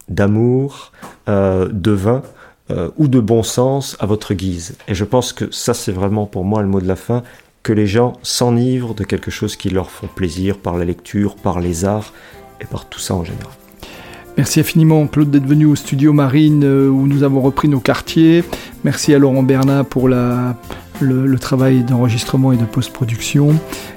d'amour, 0.10 0.92
euh, 1.28 1.68
de 1.72 1.90
vin 1.90 2.22
euh, 2.70 2.92
ou 2.98 3.08
de 3.08 3.20
bon 3.20 3.42
sens 3.42 3.98
à 4.00 4.06
votre 4.06 4.36
guise? 4.36 4.78
Et 4.88 4.94
je 4.94 5.06
pense 5.06 5.34
que 5.34 5.50
ça, 5.50 5.74
c'est 5.74 5.92
vraiment 5.92 6.28
pour 6.28 6.46
moi 6.46 6.62
le 6.62 6.68
mot 6.68 6.80
de 6.80 6.88
la 6.88 6.96
fin, 6.96 7.24
que 7.64 7.74
les 7.74 7.88
gens 7.88 8.14
s'enivrent 8.22 8.94
de 8.94 9.04
quelque 9.04 9.32
chose 9.32 9.56
qui 9.56 9.72
leur 9.72 9.90
font 9.90 10.08
plaisir 10.08 10.60
par 10.60 10.78
la 10.78 10.86
lecture, 10.86 11.36
par 11.36 11.60
les 11.60 11.84
arts 11.84 12.14
et 12.62 12.66
par 12.66 12.88
tout 12.88 13.00
ça 13.00 13.16
en 13.16 13.24
général. 13.24 13.65
Merci 14.38 14.60
infiniment 14.60 15.08
Claude 15.08 15.32
d'être 15.32 15.46
venu 15.46 15.66
au 15.66 15.76
studio 15.76 16.12
Marine 16.12 16.64
euh, 16.66 16.90
où 16.90 17.08
nous 17.08 17.24
avons 17.24 17.42
repris 17.42 17.70
nos 17.70 17.80
quartiers. 17.80 18.44
Merci 18.84 19.14
à 19.14 19.20
Laurent 19.20 19.44
Bernat 19.44 19.86
pour 19.86 20.10
la, 20.10 20.58
le, 21.00 21.26
le 21.26 21.40
travail 21.40 21.84
d'enregistrement 21.84 22.52
et 22.52 22.58
de 22.58 22.66
post-production. 22.66 23.56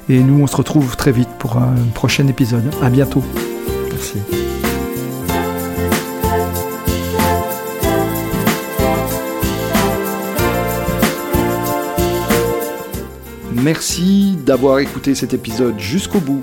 Et 0.08 0.20
nous, 0.20 0.40
on 0.40 0.46
se 0.46 0.56
retrouve 0.56 0.96
très 0.96 1.12
vite 1.12 1.28
pour 1.38 1.56
un 1.56 1.74
prochain 1.94 2.26
épisode. 2.28 2.70
À 2.82 2.88
bientôt. 2.88 3.22
Merci. 3.90 4.18
Merci 13.52 14.36
d'avoir 14.46 14.78
écouté 14.78 15.14
cet 15.16 15.34
épisode 15.34 15.78
jusqu'au 15.78 16.20
bout. 16.20 16.42